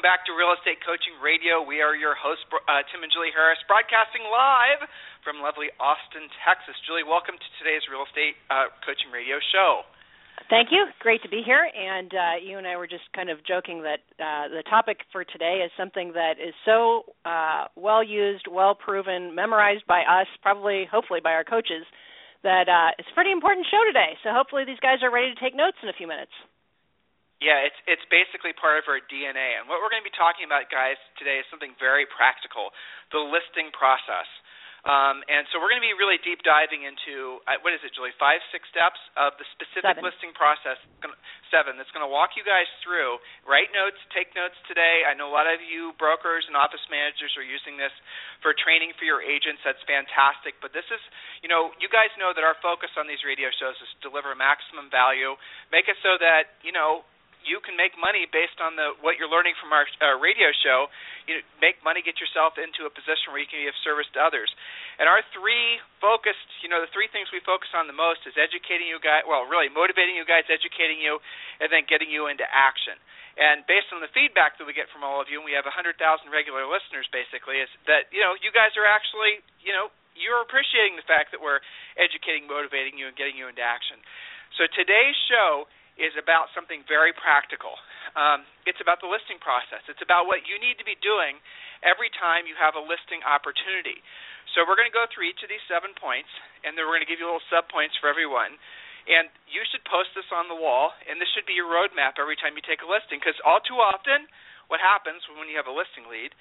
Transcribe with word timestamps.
Welcome 0.00 0.16
back 0.16 0.24
to 0.32 0.32
Real 0.32 0.56
Estate 0.56 0.80
Coaching 0.80 1.12
Radio. 1.20 1.60
We 1.60 1.84
are 1.84 1.92
your 1.92 2.16
hosts, 2.16 2.48
uh, 2.48 2.80
Tim 2.88 3.04
and 3.04 3.12
Julie 3.12 3.36
Harris, 3.36 3.60
broadcasting 3.68 4.24
live 4.32 4.88
from 5.20 5.44
lovely 5.44 5.68
Austin, 5.76 6.24
Texas. 6.40 6.72
Julie, 6.88 7.04
welcome 7.04 7.36
to 7.36 7.48
today's 7.60 7.84
Real 7.84 8.08
Estate 8.08 8.32
uh, 8.48 8.72
Coaching 8.80 9.12
Radio 9.12 9.36
show. 9.52 9.84
Thank 10.48 10.72
you. 10.72 10.88
Great 11.04 11.20
to 11.20 11.28
be 11.28 11.44
here. 11.44 11.68
And 11.68 12.08
uh, 12.16 12.40
you 12.40 12.56
and 12.56 12.64
I 12.64 12.80
were 12.80 12.88
just 12.88 13.04
kind 13.12 13.28
of 13.28 13.44
joking 13.44 13.84
that 13.84 14.00
uh, 14.16 14.48
the 14.48 14.64
topic 14.72 15.04
for 15.12 15.20
today 15.20 15.60
is 15.60 15.68
something 15.76 16.16
that 16.16 16.40
is 16.40 16.56
so 16.64 17.04
uh, 17.28 17.68
well 17.76 18.00
used, 18.00 18.48
well 18.48 18.72
proven, 18.72 19.36
memorized 19.36 19.84
by 19.84 20.00
us, 20.08 20.32
probably, 20.40 20.88
hopefully, 20.88 21.20
by 21.20 21.36
our 21.36 21.44
coaches, 21.44 21.84
that 22.40 22.72
uh, 22.72 22.96
it's 22.96 23.12
a 23.12 23.16
pretty 23.20 23.36
important 23.36 23.68
show 23.68 23.84
today. 23.84 24.16
So 24.24 24.32
hopefully, 24.32 24.64
these 24.64 24.80
guys 24.80 25.04
are 25.04 25.12
ready 25.12 25.28
to 25.28 25.36
take 25.36 25.52
notes 25.52 25.76
in 25.84 25.92
a 25.92 25.96
few 26.00 26.08
minutes. 26.08 26.32
Yeah, 27.40 27.64
it's 27.64 27.80
it's 27.88 28.04
basically 28.12 28.52
part 28.52 28.76
of 28.76 28.84
our 28.84 29.00
DNA. 29.08 29.56
And 29.56 29.64
what 29.64 29.80
we're 29.80 29.88
going 29.88 30.04
to 30.04 30.08
be 30.08 30.12
talking 30.12 30.44
about, 30.44 30.68
guys, 30.68 31.00
today 31.16 31.40
is 31.40 31.48
something 31.48 31.72
very 31.80 32.04
practical: 32.04 32.68
the 33.16 33.20
listing 33.20 33.72
process. 33.72 34.28
Um, 34.80 35.20
and 35.28 35.44
so 35.52 35.60
we're 35.60 35.68
going 35.68 35.84
to 35.84 35.88
be 35.92 35.92
really 35.92 36.16
deep 36.24 36.40
diving 36.40 36.88
into 36.88 37.44
uh, 37.44 37.60
what 37.60 37.76
is 37.76 37.84
it, 37.84 37.92
Julie? 37.92 38.16
Five, 38.16 38.40
six 38.48 38.64
steps 38.72 38.96
of 39.12 39.36
the 39.36 39.44
specific 39.52 39.92
seven. 39.92 40.00
listing 40.00 40.32
process. 40.32 40.80
Seven. 41.52 41.76
That's 41.76 41.92
going 41.92 42.04
to 42.04 42.08
walk 42.08 42.32
you 42.32 42.44
guys 42.48 42.64
through. 42.80 43.20
Write 43.44 43.68
notes, 43.76 44.00
take 44.16 44.32
notes 44.32 44.56
today. 44.64 45.04
I 45.04 45.12
know 45.12 45.28
a 45.28 45.34
lot 45.36 45.44
of 45.44 45.60
you 45.60 45.92
brokers 46.00 46.48
and 46.48 46.56
office 46.56 46.80
managers 46.88 47.36
are 47.36 47.44
using 47.44 47.76
this 47.76 47.92
for 48.40 48.56
training 48.56 48.96
for 48.96 49.04
your 49.04 49.20
agents. 49.20 49.60
That's 49.68 49.82
fantastic. 49.84 50.56
But 50.64 50.72
this 50.72 50.88
is, 50.88 51.02
you 51.44 51.52
know, 51.52 51.76
you 51.76 51.92
guys 51.92 52.08
know 52.16 52.32
that 52.32 52.40
our 52.40 52.56
focus 52.64 52.88
on 52.96 53.04
these 53.04 53.20
radio 53.20 53.52
shows 53.52 53.76
is 53.84 53.90
to 54.00 54.08
deliver 54.08 54.32
maximum 54.32 54.88
value, 54.88 55.36
make 55.68 55.92
it 55.92 56.00
so 56.00 56.16
that 56.24 56.56
you 56.64 56.72
know 56.72 57.04
you 57.44 57.58
can 57.64 57.76
make 57.76 57.96
money 57.96 58.28
based 58.28 58.60
on 58.60 58.76
the 58.76 58.92
what 59.00 59.16
you're 59.16 59.30
learning 59.30 59.56
from 59.56 59.72
our 59.72 59.88
uh, 60.00 60.16
radio 60.20 60.52
show. 60.62 60.92
You 61.24 61.40
know, 61.40 61.42
make 61.60 61.80
money, 61.80 62.04
get 62.04 62.20
yourself 62.20 62.60
into 62.60 62.84
a 62.84 62.92
position 62.92 63.32
where 63.32 63.40
you 63.40 63.48
can 63.48 63.60
be 63.64 63.68
of 63.68 63.76
service 63.80 64.08
to 64.16 64.20
others. 64.20 64.48
And 65.00 65.08
our 65.08 65.24
three 65.32 65.80
focused, 66.00 66.48
you 66.60 66.68
know, 66.68 66.80
the 66.84 66.90
three 66.92 67.08
things 67.08 67.32
we 67.32 67.40
focus 67.44 67.72
on 67.72 67.88
the 67.88 67.96
most 67.96 68.24
is 68.28 68.36
educating 68.36 68.88
you 68.88 69.00
guys. 69.00 69.24
Well, 69.24 69.48
really 69.48 69.72
motivating 69.72 70.14
you 70.14 70.28
guys, 70.28 70.44
educating 70.52 71.00
you, 71.00 71.18
and 71.58 71.72
then 71.72 71.88
getting 71.88 72.12
you 72.12 72.28
into 72.28 72.44
action. 72.48 73.00
And 73.40 73.64
based 73.64 73.88
on 73.94 74.04
the 74.04 74.10
feedback 74.12 74.60
that 74.60 74.66
we 74.68 74.76
get 74.76 74.92
from 74.92 75.00
all 75.00 75.22
of 75.22 75.32
you, 75.32 75.40
and 75.40 75.46
we 75.48 75.56
have 75.56 75.64
100,000 75.64 75.96
regular 76.28 76.68
listeners, 76.68 77.08
basically, 77.08 77.62
is 77.62 77.70
that 77.88 78.12
you 78.12 78.20
know 78.20 78.36
you 78.36 78.52
guys 78.52 78.76
are 78.76 78.84
actually, 78.84 79.40
you 79.64 79.72
know, 79.72 79.88
you're 80.12 80.44
appreciating 80.44 81.00
the 81.00 81.06
fact 81.08 81.32
that 81.32 81.40
we're 81.40 81.64
educating, 81.96 82.44
motivating 82.44 83.00
you, 83.00 83.08
and 83.08 83.16
getting 83.16 83.38
you 83.38 83.48
into 83.48 83.64
action. 83.64 83.96
So 84.58 84.66
today's 84.74 85.16
show 85.30 85.70
is 86.00 86.16
about 86.16 86.48
something 86.56 86.80
very 86.88 87.12
practical. 87.12 87.76
Um, 88.16 88.48
it's 88.64 88.80
about 88.80 89.04
the 89.04 89.10
listing 89.10 89.36
process. 89.38 89.84
It's 89.86 90.00
about 90.00 90.24
what 90.24 90.48
you 90.48 90.56
need 90.56 90.80
to 90.80 90.86
be 90.88 90.96
doing 91.04 91.36
every 91.84 92.08
time 92.16 92.48
you 92.48 92.56
have 92.56 92.74
a 92.74 92.82
listing 92.82 93.20
opportunity. 93.22 94.00
So 94.56 94.64
we're 94.64 94.80
going 94.80 94.90
to 94.90 94.96
go 94.96 95.06
through 95.12 95.28
each 95.28 95.44
of 95.44 95.52
these 95.52 95.62
seven 95.68 95.92
points, 95.94 96.32
and 96.64 96.74
then 96.74 96.88
we're 96.88 96.96
going 96.98 97.06
to 97.06 97.10
give 97.10 97.22
you 97.22 97.28
little 97.28 97.44
sub 97.52 97.68
points 97.70 97.94
for 98.00 98.08
everyone. 98.08 98.56
And 99.06 99.30
you 99.46 99.62
should 99.68 99.84
post 99.86 100.10
this 100.16 100.26
on 100.32 100.48
the 100.50 100.56
wall, 100.56 100.96
and 101.06 101.20
this 101.20 101.28
should 101.36 101.46
be 101.46 101.54
your 101.54 101.70
roadmap 101.70 102.18
every 102.18 102.36
time 102.36 102.56
you 102.56 102.64
take 102.64 102.82
a 102.82 102.88
listing. 102.88 103.20
Because 103.20 103.38
all 103.44 103.62
too 103.62 103.78
often, 103.78 104.26
what 104.72 104.82
happens 104.82 105.22
when 105.30 105.46
you 105.46 105.60
have 105.60 105.70
a 105.70 105.74
listing 105.74 106.08
lead 106.08 106.32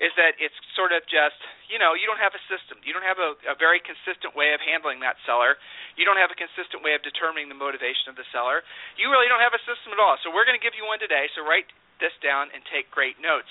is 0.00 0.12
that 0.16 0.36
it's 0.40 0.56
sort 0.76 0.92
of 0.92 1.04
just 1.10 1.36
you 1.68 1.76
know 1.76 1.92
you 1.92 2.08
don't 2.08 2.20
have 2.20 2.32
a 2.32 2.42
system. 2.48 2.80
You 2.84 2.96
don't 2.96 3.06
have 3.06 3.20
a, 3.20 3.36
a 3.52 3.56
very 3.56 3.80
consistent 3.82 4.32
way 4.32 4.56
of 4.56 4.60
handling 4.62 5.00
that 5.04 5.20
seller. 5.28 5.60
You 5.96 6.08
don't 6.08 6.20
have 6.20 6.32
a 6.32 6.38
consistent 6.38 6.80
way 6.80 6.96
of 6.96 7.04
determining 7.04 7.52
the 7.52 7.58
motivation 7.58 8.08
of 8.08 8.16
the 8.16 8.24
seller. 8.32 8.64
You 8.96 9.12
really 9.12 9.28
don't 9.28 9.42
have 9.42 9.56
a 9.56 9.62
system 9.68 9.92
at 9.92 10.00
all. 10.00 10.16
So 10.24 10.32
we're 10.32 10.48
going 10.48 10.56
to 10.56 10.64
give 10.64 10.76
you 10.76 10.88
one 10.88 11.00
today. 11.02 11.28
So 11.36 11.44
write 11.44 11.68
this 12.02 12.12
down 12.18 12.50
and 12.50 12.66
take 12.66 12.90
great 12.90 13.22
notes. 13.22 13.48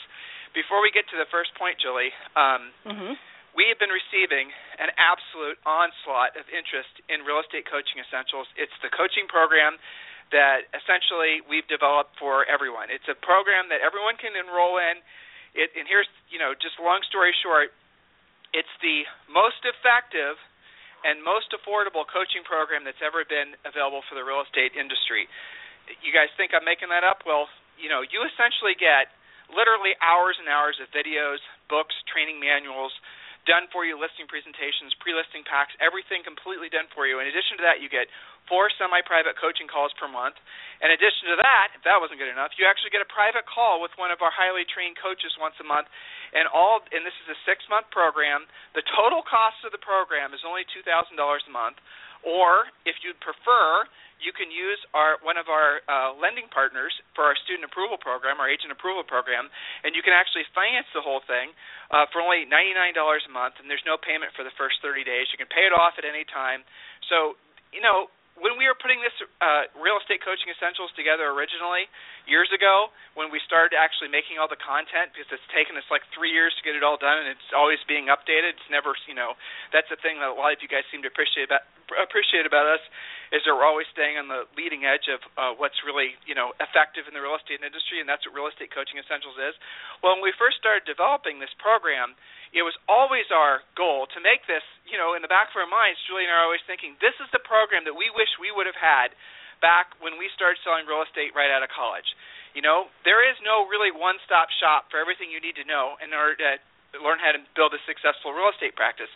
Before 0.52 0.84
we 0.84 0.92
get 0.92 1.08
to 1.16 1.18
the 1.18 1.30
first 1.32 1.56
point 1.56 1.80
julie 1.80 2.12
um, 2.36 2.76
mm-hmm. 2.84 3.16
we 3.56 3.72
have 3.72 3.80
been 3.80 3.92
receiving 3.92 4.52
an 4.76 4.92
absolute 5.00 5.56
onslaught 5.64 6.36
of 6.36 6.44
interest 6.52 6.92
in 7.08 7.24
real 7.24 7.40
estate 7.40 7.64
coaching 7.64 8.04
essentials. 8.04 8.52
It's 8.60 8.76
the 8.84 8.92
coaching 8.92 9.32
program 9.32 9.80
that 10.36 10.68
essentially 10.76 11.40
we've 11.48 11.68
developed 11.72 12.20
for 12.20 12.44
everyone. 12.48 12.92
It's 12.92 13.08
a 13.08 13.16
program 13.16 13.72
that 13.72 13.80
everyone 13.80 14.20
can 14.20 14.36
enroll 14.36 14.80
in 14.80 15.00
it, 15.54 15.70
and 15.76 15.88
here's, 15.88 16.08
you 16.32 16.40
know, 16.40 16.56
just 16.56 16.80
long 16.80 17.04
story 17.08 17.36
short, 17.44 17.76
it's 18.52 18.72
the 18.84 19.08
most 19.32 19.64
effective 19.64 20.36
and 21.02 21.24
most 21.24 21.50
affordable 21.56 22.06
coaching 22.06 22.46
program 22.46 22.86
that's 22.86 23.02
ever 23.02 23.26
been 23.26 23.58
available 23.66 24.06
for 24.06 24.14
the 24.14 24.22
real 24.22 24.44
estate 24.44 24.78
industry. 24.78 25.26
You 26.06 26.14
guys 26.14 26.30
think 26.38 26.54
I'm 26.54 26.64
making 26.64 26.94
that 26.94 27.02
up? 27.02 27.26
Well, 27.26 27.50
you 27.76 27.90
know, 27.90 28.06
you 28.06 28.22
essentially 28.22 28.78
get 28.78 29.10
literally 29.50 29.98
hours 30.00 30.38
and 30.38 30.46
hours 30.48 30.78
of 30.78 30.88
videos, 30.94 31.42
books, 31.68 31.98
training 32.08 32.38
manuals, 32.38 32.94
done 33.50 33.66
for 33.74 33.84
you 33.88 33.98
listing 33.98 34.30
presentations, 34.30 34.94
pre-listing 35.02 35.42
packs, 35.46 35.74
everything 35.82 36.22
completely 36.22 36.70
done 36.70 36.86
for 36.94 37.10
you. 37.10 37.18
In 37.18 37.26
addition 37.26 37.58
to 37.58 37.64
that, 37.66 37.82
you 37.82 37.90
get 37.90 38.06
four 38.46 38.70
semi-private 38.78 39.38
coaching 39.38 39.66
calls 39.66 39.94
per 39.98 40.06
month. 40.06 40.38
In 40.82 40.94
addition 40.94 41.30
to 41.34 41.38
that, 41.42 41.74
if 41.74 41.82
that 41.86 41.98
wasn't 41.98 42.22
good 42.22 42.30
enough, 42.30 42.54
you 42.58 42.66
actually 42.70 42.94
get 42.94 43.02
a 43.02 43.10
private 43.10 43.46
call 43.50 43.82
with 43.82 43.94
one 43.98 44.14
of 44.14 44.22
our 44.22 44.34
highly 44.34 44.66
trained 44.70 44.98
coaches 44.98 45.34
once 45.42 45.58
a 45.62 45.66
month. 45.66 45.90
And 46.34 46.46
all 46.50 46.82
and 46.94 47.02
this 47.02 47.16
is 47.26 47.34
a 47.34 47.38
6-month 47.46 47.90
program. 47.90 48.46
The 48.78 48.86
total 48.94 49.26
cost 49.26 49.62
of 49.66 49.74
the 49.74 49.82
program 49.82 50.34
is 50.34 50.42
only 50.46 50.66
$2,000 50.70 50.86
a 50.88 51.54
month. 51.54 51.78
Or 52.22 52.70
if 52.86 53.02
you'd 53.02 53.18
prefer, 53.18 53.90
you 54.22 54.32
can 54.32 54.54
use 54.54 54.78
our 54.94 55.18
one 55.26 55.36
of 55.36 55.50
our 55.50 55.82
uh, 55.90 56.14
lending 56.16 56.46
partners 56.54 56.94
for 57.18 57.26
our 57.26 57.36
student 57.44 57.66
approval 57.66 57.98
program, 57.98 58.38
our 58.38 58.48
agent 58.48 58.70
approval 58.70 59.02
program, 59.02 59.50
and 59.82 59.98
you 59.98 60.06
can 60.06 60.14
actually 60.14 60.46
finance 60.54 60.88
the 60.94 61.02
whole 61.02 61.26
thing 61.26 61.52
uh, 61.90 62.06
for 62.14 62.22
only 62.22 62.46
$99 62.46 62.94
a 62.94 63.34
month, 63.34 63.58
and 63.58 63.66
there's 63.66 63.84
no 63.84 63.98
payment 63.98 64.32
for 64.38 64.46
the 64.46 64.54
first 64.56 64.80
30 64.86 65.04
days. 65.04 65.28
You 65.34 65.42
can 65.42 65.50
pay 65.50 65.66
it 65.66 65.74
off 65.74 65.98
at 65.98 66.06
any 66.06 66.24
time. 66.30 66.62
So, 67.10 67.36
you 67.74 67.82
know, 67.82 68.14
when 68.40 68.58
we 68.58 68.66
were 68.66 68.78
putting 68.78 69.04
this 69.06 69.14
uh, 69.44 69.70
real 69.78 70.02
estate 70.02 70.26
coaching 70.26 70.50
essentials 70.50 70.90
together 70.98 71.30
originally 71.30 71.86
years 72.26 72.50
ago, 72.50 72.90
when 73.14 73.30
we 73.30 73.38
started 73.44 73.78
actually 73.78 74.10
making 74.10 74.42
all 74.42 74.50
the 74.50 74.58
content, 74.58 75.14
because 75.14 75.30
it's 75.30 75.46
taken 75.54 75.78
us 75.78 75.86
like 75.92 76.02
three 76.16 76.32
years 76.34 76.50
to 76.58 76.62
get 76.66 76.74
it 76.74 76.82
all 76.82 76.98
done, 76.98 77.22
and 77.22 77.30
it's 77.30 77.52
always 77.54 77.78
being 77.86 78.08
updated. 78.10 78.58
It's 78.58 78.70
never, 78.72 78.98
you 79.06 79.14
know, 79.14 79.38
that's 79.70 79.92
the 79.94 80.00
thing 80.00 80.18
that 80.24 80.32
a 80.32 80.38
lot 80.38 80.56
of 80.56 80.64
you 80.64 80.72
guys 80.72 80.88
seem 80.90 81.06
to 81.06 81.12
appreciate 81.12 81.52
about 81.52 81.68
appreciate 82.00 82.48
about 82.48 82.68
us 82.68 82.84
is 83.32 83.40
that 83.48 83.56
we're 83.56 83.68
always 83.68 83.88
staying 83.96 84.20
on 84.20 84.28
the 84.28 84.44
leading 84.60 84.84
edge 84.84 85.08
of 85.08 85.20
uh, 85.40 85.52
what's 85.56 85.80
really, 85.88 86.20
you 86.28 86.36
know, 86.36 86.52
effective 86.60 87.08
in 87.08 87.16
the 87.16 87.24
real 87.24 87.40
estate 87.40 87.64
industry, 87.64 88.04
and 88.04 88.08
that's 88.08 88.28
what 88.28 88.36
real 88.36 88.52
estate 88.52 88.72
coaching 88.76 89.00
essentials 89.00 89.40
is. 89.40 89.56
Well, 90.04 90.20
when 90.20 90.24
we 90.24 90.36
first 90.36 90.60
started 90.60 90.84
developing 90.84 91.40
this 91.40 91.52
program 91.56 92.20
it 92.52 92.68
was 92.68 92.76
always 92.92 93.32
our 93.32 93.64
goal 93.80 94.12
to 94.12 94.20
make 94.20 94.44
this, 94.44 94.64
you 94.84 95.00
know, 95.00 95.16
in 95.16 95.24
the 95.24 95.32
back 95.32 95.52
of 95.52 95.56
our 95.56 95.72
minds, 95.72 95.96
Julie 96.04 96.28
and 96.28 96.36
I 96.36 96.44
are 96.44 96.48
always 96.52 96.64
thinking, 96.68 97.00
this 97.00 97.16
is 97.24 97.32
the 97.32 97.40
program 97.48 97.88
that 97.88 97.96
we 97.96 98.12
wish 98.12 98.28
we 98.44 98.52
would 98.52 98.68
have 98.68 98.76
had 98.76 99.16
back 99.64 99.96
when 100.04 100.20
we 100.20 100.28
started 100.36 100.60
selling 100.68 100.84
real 100.84 101.00
estate 101.00 101.32
right 101.32 101.48
out 101.48 101.64
of 101.64 101.72
college. 101.72 102.08
You 102.52 102.60
know, 102.60 102.92
there 103.08 103.24
is 103.24 103.40
no 103.40 103.64
really 103.72 103.96
one 103.96 104.20
stop 104.28 104.52
shop 104.60 104.92
for 104.92 105.00
everything 105.00 105.32
you 105.32 105.40
need 105.40 105.56
to 105.56 105.64
know 105.64 105.96
in 106.04 106.12
order 106.12 106.36
to 106.44 106.52
learn 107.00 107.20
how 107.24 107.32
to 107.32 107.40
build 107.56 107.72
a 107.72 107.82
successful 107.88 108.36
real 108.36 108.52
estate 108.52 108.76
practice. 108.76 109.12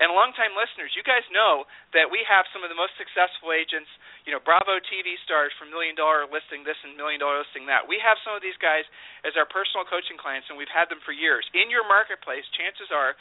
And 0.00 0.10
longtime 0.16 0.56
listeners, 0.56 0.96
you 0.96 1.04
guys 1.04 1.22
know 1.28 1.68
that 1.92 2.08
we 2.08 2.24
have 2.24 2.48
some 2.50 2.64
of 2.64 2.72
the 2.72 2.78
most 2.78 2.96
successful 2.96 3.52
agents, 3.52 3.90
you 4.24 4.32
know, 4.32 4.40
Bravo 4.40 4.80
TV 4.88 5.14
stars 5.22 5.52
from 5.60 5.68
Million 5.68 5.92
Dollar 5.92 6.24
Listing 6.24 6.64
this 6.64 6.80
and 6.82 6.96
Million 6.96 7.20
Dollar 7.20 7.44
Listing 7.44 7.68
that. 7.68 7.84
We 7.84 8.00
have 8.00 8.16
some 8.24 8.32
of 8.32 8.42
these 8.42 8.56
guys 8.58 8.88
as 9.28 9.36
our 9.36 9.44
personal 9.44 9.84
coaching 9.84 10.16
clients, 10.16 10.48
and 10.48 10.56
we've 10.56 10.72
had 10.72 10.88
them 10.88 11.04
for 11.04 11.12
years. 11.12 11.44
In 11.52 11.68
your 11.68 11.84
marketplace, 11.84 12.48
chances 12.56 12.88
are 12.88 13.12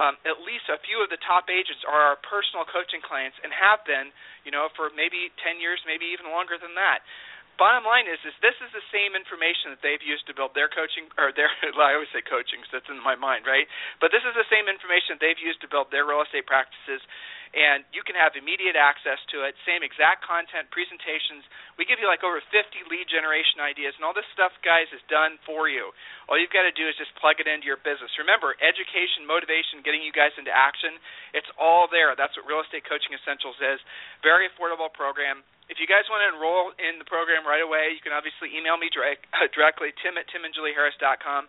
um, 0.00 0.16
at 0.24 0.40
least 0.40 0.72
a 0.72 0.80
few 0.88 1.04
of 1.04 1.12
the 1.12 1.20
top 1.20 1.52
agents 1.52 1.84
are 1.84 2.16
our 2.16 2.18
personal 2.24 2.64
coaching 2.64 3.04
clients 3.04 3.36
and 3.44 3.52
have 3.52 3.84
been, 3.84 4.08
you 4.48 4.48
know, 4.48 4.72
for 4.72 4.88
maybe 4.96 5.28
10 5.44 5.60
years, 5.60 5.84
maybe 5.84 6.08
even 6.08 6.32
longer 6.32 6.56
than 6.56 6.72
that 6.80 7.04
bottom 7.60 7.84
line 7.84 8.08
is 8.08 8.20
is 8.24 8.34
this 8.40 8.56
is 8.60 8.70
the 8.72 8.84
same 8.92 9.16
information 9.16 9.72
that 9.72 9.82
they've 9.84 10.02
used 10.02 10.28
to 10.28 10.34
build 10.34 10.56
their 10.56 10.68
coaching 10.68 11.08
or 11.16 11.32
their 11.32 11.52
I 11.80 11.96
always 11.96 12.10
say 12.12 12.24
coaching 12.24 12.60
because 12.60 12.82
that's 12.82 12.90
in 12.92 13.00
my 13.00 13.16
mind, 13.16 13.44
right? 13.44 13.68
But 14.00 14.12
this 14.12 14.24
is 14.24 14.34
the 14.36 14.48
same 14.48 14.68
information 14.68 15.16
that 15.16 15.22
they've 15.22 15.40
used 15.40 15.60
to 15.64 15.68
build 15.68 15.92
their 15.92 16.08
real 16.08 16.24
estate 16.24 16.48
practices 16.48 17.02
and 17.52 17.84
you 17.92 18.00
can 18.00 18.16
have 18.16 18.32
immediate 18.32 18.80
access 18.80 19.20
to 19.28 19.44
it. 19.44 19.52
Same 19.68 19.84
exact 19.84 20.24
content, 20.24 20.72
presentations. 20.72 21.44
We 21.76 21.84
give 21.84 22.00
you 22.00 22.08
like 22.08 22.24
over 22.24 22.40
50 22.40 22.48
lead 22.88 23.06
generation 23.12 23.60
ideas, 23.60 23.92
and 23.96 24.08
all 24.08 24.16
this 24.16 24.28
stuff, 24.32 24.56
guys, 24.64 24.88
is 24.88 25.04
done 25.12 25.36
for 25.44 25.68
you. 25.68 25.92
All 26.32 26.40
you've 26.40 26.52
got 26.52 26.64
to 26.64 26.72
do 26.72 26.88
is 26.88 26.96
just 26.96 27.12
plug 27.20 27.44
it 27.44 27.48
into 27.48 27.68
your 27.68 27.80
business. 27.84 28.08
Remember, 28.16 28.56
education, 28.56 29.28
motivation, 29.28 29.84
getting 29.84 30.00
you 30.00 30.16
guys 30.16 30.32
into 30.40 30.48
action, 30.48 30.96
it's 31.36 31.48
all 31.60 31.92
there. 31.92 32.16
That's 32.16 32.32
what 32.40 32.48
Real 32.48 32.64
Estate 32.64 32.88
Coaching 32.88 33.12
Essentials 33.12 33.60
is. 33.60 33.78
Very 34.24 34.48
affordable 34.48 34.88
program. 34.88 35.44
If 35.72 35.80
you 35.80 35.88
guys 35.88 36.04
want 36.12 36.20
to 36.20 36.36
enroll 36.36 36.76
in 36.76 37.00
the 37.00 37.08
program 37.08 37.48
right 37.48 37.64
away, 37.64 37.96
you 37.96 38.04
can 38.04 38.12
obviously 38.12 38.52
email 38.52 38.76
me 38.76 38.92
direct, 38.92 39.24
directly, 39.56 39.96
tim 40.04 40.20
at 40.20 40.28
timandjulieharris.com 40.28 41.48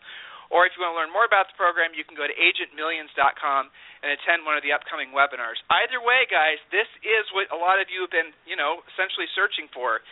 or 0.54 0.70
if 0.70 0.78
you 0.78 0.86
want 0.86 0.94
to 0.94 1.00
learn 1.02 1.10
more 1.10 1.26
about 1.26 1.50
the 1.50 1.58
program, 1.58 1.98
you 1.98 2.06
can 2.06 2.14
go 2.14 2.30
to 2.30 2.36
agentmillions.com 2.38 3.74
and 4.06 4.08
attend 4.14 4.46
one 4.46 4.54
of 4.54 4.62
the 4.62 4.70
upcoming 4.70 5.10
webinars. 5.10 5.58
Either 5.74 5.98
way, 5.98 6.30
guys, 6.30 6.62
this 6.70 6.86
is 7.02 7.26
what 7.34 7.50
a 7.50 7.58
lot 7.58 7.82
of 7.82 7.90
you 7.90 8.06
have 8.06 8.14
been, 8.14 8.30
you 8.46 8.54
know, 8.54 8.86
essentially 8.94 9.26
searching 9.34 9.66
for. 9.74 10.06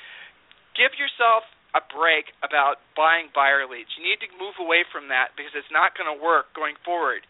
Give 0.74 0.90
yourself 0.98 1.46
a 1.78 1.86
break 1.94 2.34
about 2.42 2.82
buying 2.98 3.30
buyer 3.38 3.70
leads. 3.70 3.94
You 3.94 4.04
need 4.04 4.18
to 4.26 4.30
move 4.42 4.58
away 4.58 4.82
from 4.90 5.14
that 5.14 5.38
because 5.38 5.54
it's 5.54 5.70
not 5.70 5.94
going 5.94 6.10
to 6.10 6.18
work 6.18 6.50
going 6.58 6.74
forward. 6.82 7.22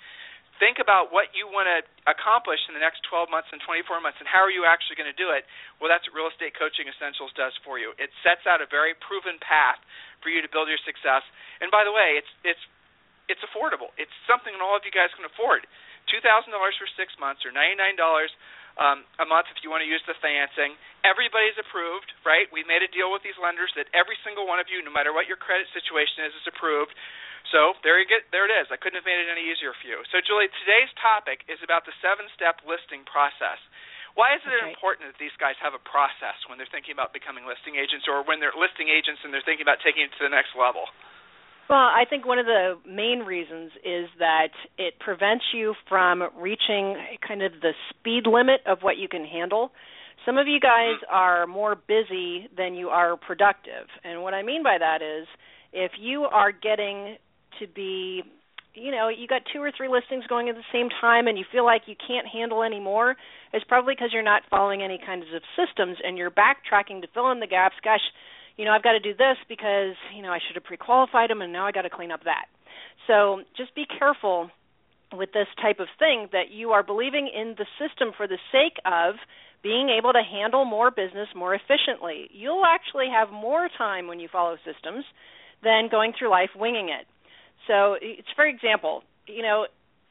Think 0.61 0.77
about 0.77 1.09
what 1.09 1.33
you 1.33 1.49
want 1.49 1.65
to 1.65 1.81
accomplish 2.05 2.61
in 2.69 2.77
the 2.77 2.83
next 2.85 3.01
12 3.09 3.33
months 3.33 3.49
and 3.49 3.57
24 3.65 3.97
months, 3.97 4.21
and 4.21 4.29
how 4.29 4.45
are 4.45 4.53
you 4.53 4.69
actually 4.69 4.93
going 4.93 5.09
to 5.09 5.17
do 5.17 5.33
it? 5.33 5.41
Well, 5.81 5.89
that's 5.89 6.05
what 6.05 6.13
Real 6.13 6.29
Estate 6.29 6.53
Coaching 6.53 6.85
Essentials 6.85 7.33
does 7.33 7.49
for 7.65 7.81
you. 7.81 7.97
It 7.97 8.13
sets 8.21 8.45
out 8.45 8.61
a 8.61 8.69
very 8.69 8.93
proven 9.01 9.41
path 9.41 9.81
for 10.21 10.29
you 10.29 10.37
to 10.45 10.49
build 10.53 10.69
your 10.69 10.77
success. 10.85 11.25
And 11.65 11.73
by 11.73 11.81
the 11.81 11.89
way, 11.89 12.13
it's 12.21 12.29
it's 12.45 12.61
it's 13.25 13.41
affordable. 13.41 13.89
It's 13.97 14.13
something 14.29 14.53
that 14.53 14.61
all 14.61 14.77
of 14.77 14.85
you 14.85 14.93
guys 14.93 15.09
can 15.17 15.25
afford. 15.25 15.65
Two 16.13 16.21
thousand 16.21 16.53
dollars 16.53 16.77
for 16.77 16.85
six 16.93 17.09
months, 17.17 17.41
or 17.41 17.49
ninety 17.49 17.81
nine 17.81 17.97
dollars 17.97 18.29
um, 18.77 19.03
a 19.17 19.25
month 19.25 19.49
if 19.49 19.65
you 19.65 19.73
want 19.73 19.81
to 19.81 19.89
use 19.89 20.05
the 20.05 20.13
financing. 20.21 20.77
Everybody's 21.01 21.57
approved, 21.57 22.13
right? 22.21 22.45
We 22.53 22.61
made 22.69 22.85
a 22.85 22.91
deal 22.93 23.09
with 23.09 23.25
these 23.25 23.35
lenders 23.41 23.73
that 23.75 23.89
every 23.97 24.15
single 24.21 24.45
one 24.45 24.61
of 24.61 24.69
you, 24.69 24.79
no 24.85 24.93
matter 24.93 25.11
what 25.11 25.25
your 25.25 25.41
credit 25.41 25.65
situation 25.73 26.29
is, 26.29 26.33
is 26.37 26.45
approved. 26.45 26.93
So 27.49 27.73
there 27.81 27.97
you 27.97 28.05
get 28.05 28.29
there 28.29 28.45
it 28.45 28.53
is. 28.53 28.69
I 28.69 28.77
couldn't 28.77 29.01
have 29.01 29.07
made 29.07 29.17
it 29.17 29.27
any 29.27 29.43
easier 29.49 29.73
for 29.73 29.87
you. 29.89 29.99
So 30.13 30.21
Julie, 30.21 30.51
today's 30.61 30.91
topic 31.01 31.43
is 31.49 31.57
about 31.65 31.89
the 31.89 31.95
seven 31.99 32.29
step 32.37 32.61
listing 32.63 33.01
process. 33.09 33.57
Why 34.13 34.35
is 34.35 34.43
it 34.43 34.51
okay. 34.51 34.69
important 34.69 35.07
that 35.07 35.19
these 35.19 35.35
guys 35.39 35.55
have 35.63 35.71
a 35.71 35.79
process 35.81 36.35
when 36.51 36.59
they're 36.59 36.69
thinking 36.69 36.91
about 36.91 37.15
becoming 37.15 37.47
listing 37.47 37.79
agents 37.79 38.11
or 38.11 38.27
when 38.27 38.43
they're 38.43 38.55
listing 38.55 38.91
agents 38.91 39.23
and 39.23 39.31
they're 39.31 39.45
thinking 39.45 39.63
about 39.63 39.79
taking 39.79 40.03
it 40.03 40.11
to 40.19 40.27
the 40.27 40.33
next 40.33 40.51
level? 40.51 40.91
Well, 41.71 41.87
I 41.87 42.03
think 42.03 42.27
one 42.27 42.39
of 42.39 42.45
the 42.45 42.75
main 42.83 43.23
reasons 43.23 43.71
is 43.85 44.11
that 44.19 44.51
it 44.77 44.99
prevents 44.99 45.45
you 45.55 45.75
from 45.87 46.27
reaching 46.35 46.99
kind 47.25 47.41
of 47.41 47.53
the 47.63 47.71
speed 47.89 48.27
limit 48.27 48.59
of 48.67 48.83
what 48.83 48.97
you 48.97 49.07
can 49.07 49.23
handle. 49.23 49.71
Some 50.25 50.37
of 50.37 50.47
you 50.47 50.59
guys 50.59 50.99
mm-hmm. 50.99 51.15
are 51.15 51.47
more 51.47 51.75
busy 51.75 52.49
than 52.57 52.75
you 52.75 52.89
are 52.89 53.15
productive. 53.15 53.87
And 54.03 54.21
what 54.21 54.33
I 54.33 54.43
mean 54.43 54.63
by 54.63 54.77
that 54.79 55.01
is 55.01 55.27
if 55.71 55.93
you 55.99 56.23
are 56.23 56.51
getting 56.51 57.15
to 57.61 57.67
be 57.67 58.23
you 58.73 58.91
know, 58.91 59.09
you 59.09 59.27
got 59.27 59.41
two 59.51 59.59
or 59.61 59.71
three 59.75 59.89
listings 59.89 60.23
going 60.27 60.47
at 60.47 60.55
the 60.55 60.67
same 60.71 60.87
time 61.01 61.27
and 61.27 61.37
you 61.37 61.43
feel 61.51 61.65
like 61.65 61.83
you 61.87 61.95
can't 61.95 62.27
handle 62.27 62.63
any 62.63 62.79
more, 62.79 63.15
it's 63.53 63.65
probably 63.65 63.95
because 63.95 64.11
you're 64.13 64.23
not 64.23 64.43
following 64.49 64.81
any 64.81 64.97
kinds 64.97 65.25
of 65.35 65.41
systems 65.59 65.97
and 66.03 66.17
you're 66.17 66.31
backtracking 66.31 67.01
to 67.01 67.07
fill 67.13 67.31
in 67.31 67.39
the 67.39 67.47
gaps. 67.47 67.75
Gosh, 67.83 67.99
you 68.55 68.65
know, 68.65 68.71
I've 68.71 68.83
got 68.83 68.93
to 68.93 68.99
do 68.99 69.13
this 69.13 69.37
because, 69.49 69.95
you 70.15 70.21
know, 70.21 70.31
I 70.31 70.39
should 70.39 70.55
have 70.55 70.63
pre-qualified 70.63 71.29
them 71.29 71.41
and 71.41 71.51
now 71.51 71.65
I 71.65 71.71
got 71.71 71.81
to 71.81 71.89
clean 71.89 72.11
up 72.11 72.23
that. 72.23 72.45
So 73.07 73.41
just 73.57 73.75
be 73.75 73.85
careful 73.85 74.49
with 75.11 75.33
this 75.33 75.47
type 75.61 75.79
of 75.79 75.87
thing 75.99 76.29
that 76.31 76.51
you 76.51 76.71
are 76.71 76.83
believing 76.83 77.27
in 77.27 77.55
the 77.57 77.65
system 77.75 78.11
for 78.15 78.27
the 78.27 78.39
sake 78.51 78.79
of 78.85 79.15
being 79.61 79.89
able 79.89 80.13
to 80.13 80.23
handle 80.23 80.63
more 80.63 80.91
business 80.91 81.27
more 81.35 81.53
efficiently. 81.53 82.29
You'll 82.31 82.65
actually 82.65 83.07
have 83.13 83.31
more 83.31 83.67
time 83.77 84.07
when 84.07 84.19
you 84.19 84.29
follow 84.31 84.55
systems 84.63 85.03
than 85.61 85.89
going 85.91 86.13
through 86.17 86.31
life 86.31 86.49
winging 86.55 86.87
it. 86.89 87.05
So, 87.67 87.97
it's 88.01 88.27
for 88.35 88.45
example, 88.45 89.03
you 89.27 89.43
know, 89.43 89.65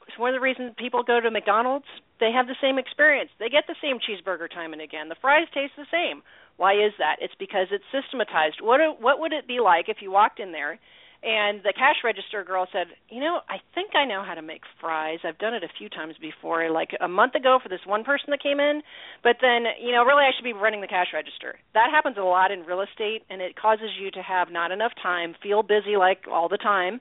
it's 0.07 0.19
one 0.19 0.31
of 0.31 0.35
the 0.35 0.41
reasons 0.41 0.73
people 0.77 1.03
go 1.03 1.21
to 1.21 1.31
McDonald's. 1.31 1.87
They 2.19 2.33
have 2.33 2.47
the 2.47 2.57
same 2.61 2.79
experience. 2.79 3.31
They 3.39 3.49
get 3.49 3.65
the 3.67 3.77
same 3.81 3.99
cheeseburger 3.99 4.51
time 4.51 4.73
and 4.73 4.83
again. 4.83 5.09
The 5.09 5.17
fries 5.21 5.47
taste 5.55 5.73
the 5.77 5.87
same. 5.91 6.23
Why 6.57 6.75
is 6.75 6.93
that? 6.99 7.17
It's 7.21 7.35
because 7.39 7.69
it's 7.71 7.85
systematized. 7.91 8.61
What 8.61 8.81
what 9.01 9.21
would 9.21 9.33
it 9.33 9.47
be 9.47 9.61
like 9.61 9.89
if 9.89 9.99
you 10.03 10.11
walked 10.11 10.41
in 10.41 10.53
there 10.53 10.79
and 11.23 11.61
the 11.63 11.75
cash 11.77 11.97
register 12.03 12.43
girl 12.45 12.67
said, 12.73 12.89
"You 13.11 13.21
know, 13.21 13.41
I 13.49 13.61
think 13.75 13.95
I 13.95 14.07
know 14.07 14.23
how 14.23 14.35
to 14.35 14.43
make 14.43 14.63
fries. 14.81 15.21
I've 15.23 15.39
done 15.39 15.53
it 15.53 15.63
a 15.63 15.69
few 15.69 15.89
times 15.89 16.17
before, 16.19 16.71
like 16.71 16.97
a 17.01 17.09
month 17.09 17.35
ago 17.35 17.59
for 17.63 17.69
this 17.69 17.85
one 17.85 18.05
person 18.05 18.31
that 18.31 18.43
came 18.43 18.59
in, 18.59 18.83
but 19.23 19.37
then, 19.41 19.67
you 19.79 19.93
know, 19.93 20.05
really 20.05 20.25
I 20.25 20.33
should 20.33 20.45
be 20.45 20.55
running 20.55 20.81
the 20.81 20.89
cash 20.89 21.13
register." 21.13 21.59
That 21.75 21.91
happens 21.91 22.17
a 22.17 22.23
lot 22.23 22.51
in 22.51 22.65
real 22.65 22.81
estate 22.81 23.25
and 23.29 23.43
it 23.43 23.55
causes 23.57 23.91
you 24.01 24.11
to 24.13 24.23
have 24.23 24.51
not 24.51 24.73
enough 24.73 24.93
time, 25.03 25.35
feel 25.43 25.63
busy 25.63 25.97
like 25.97 26.27
all 26.27 26.49
the 26.49 26.59
time, 26.59 27.01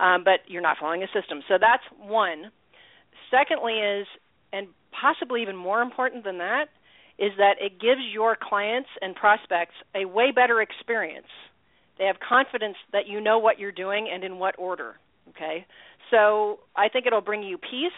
um, 0.00 0.24
but 0.24 0.40
you're 0.46 0.62
not 0.62 0.78
following 0.80 1.02
a 1.02 1.06
system. 1.12 1.42
So 1.46 1.54
that's 1.60 1.84
one. 2.00 2.50
Secondly 3.30 3.74
is 3.74 4.06
and 4.52 4.68
possibly 4.90 5.42
even 5.42 5.56
more 5.56 5.82
important 5.82 6.24
than 6.24 6.38
that 6.38 6.66
is 7.18 7.32
that 7.36 7.56
it 7.60 7.78
gives 7.80 8.00
your 8.12 8.36
clients 8.40 8.88
and 9.02 9.14
prospects 9.14 9.74
a 9.94 10.06
way 10.06 10.32
better 10.34 10.62
experience. 10.62 11.28
They 11.98 12.06
have 12.06 12.16
confidence 12.18 12.76
that 12.92 13.06
you 13.06 13.20
know 13.20 13.38
what 13.38 13.58
you're 13.58 13.72
doing 13.72 14.08
and 14.12 14.24
in 14.24 14.38
what 14.38 14.58
order. 14.58 14.96
Okay, 15.28 15.66
so 16.10 16.58
I 16.74 16.88
think 16.88 17.06
it'll 17.06 17.20
bring 17.20 17.42
you 17.42 17.58
peace. 17.58 17.92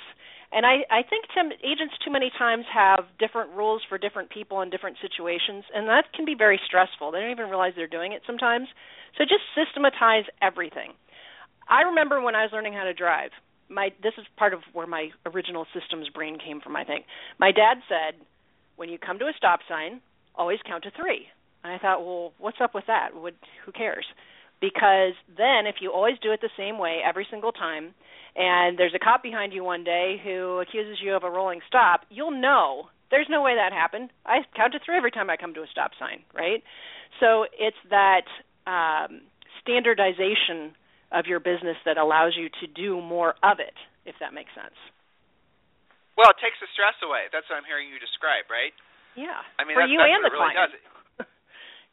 And 0.54 0.66
I, 0.66 0.84
I 0.90 1.00
think 1.02 1.24
Tim, 1.32 1.48
agents 1.64 1.94
too 2.04 2.12
many 2.12 2.30
times 2.36 2.66
have 2.68 3.06
different 3.18 3.52
rules 3.56 3.80
for 3.88 3.96
different 3.96 4.28
people 4.28 4.60
in 4.60 4.68
different 4.68 4.98
situations, 5.00 5.64
and 5.74 5.88
that 5.88 6.12
can 6.12 6.26
be 6.26 6.34
very 6.36 6.60
stressful. 6.66 7.10
They 7.10 7.20
don't 7.20 7.30
even 7.30 7.48
realize 7.48 7.72
they're 7.74 7.86
doing 7.86 8.12
it 8.12 8.20
sometimes. 8.26 8.68
So 9.16 9.24
just 9.24 9.40
systematize 9.56 10.24
everything. 10.42 10.92
I 11.68 11.82
remember 11.82 12.20
when 12.20 12.34
I 12.34 12.42
was 12.42 12.50
learning 12.52 12.74
how 12.74 12.84
to 12.84 12.94
drive. 12.94 13.30
My 13.68 13.90
this 14.02 14.12
is 14.18 14.26
part 14.36 14.52
of 14.52 14.60
where 14.72 14.86
my 14.86 15.08
original 15.24 15.66
systems 15.72 16.08
brain 16.08 16.38
came 16.38 16.60
from. 16.60 16.76
I 16.76 16.84
think 16.84 17.06
my 17.38 17.52
dad 17.52 17.78
said 17.88 18.20
when 18.76 18.88
you 18.88 18.98
come 18.98 19.18
to 19.18 19.26
a 19.26 19.32
stop 19.36 19.60
sign, 19.68 20.00
always 20.34 20.58
count 20.66 20.84
to 20.84 20.90
three. 20.90 21.26
And 21.64 21.72
I 21.72 21.78
thought, 21.78 22.04
well, 22.04 22.32
what's 22.38 22.58
up 22.60 22.74
with 22.74 22.84
that? 22.86 23.10
Would, 23.14 23.36
who 23.64 23.72
cares? 23.72 24.04
Because 24.60 25.14
then, 25.28 25.66
if 25.66 25.76
you 25.80 25.92
always 25.92 26.18
do 26.22 26.32
it 26.32 26.40
the 26.40 26.50
same 26.56 26.78
way 26.78 27.00
every 27.04 27.26
single 27.30 27.52
time, 27.52 27.94
and 28.36 28.78
there's 28.78 28.94
a 28.94 28.98
cop 28.98 29.22
behind 29.22 29.52
you 29.52 29.64
one 29.64 29.84
day 29.84 30.20
who 30.22 30.60
accuses 30.60 30.98
you 31.02 31.14
of 31.14 31.24
a 31.24 31.30
rolling 31.30 31.60
stop, 31.66 32.02
you'll 32.10 32.30
know 32.30 32.86
there's 33.10 33.26
no 33.28 33.42
way 33.42 33.54
that 33.56 33.72
happened. 33.72 34.10
I 34.24 34.38
count 34.56 34.72
to 34.72 34.78
three 34.84 34.96
every 34.96 35.10
time 35.10 35.30
I 35.30 35.36
come 35.36 35.54
to 35.54 35.60
a 35.62 35.66
stop 35.70 35.92
sign, 35.98 36.20
right? 36.34 36.62
So 37.20 37.44
it's 37.58 37.76
that 37.90 38.24
um, 38.66 39.20
standardization 39.60 40.74
of 41.12 41.28
your 41.28 41.38
business 41.38 41.76
that 41.84 42.00
allows 42.00 42.32
you 42.34 42.48
to 42.64 42.66
do 42.66 43.00
more 43.00 43.36
of 43.44 43.60
it, 43.60 43.76
if 44.08 44.16
that 44.18 44.32
makes 44.32 44.50
sense. 44.56 44.76
Well, 46.16 46.28
it 46.32 46.40
takes 46.40 46.56
the 46.60 46.68
stress 46.76 46.96
away. 47.04 47.28
That's 47.32 47.48
what 47.48 47.56
I'm 47.60 47.68
hearing 47.68 47.88
you 47.88 47.96
describe, 48.00 48.48
right? 48.52 48.72
Yeah. 49.16 49.40
I 49.56 49.64
mean, 49.64 49.76
for 49.76 49.84
that's, 49.84 49.92
you 49.92 50.00
and 50.00 50.20
the 50.24 50.32
really 50.32 50.52
client. 50.56 50.72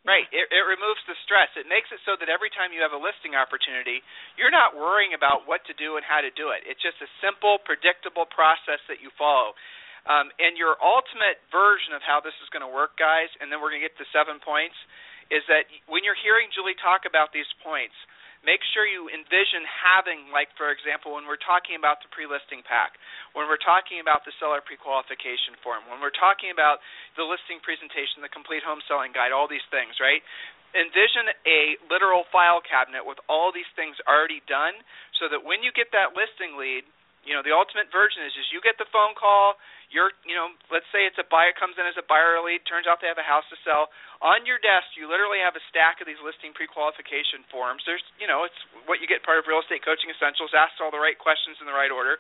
Right. 0.07 0.23
It, 0.31 0.47
it 0.47 0.63
removes 0.63 1.03
the 1.11 1.17
stress. 1.27 1.51
It 1.59 1.67
makes 1.67 1.91
it 1.91 1.99
so 2.07 2.15
that 2.15 2.31
every 2.31 2.47
time 2.55 2.71
you 2.71 2.79
have 2.79 2.95
a 2.95 3.01
listing 3.01 3.35
opportunity, 3.35 3.99
you're 4.39 4.49
not 4.49 4.71
worrying 4.71 5.11
about 5.11 5.43
what 5.43 5.59
to 5.67 5.75
do 5.75 5.99
and 5.99 6.07
how 6.07 6.23
to 6.23 6.31
do 6.31 6.55
it. 6.55 6.63
It's 6.63 6.79
just 6.79 7.03
a 7.03 7.09
simple, 7.19 7.59
predictable 7.67 8.23
process 8.23 8.79
that 8.87 9.03
you 9.03 9.11
follow. 9.19 9.59
Um, 10.07 10.31
and 10.39 10.55
your 10.55 10.79
ultimate 10.79 11.43
version 11.51 11.91
of 11.91 11.99
how 11.99 12.23
this 12.23 12.33
is 12.39 12.47
going 12.47 12.63
to 12.63 12.71
work, 12.71 12.95
guys, 12.95 13.27
and 13.43 13.51
then 13.51 13.59
we're 13.59 13.75
going 13.75 13.83
to 13.83 13.87
get 13.91 13.99
to 13.99 14.07
seven 14.15 14.39
points, 14.39 14.79
is 15.27 15.43
that 15.51 15.67
when 15.91 16.07
you're 16.07 16.17
hearing 16.17 16.47
Julie 16.55 16.79
talk 16.79 17.03
about 17.03 17.35
these 17.35 17.49
points, 17.59 17.93
make 18.43 18.63
sure 18.71 18.87
you 18.87 19.11
envision 19.11 19.67
having, 19.67 20.31
like, 20.31 20.51
for 20.55 20.71
example, 20.71 21.15
when 21.15 21.27
we're 21.27 21.41
talking 21.41 21.75
about 21.75 21.99
the 22.03 22.09
pre 22.11 22.23
listing 22.23 22.63
pack, 22.63 22.95
when 23.35 23.51
we're 23.51 23.61
talking 23.61 23.99
about 23.99 24.23
the 24.23 24.33
seller 24.39 24.63
pre 24.63 24.79
qualification 24.79 25.59
form, 25.59 25.83
when 25.91 25.99
we're 25.99 26.15
talking 26.15 26.51
about 26.51 26.79
the 27.19 27.25
listing 27.25 27.59
presentation, 27.59 28.23
the 28.23 28.31
complete 28.31 28.63
home 28.63 28.79
selling 28.87 29.11
guide, 29.11 29.35
all 29.35 29.49
these 29.49 29.65
things, 29.73 29.99
right? 29.99 30.23
Envision 30.71 31.33
a 31.49 31.81
literal 31.89 32.29
file 32.29 32.61
cabinet 32.61 33.01
with 33.01 33.17
all 33.25 33.49
these 33.49 33.69
things 33.73 33.97
already 34.05 34.39
done 34.45 34.77
so 35.17 35.25
that 35.25 35.41
when 35.41 35.65
you 35.65 35.73
get 35.73 35.89
that 35.91 36.13
listing 36.13 36.55
lead, 36.55 36.85
you 37.29 37.37
know, 37.37 37.45
the 37.45 37.53
ultimate 37.53 37.93
version 37.93 38.25
is, 38.25 38.33
is 38.33 38.49
you 38.49 38.57
get 38.57 38.81
the 38.81 38.89
phone 38.89 39.13
call, 39.13 39.61
you're, 39.93 40.09
you 40.25 40.33
know, 40.33 40.49
let's 40.73 40.89
say 40.89 41.05
it's 41.05 41.21
a 41.21 41.27
buyer 41.29 41.53
comes 41.53 41.77
in 41.77 41.85
as 41.85 41.93
a 41.93 42.05
buyer 42.09 42.41
lead, 42.41 42.65
turns 42.65 42.89
out 42.89 42.97
they 42.97 43.09
have 43.09 43.21
a 43.21 43.25
house 43.25 43.45
to 43.53 43.57
sell. 43.61 43.93
On 44.25 44.41
your 44.49 44.57
desk, 44.57 44.97
you 44.97 45.05
literally 45.05 45.37
have 45.37 45.53
a 45.53 45.61
stack 45.69 46.01
of 46.01 46.09
these 46.09 46.17
listing 46.25 46.57
pre-qualification 46.57 47.45
forms. 47.53 47.85
There's, 47.85 48.01
you 48.17 48.25
know, 48.25 48.49
it's 48.49 48.57
what 48.89 48.97
you 48.97 49.05
get 49.05 49.21
part 49.21 49.37
of 49.37 49.45
real 49.45 49.61
estate 49.61 49.85
coaching 49.85 50.09
essentials. 50.09 50.57
Ask 50.57 50.73
all 50.81 50.89
the 50.89 51.01
right 51.01 51.17
questions 51.21 51.61
in 51.61 51.69
the 51.69 51.77
right 51.77 51.93
order, 51.93 52.17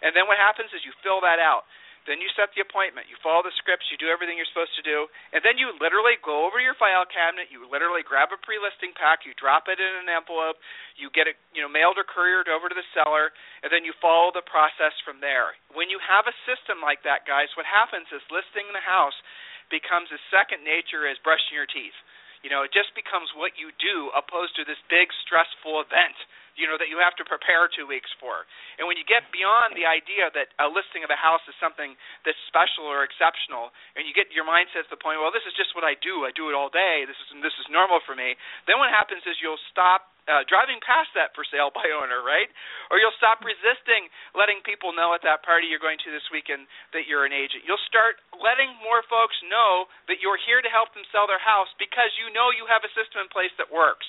and 0.00 0.16
then 0.16 0.24
what 0.24 0.40
happens 0.40 0.72
is 0.72 0.80
you 0.88 0.96
fill 1.04 1.20
that 1.20 1.36
out. 1.36 1.68
Then 2.06 2.22
you 2.22 2.30
set 2.38 2.54
the 2.54 2.62
appointment. 2.62 3.10
You 3.10 3.18
follow 3.18 3.42
the 3.42 3.54
scripts. 3.58 3.90
You 3.90 3.98
do 3.98 4.06
everything 4.06 4.38
you're 4.38 4.48
supposed 4.48 4.78
to 4.78 4.86
do, 4.86 5.10
and 5.34 5.42
then 5.42 5.58
you 5.58 5.74
literally 5.82 6.14
go 6.22 6.46
over 6.46 6.62
to 6.62 6.64
your 6.64 6.78
file 6.78 7.02
cabinet. 7.10 7.50
You 7.50 7.66
literally 7.66 8.06
grab 8.06 8.30
a 8.30 8.38
pre-listing 8.38 8.94
pack. 8.94 9.26
You 9.26 9.34
drop 9.34 9.66
it 9.66 9.82
in 9.82 9.92
an 10.00 10.06
envelope. 10.06 10.62
You 10.94 11.10
get 11.10 11.26
it, 11.26 11.34
you 11.50 11.60
know, 11.60 11.70
mailed 11.70 11.98
or 11.98 12.06
couriered 12.06 12.46
over 12.46 12.70
to 12.70 12.76
the 12.78 12.86
seller, 12.94 13.34
and 13.66 13.74
then 13.74 13.82
you 13.82 13.90
follow 13.98 14.30
the 14.30 14.46
process 14.46 14.94
from 15.02 15.18
there. 15.18 15.58
When 15.74 15.90
you 15.90 15.98
have 15.98 16.30
a 16.30 16.38
system 16.46 16.78
like 16.78 17.02
that, 17.02 17.26
guys, 17.26 17.50
what 17.58 17.66
happens 17.66 18.06
is 18.14 18.22
listing 18.30 18.70
the 18.70 18.86
house 18.86 19.18
becomes 19.66 20.06
as 20.14 20.22
second 20.30 20.62
nature 20.62 21.10
as 21.10 21.18
brushing 21.26 21.58
your 21.58 21.66
teeth. 21.66 21.98
You 22.46 22.54
know, 22.54 22.62
it 22.62 22.70
just 22.70 22.94
becomes 22.94 23.26
what 23.34 23.58
you 23.58 23.74
do 23.82 24.14
opposed 24.14 24.54
to 24.54 24.62
this 24.62 24.78
big 24.86 25.10
stressful 25.26 25.82
event 25.82 26.14
you 26.56 26.66
know 26.66 26.80
that 26.80 26.88
you 26.88 26.98
have 26.98 27.14
to 27.20 27.24
prepare 27.24 27.68
two 27.68 27.86
weeks 27.86 28.10
for. 28.18 28.48
And 28.80 28.88
when 28.88 28.96
you 28.96 29.04
get 29.04 29.28
beyond 29.30 29.76
the 29.76 29.84
idea 29.84 30.32
that 30.32 30.52
a 30.58 30.68
listing 30.68 31.04
of 31.04 31.12
a 31.12 31.18
house 31.18 31.44
is 31.46 31.56
something 31.60 31.94
that's 32.24 32.40
special 32.48 32.88
or 32.88 33.04
exceptional, 33.04 33.70
and 33.94 34.08
you 34.08 34.16
get 34.16 34.32
your 34.32 34.48
mindset 34.48 34.88
to 34.88 34.92
the 34.92 35.00
point, 35.00 35.20
well, 35.20 35.32
this 35.32 35.44
is 35.44 35.54
just 35.54 35.76
what 35.76 35.84
I 35.84 35.94
do. 36.00 36.24
I 36.24 36.32
do 36.32 36.48
it 36.48 36.54
all 36.56 36.72
day. 36.72 37.04
This 37.04 37.16
is 37.28 37.28
this 37.44 37.56
is 37.60 37.68
normal 37.68 38.00
for 38.04 38.16
me. 38.16 38.34
Then 38.64 38.80
what 38.80 38.88
happens 38.90 39.22
is 39.28 39.38
you'll 39.38 39.60
stop 39.70 40.16
uh, 40.26 40.42
driving 40.50 40.82
past 40.82 41.10
that 41.14 41.30
for 41.38 41.46
sale 41.46 41.70
by 41.70 41.86
owner, 41.94 42.18
right? 42.22 42.50
Or 42.90 42.98
you'll 42.98 43.14
stop 43.18 43.42
resisting 43.46 44.10
letting 44.34 44.58
people 44.66 44.90
know 44.90 45.14
at 45.14 45.22
that 45.22 45.46
party 45.46 45.70
you're 45.70 45.82
going 45.82 45.98
to 46.02 46.10
this 46.10 46.26
weekend 46.34 46.66
that 46.90 47.06
you're 47.06 47.24
an 47.24 47.34
agent. 47.34 47.62
You'll 47.62 47.82
start 47.86 48.18
letting 48.34 48.74
more 48.82 49.06
folks 49.06 49.38
know 49.46 49.86
that 50.10 50.18
you're 50.18 50.38
here 50.42 50.60
to 50.60 50.70
help 50.70 50.90
them 50.92 51.06
sell 51.14 51.30
their 51.30 51.42
house 51.42 51.70
because 51.78 52.10
you 52.18 52.30
know 52.34 52.50
you 52.50 52.66
have 52.66 52.82
a 52.82 52.90
system 52.92 53.22
in 53.22 53.30
place 53.30 53.54
that 53.58 53.70
works. 53.70 54.06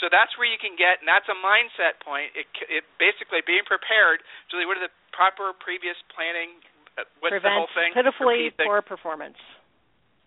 So 0.00 0.12
that's 0.12 0.36
where 0.36 0.44
you 0.44 0.60
can 0.60 0.76
get, 0.76 1.00
and 1.00 1.08
that's 1.08 1.26
a 1.32 1.38
mindset 1.40 1.96
point. 2.04 2.28
It, 2.36 2.44
it 2.68 2.84
basically 3.00 3.40
being 3.48 3.64
prepared. 3.64 4.20
Julie, 4.52 4.68
what 4.68 4.76
are 4.76 4.84
the 4.84 4.92
proper 5.16 5.56
previous 5.56 5.96
planning? 6.12 6.60
Uh, 7.00 7.08
what's 7.24 7.32
Prevent 7.32 7.48
the 7.48 7.64
whole 7.64 7.72
thing? 7.72 7.90
pitifully 7.96 8.52
poor 8.60 8.84
performance. 8.84 9.40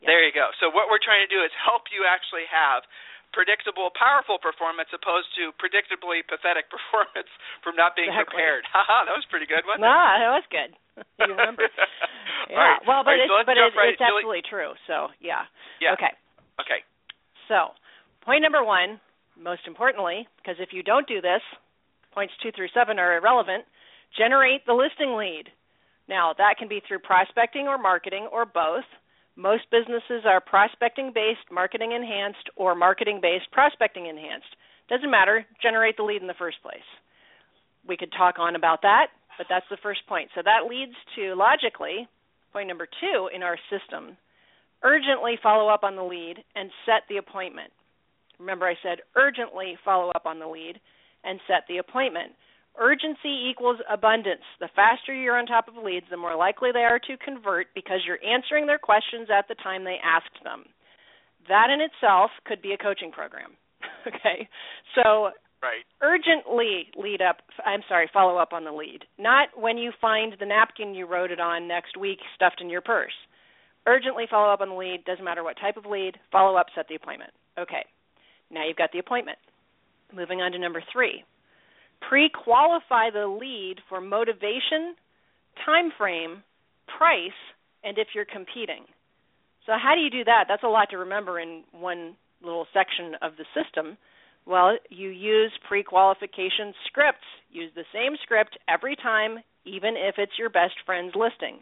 There 0.01 0.23
you 0.23 0.31
go. 0.31 0.49
So 0.63 0.71
what 0.71 0.87
we're 0.87 1.01
trying 1.03 1.21
to 1.27 1.31
do 1.31 1.43
is 1.43 1.51
help 1.59 1.91
you 1.91 2.07
actually 2.07 2.47
have 2.47 2.87
predictable, 3.35 3.93
powerful 3.93 4.41
performance 4.41 4.89
opposed 4.89 5.29
to 5.37 5.53
predictably 5.61 6.25
pathetic 6.25 6.65
performance 6.73 7.29
from 7.61 7.77
not 7.77 7.93
being 7.93 8.09
exactly. 8.09 8.41
prepared. 8.41 8.63
Haha, 8.73 9.05
that 9.05 9.13
was 9.13 9.27
pretty 9.29 9.45
good, 9.45 9.61
wasn't 9.69 9.85
nah, 9.85 10.17
that 10.17 10.33
was 10.33 10.47
good. 10.49 10.71
you 11.21 11.33
remember? 11.37 11.67
yeah. 12.49 12.57
Right. 12.57 12.79
Well, 12.89 13.05
but 13.05 13.19
right, 13.19 13.27
it's 13.27 13.31
so 13.31 13.45
but 13.45 13.55
it, 13.59 13.69
right. 13.75 13.93
it's 13.93 14.01
absolutely 14.01 14.41
true. 14.47 14.73
So 14.89 15.13
yeah. 15.21 15.45
Yeah. 15.77 15.93
Okay. 15.93 16.13
Okay. 16.57 16.81
So 17.47 17.75
point 18.25 18.41
number 18.41 18.63
one 18.63 18.97
most 19.41 19.61
importantly, 19.67 20.27
because 20.37 20.57
if 20.59 20.69
you 20.71 20.83
don't 20.83 21.07
do 21.07 21.21
this, 21.21 21.41
points 22.13 22.33
two 22.41 22.51
through 22.51 22.67
seven 22.73 22.99
are 22.99 23.17
irrelevant, 23.17 23.63
generate 24.17 24.65
the 24.65 24.73
listing 24.73 25.15
lead. 25.15 25.45
Now, 26.07 26.33
that 26.37 26.55
can 26.57 26.67
be 26.67 26.81
through 26.87 26.99
prospecting 26.99 27.67
or 27.67 27.77
marketing 27.77 28.27
or 28.31 28.45
both. 28.45 28.85
Most 29.35 29.63
businesses 29.71 30.25
are 30.25 30.41
prospecting 30.41 31.11
based, 31.13 31.47
marketing 31.51 31.93
enhanced, 31.93 32.49
or 32.55 32.75
marketing 32.75 33.19
based, 33.21 33.49
prospecting 33.51 34.07
enhanced. 34.07 34.49
Doesn't 34.89 35.11
matter, 35.11 35.45
generate 35.61 35.97
the 35.97 36.03
lead 36.03 36.21
in 36.21 36.27
the 36.27 36.37
first 36.37 36.57
place. 36.61 36.87
We 37.87 37.95
could 37.95 38.11
talk 38.11 38.35
on 38.39 38.55
about 38.55 38.81
that, 38.81 39.07
but 39.37 39.47
that's 39.49 39.69
the 39.69 39.77
first 39.81 40.01
point. 40.07 40.29
So 40.35 40.41
that 40.43 40.67
leads 40.69 40.97
to 41.15 41.35
logically 41.35 42.09
point 42.51 42.67
number 42.67 42.87
two 42.99 43.29
in 43.33 43.43
our 43.43 43.57
system 43.69 44.17
urgently 44.83 45.37
follow 45.41 45.69
up 45.69 45.83
on 45.83 45.95
the 45.95 46.03
lead 46.03 46.43
and 46.55 46.69
set 46.85 47.03
the 47.09 47.17
appointment. 47.17 47.71
Remember, 48.39 48.67
I 48.67 48.75
said 48.81 48.99
urgently 49.15 49.77
follow 49.83 50.11
up 50.11 50.25
on 50.25 50.39
the 50.39 50.47
lead 50.47 50.79
and 51.23 51.39
set 51.47 51.63
the 51.67 51.77
appointment. 51.77 52.33
Urgency 52.79 53.49
equals 53.51 53.79
abundance. 53.91 54.45
The 54.59 54.69
faster 54.75 55.13
you're 55.13 55.37
on 55.37 55.45
top 55.45 55.67
of 55.67 55.75
leads, 55.83 56.05
the 56.09 56.17
more 56.17 56.35
likely 56.35 56.71
they 56.71 56.87
are 56.87 56.99
to 56.99 57.17
convert 57.17 57.67
because 57.75 57.99
you're 58.05 58.23
answering 58.23 58.67
their 58.67 58.79
questions 58.79 59.27
at 59.29 59.47
the 59.47 59.55
time 59.55 59.83
they 59.83 59.97
asked 60.03 60.43
them. 60.43 60.63
That 61.49 61.69
in 61.69 61.81
itself 61.81 62.31
could 62.45 62.61
be 62.61 62.71
a 62.73 62.77
coaching 62.77 63.11
program. 63.11 63.51
okay? 64.07 64.47
So, 64.95 65.31
right. 65.61 65.83
urgently 66.01 66.87
lead 66.95 67.21
up, 67.21 67.37
I'm 67.65 67.81
sorry, 67.89 68.09
follow 68.13 68.37
up 68.37 68.53
on 68.53 68.63
the 68.63 68.71
lead. 68.71 69.03
Not 69.17 69.49
when 69.59 69.77
you 69.77 69.91
find 69.99 70.33
the 70.39 70.45
napkin 70.45 70.95
you 70.95 71.05
wrote 71.05 71.31
it 71.31 71.39
on 71.39 71.67
next 71.67 71.97
week 71.97 72.19
stuffed 72.35 72.61
in 72.61 72.69
your 72.69 72.81
purse. 72.81 73.15
Urgently 73.87 74.25
follow 74.29 74.53
up 74.53 74.61
on 74.61 74.69
the 74.69 74.75
lead, 74.75 75.03
doesn't 75.05 75.25
matter 75.25 75.43
what 75.43 75.57
type 75.59 75.75
of 75.75 75.85
lead, 75.85 76.17
follow 76.31 76.55
up, 76.55 76.67
set 76.75 76.87
the 76.87 76.95
appointment. 76.95 77.31
Okay. 77.57 77.83
Now 78.51 78.67
you've 78.67 78.77
got 78.77 78.91
the 78.91 78.99
appointment. 78.99 79.37
Moving 80.13 80.41
on 80.41 80.51
to 80.53 80.59
number 80.59 80.83
three. 80.91 81.23
Pre-qualify 82.07 83.11
the 83.11 83.27
lead 83.27 83.75
for 83.89 84.01
motivation, 84.01 84.95
time 85.65 85.91
frame, 85.97 86.43
price, 86.97 87.31
and 87.83 87.97
if 87.97 88.07
you're 88.15 88.25
competing. 88.25 88.85
So 89.65 89.73
how 89.81 89.93
do 89.95 90.01
you 90.01 90.09
do 90.09 90.23
that? 90.23 90.45
That's 90.47 90.63
a 90.63 90.67
lot 90.67 90.89
to 90.91 90.97
remember 90.97 91.39
in 91.39 91.63
one 91.71 92.15
little 92.41 92.65
section 92.73 93.15
of 93.21 93.33
the 93.37 93.45
system. 93.53 93.97
Well, 94.45 94.77
you 94.89 95.09
use 95.09 95.51
pre-qualification 95.67 96.73
scripts. 96.87 97.27
Use 97.51 97.71
the 97.75 97.85
same 97.93 98.15
script 98.23 98.57
every 98.67 98.95
time, 98.95 99.39
even 99.65 99.95
if 99.95 100.15
it's 100.17 100.39
your 100.39 100.49
best 100.49 100.73
friend's 100.85 101.13
listing. 101.15 101.59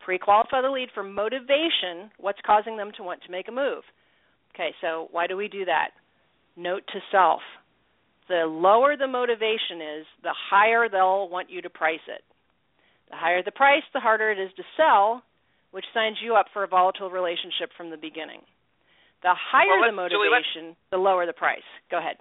Pre-qualify 0.00 0.62
the 0.62 0.70
lead 0.70 0.88
for 0.94 1.02
motivation, 1.02 2.10
what's 2.18 2.38
causing 2.46 2.76
them 2.76 2.92
to 2.96 3.02
want 3.02 3.22
to 3.24 3.32
make 3.32 3.48
a 3.48 3.52
move. 3.52 3.82
Okay, 4.54 4.70
so 4.80 5.08
why 5.10 5.26
do 5.26 5.36
we 5.36 5.48
do 5.48 5.64
that? 5.64 5.90
Note 6.56 6.82
to 6.92 7.00
self 7.10 7.40
the 8.28 8.48
lower 8.48 8.96
the 8.96 9.08
motivation 9.08 9.84
is, 10.00 10.06
the 10.24 10.32
higher 10.32 10.88
they'll 10.88 11.28
want 11.28 11.50
you 11.50 11.60
to 11.60 11.68
price 11.68 12.04
it. 12.08 12.24
The 13.12 13.16
higher 13.16 13.44
the 13.44 13.52
price, 13.52 13.84
the 13.92 14.00
harder 14.00 14.32
it 14.32 14.40
is 14.40 14.48
to 14.56 14.64
sell, 14.76 15.22
which 15.76 15.84
signs 15.92 16.16
you 16.24 16.34
up 16.34 16.48
for 16.52 16.64
a 16.64 16.70
volatile 16.70 17.10
relationship 17.10 17.68
from 17.76 17.90
the 17.92 18.00
beginning. 18.00 18.40
The 19.20 19.36
higher 19.36 19.80
well, 19.80 19.92
the 19.92 19.96
motivation, 19.96 20.72
Julie, 20.72 20.92
the 20.92 21.00
lower 21.00 21.28
the 21.28 21.36
price. 21.36 21.66
Go 21.90 22.00
ahead. 22.00 22.16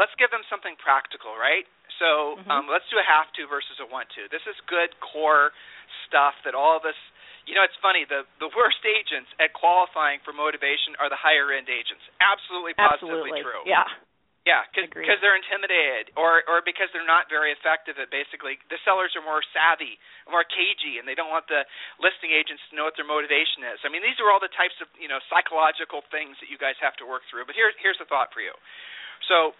Let's 0.00 0.16
give 0.16 0.32
them 0.32 0.44
something 0.48 0.76
practical, 0.80 1.36
right? 1.36 1.68
So 2.00 2.40
mm-hmm. 2.40 2.50
um, 2.50 2.64
let's 2.66 2.88
do 2.88 2.96
a 2.96 3.04
have 3.04 3.28
to 3.36 3.44
versus 3.46 3.76
a 3.80 3.86
want 3.86 4.08
to. 4.16 4.26
This 4.32 4.44
is 4.48 4.56
good 4.64 4.96
core 5.00 5.52
stuff 6.08 6.34
that 6.48 6.56
all 6.56 6.76
of 6.76 6.88
us 6.88 6.96
you 7.44 7.52
know, 7.52 7.64
it's 7.64 7.76
funny. 7.80 8.08
The 8.08 8.24
the 8.40 8.48
worst 8.56 8.80
agents 8.84 9.28
at 9.36 9.52
qualifying 9.52 10.20
for 10.24 10.32
motivation 10.32 10.96
are 11.00 11.12
the 11.12 11.20
higher 11.20 11.52
end 11.52 11.68
agents. 11.68 12.04
Absolutely, 12.20 12.72
positively 12.76 13.30
Absolutely. 13.30 13.42
true. 13.44 13.62
Yeah. 13.68 13.88
Yeah, 14.44 14.60
because 14.76 15.24
they're 15.24 15.40
intimidated, 15.40 16.12
or 16.20 16.44
or 16.44 16.60
because 16.60 16.92
they're 16.92 17.08
not 17.08 17.32
very 17.32 17.48
effective 17.48 17.96
at 17.96 18.12
basically. 18.12 18.60
The 18.68 18.76
sellers 18.84 19.16
are 19.16 19.24
more 19.24 19.40
savvy, 19.56 19.96
more 20.28 20.44
cagey, 20.44 21.00
and 21.00 21.08
they 21.08 21.16
don't 21.16 21.32
want 21.32 21.48
the 21.48 21.64
listing 21.96 22.28
agents 22.28 22.60
to 22.68 22.76
know 22.76 22.84
what 22.84 22.92
their 22.92 23.08
motivation 23.08 23.64
is. 23.64 23.80
I 23.80 23.88
mean, 23.88 24.04
these 24.04 24.20
are 24.20 24.28
all 24.28 24.44
the 24.44 24.52
types 24.52 24.76
of 24.84 24.92
you 25.00 25.08
know 25.08 25.16
psychological 25.32 26.04
things 26.12 26.36
that 26.44 26.52
you 26.52 26.60
guys 26.60 26.76
have 26.84 26.92
to 27.00 27.08
work 27.08 27.24
through. 27.32 27.48
But 27.48 27.56
here's 27.56 27.72
here's 27.80 27.96
the 27.96 28.04
thought 28.04 28.36
for 28.36 28.44
you. 28.44 28.52
So, 29.32 29.56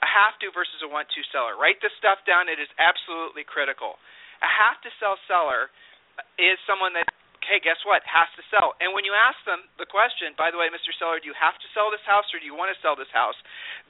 a 0.00 0.08
have 0.08 0.40
to 0.40 0.48
versus 0.48 0.80
a 0.80 0.88
want 0.88 1.12
to 1.12 1.20
seller. 1.28 1.52
Write 1.60 1.84
this 1.84 1.92
stuff 2.00 2.24
down. 2.24 2.48
It 2.48 2.56
is 2.56 2.72
absolutely 2.80 3.44
critical. 3.44 4.00
A 4.40 4.48
have 4.48 4.80
to 4.80 4.90
sell 4.96 5.20
seller 5.28 5.68
is 6.40 6.56
someone 6.64 6.96
that 6.96 7.04
hey, 7.46 7.62
guess 7.62 7.78
what? 7.84 8.02
Has 8.06 8.30
to 8.38 8.42
sell. 8.50 8.74
And 8.78 8.94
when 8.94 9.06
you 9.06 9.14
ask 9.14 9.38
them 9.46 9.66
the 9.76 9.88
question, 9.88 10.34
by 10.34 10.50
the 10.50 10.58
way, 10.58 10.70
Mr. 10.70 10.90
Seller, 10.96 11.22
do 11.22 11.26
you 11.26 11.36
have 11.38 11.58
to 11.58 11.68
sell 11.76 11.90
this 11.92 12.02
house 12.06 12.26
or 12.34 12.38
do 12.38 12.46
you 12.46 12.56
want 12.56 12.70
to 12.74 12.78
sell 12.82 12.94
this 12.94 13.10
house? 13.10 13.36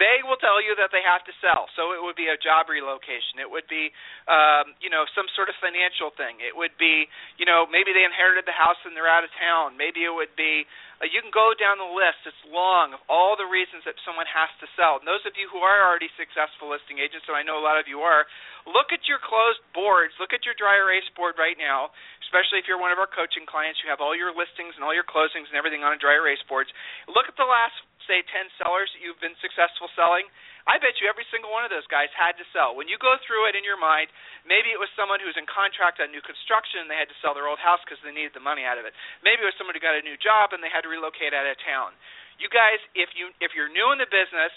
They 0.00 0.21
will 0.25 0.40
tell 0.40 0.59
you 0.59 0.76
that 0.76 0.90
they 0.90 1.04
have 1.04 1.25
to 1.28 1.35
sell. 1.40 1.68
So 1.76 1.92
it 1.92 2.00
would 2.00 2.16
be 2.16 2.32
a 2.32 2.38
job 2.40 2.68
relocation. 2.73 3.40
It 3.40 3.49
would 3.49 3.68
be, 3.68 3.92
um, 4.28 4.76
you 4.80 4.88
know, 4.88 5.04
some 5.12 5.28
sort 5.37 5.52
of 5.52 5.56
financial 5.61 6.12
thing. 6.14 6.40
It 6.40 6.56
would 6.56 6.75
be, 6.80 7.09
you 7.37 7.47
know, 7.49 7.68
maybe 7.68 7.92
they 7.92 8.04
inherited 8.04 8.49
the 8.49 8.56
house 8.56 8.80
and 8.85 8.97
they're 8.97 9.11
out 9.11 9.25
of 9.25 9.32
town. 9.38 9.76
Maybe 9.76 10.04
it 10.04 10.14
would 10.14 10.32
be, 10.35 10.64
uh, 11.02 11.11
you 11.11 11.18
can 11.18 11.35
go 11.35 11.50
down 11.59 11.82
the 11.82 11.90
list. 11.90 12.23
It's 12.23 12.38
long 12.47 12.94
of 12.94 13.02
all 13.11 13.35
the 13.35 13.50
reasons 13.50 13.82
that 13.85 13.99
someone 14.06 14.30
has 14.30 14.49
to 14.62 14.71
sell. 14.78 15.02
And 15.02 15.04
those 15.04 15.26
of 15.26 15.35
you 15.35 15.50
who 15.50 15.59
are 15.61 15.82
already 15.82 16.09
successful 16.14 16.71
listing 16.71 17.02
agents, 17.02 17.26
and 17.26 17.35
I 17.35 17.42
know 17.42 17.59
a 17.59 17.64
lot 17.64 17.76
of 17.76 17.90
you 17.90 18.06
are, 18.06 18.25
look 18.71 18.94
at 18.94 19.04
your 19.11 19.18
closed 19.18 19.61
boards. 19.75 20.14
Look 20.23 20.30
at 20.30 20.47
your 20.47 20.54
dry 20.54 20.78
erase 20.78 21.11
board 21.18 21.35
right 21.37 21.59
now 21.59 21.90
especially 22.32 22.56
if 22.56 22.64
you're 22.64 22.80
one 22.80 22.88
of 22.88 22.97
our 22.97 23.12
coaching 23.12 23.44
clients, 23.44 23.85
you 23.85 23.92
have 23.92 24.00
all 24.00 24.16
your 24.16 24.32
listings 24.32 24.73
and 24.73 24.80
all 24.80 24.97
your 24.97 25.04
closings 25.04 25.52
and 25.52 25.56
everything 25.61 25.85
on 25.85 25.92
a 25.92 26.00
dry 26.00 26.16
erase 26.16 26.40
boards. 26.49 26.73
Look 27.04 27.28
at 27.28 27.37
the 27.37 27.44
last, 27.44 27.76
say, 28.09 28.25
10 28.25 28.49
sellers 28.56 28.88
that 28.97 29.04
you've 29.04 29.21
been 29.21 29.37
successful 29.44 29.92
selling. 29.92 30.25
I 30.62 30.78
bet 30.78 30.99
you 31.02 31.11
every 31.11 31.26
single 31.35 31.50
one 31.50 31.66
of 31.66 31.75
those 31.75 31.87
guys 31.90 32.12
had 32.14 32.38
to 32.38 32.47
sell. 32.54 32.78
When 32.78 32.87
you 32.87 32.95
go 33.00 33.19
through 33.26 33.50
it 33.50 33.59
in 33.59 33.66
your 33.66 33.81
mind, 33.81 34.11
maybe 34.47 34.71
it 34.71 34.78
was 34.78 34.90
someone 34.95 35.19
who 35.19 35.26
was 35.26 35.38
in 35.38 35.47
contract 35.50 35.99
on 35.99 36.14
new 36.14 36.23
construction 36.23 36.87
and 36.87 36.88
they 36.90 36.99
had 36.99 37.11
to 37.11 37.19
sell 37.19 37.35
their 37.35 37.50
old 37.50 37.59
house 37.59 37.83
because 37.83 37.99
they 38.07 38.14
needed 38.14 38.35
the 38.35 38.45
money 38.45 38.62
out 38.62 38.78
of 38.78 38.87
it. 38.87 38.95
Maybe 39.26 39.42
it 39.42 39.49
was 39.50 39.59
someone 39.59 39.75
who 39.75 39.83
got 39.83 39.99
a 39.99 40.07
new 40.07 40.14
job 40.23 40.54
and 40.54 40.62
they 40.62 40.71
had 40.71 40.87
to 40.87 40.90
relocate 40.90 41.35
out 41.35 41.47
of 41.47 41.59
town. 41.66 41.95
You 42.38 42.47
guys, 42.47 42.78
if 42.95 43.11
you 43.19 43.35
if 43.42 43.54
you're 43.59 43.71
new 43.71 43.90
in 43.90 43.99
the 43.99 44.11
business, 44.11 44.54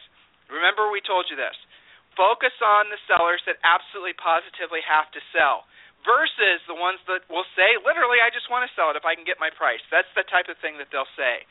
remember 0.50 0.94
we 0.94 1.02
told 1.02 1.26
you 1.30 1.38
this. 1.38 1.58
Focus 2.14 2.54
on 2.64 2.88
the 2.94 3.02
sellers 3.10 3.44
that 3.50 3.60
absolutely 3.66 4.16
positively 4.16 4.80
have 4.88 5.12
to 5.12 5.22
sell 5.36 5.68
versus 6.08 6.62
the 6.70 6.78
ones 6.78 7.02
that 7.10 7.26
will 7.28 7.46
say, 7.58 7.76
literally, 7.82 8.22
I 8.22 8.30
just 8.30 8.48
want 8.48 8.64
to 8.64 8.72
sell 8.78 8.94
it 8.94 8.96
if 8.96 9.04
I 9.04 9.18
can 9.18 9.26
get 9.26 9.42
my 9.42 9.50
price. 9.52 9.82
That's 9.90 10.08
the 10.14 10.24
type 10.30 10.48
of 10.48 10.56
thing 10.62 10.78
that 10.78 10.94
they'll 10.94 11.10
say. 11.18 11.44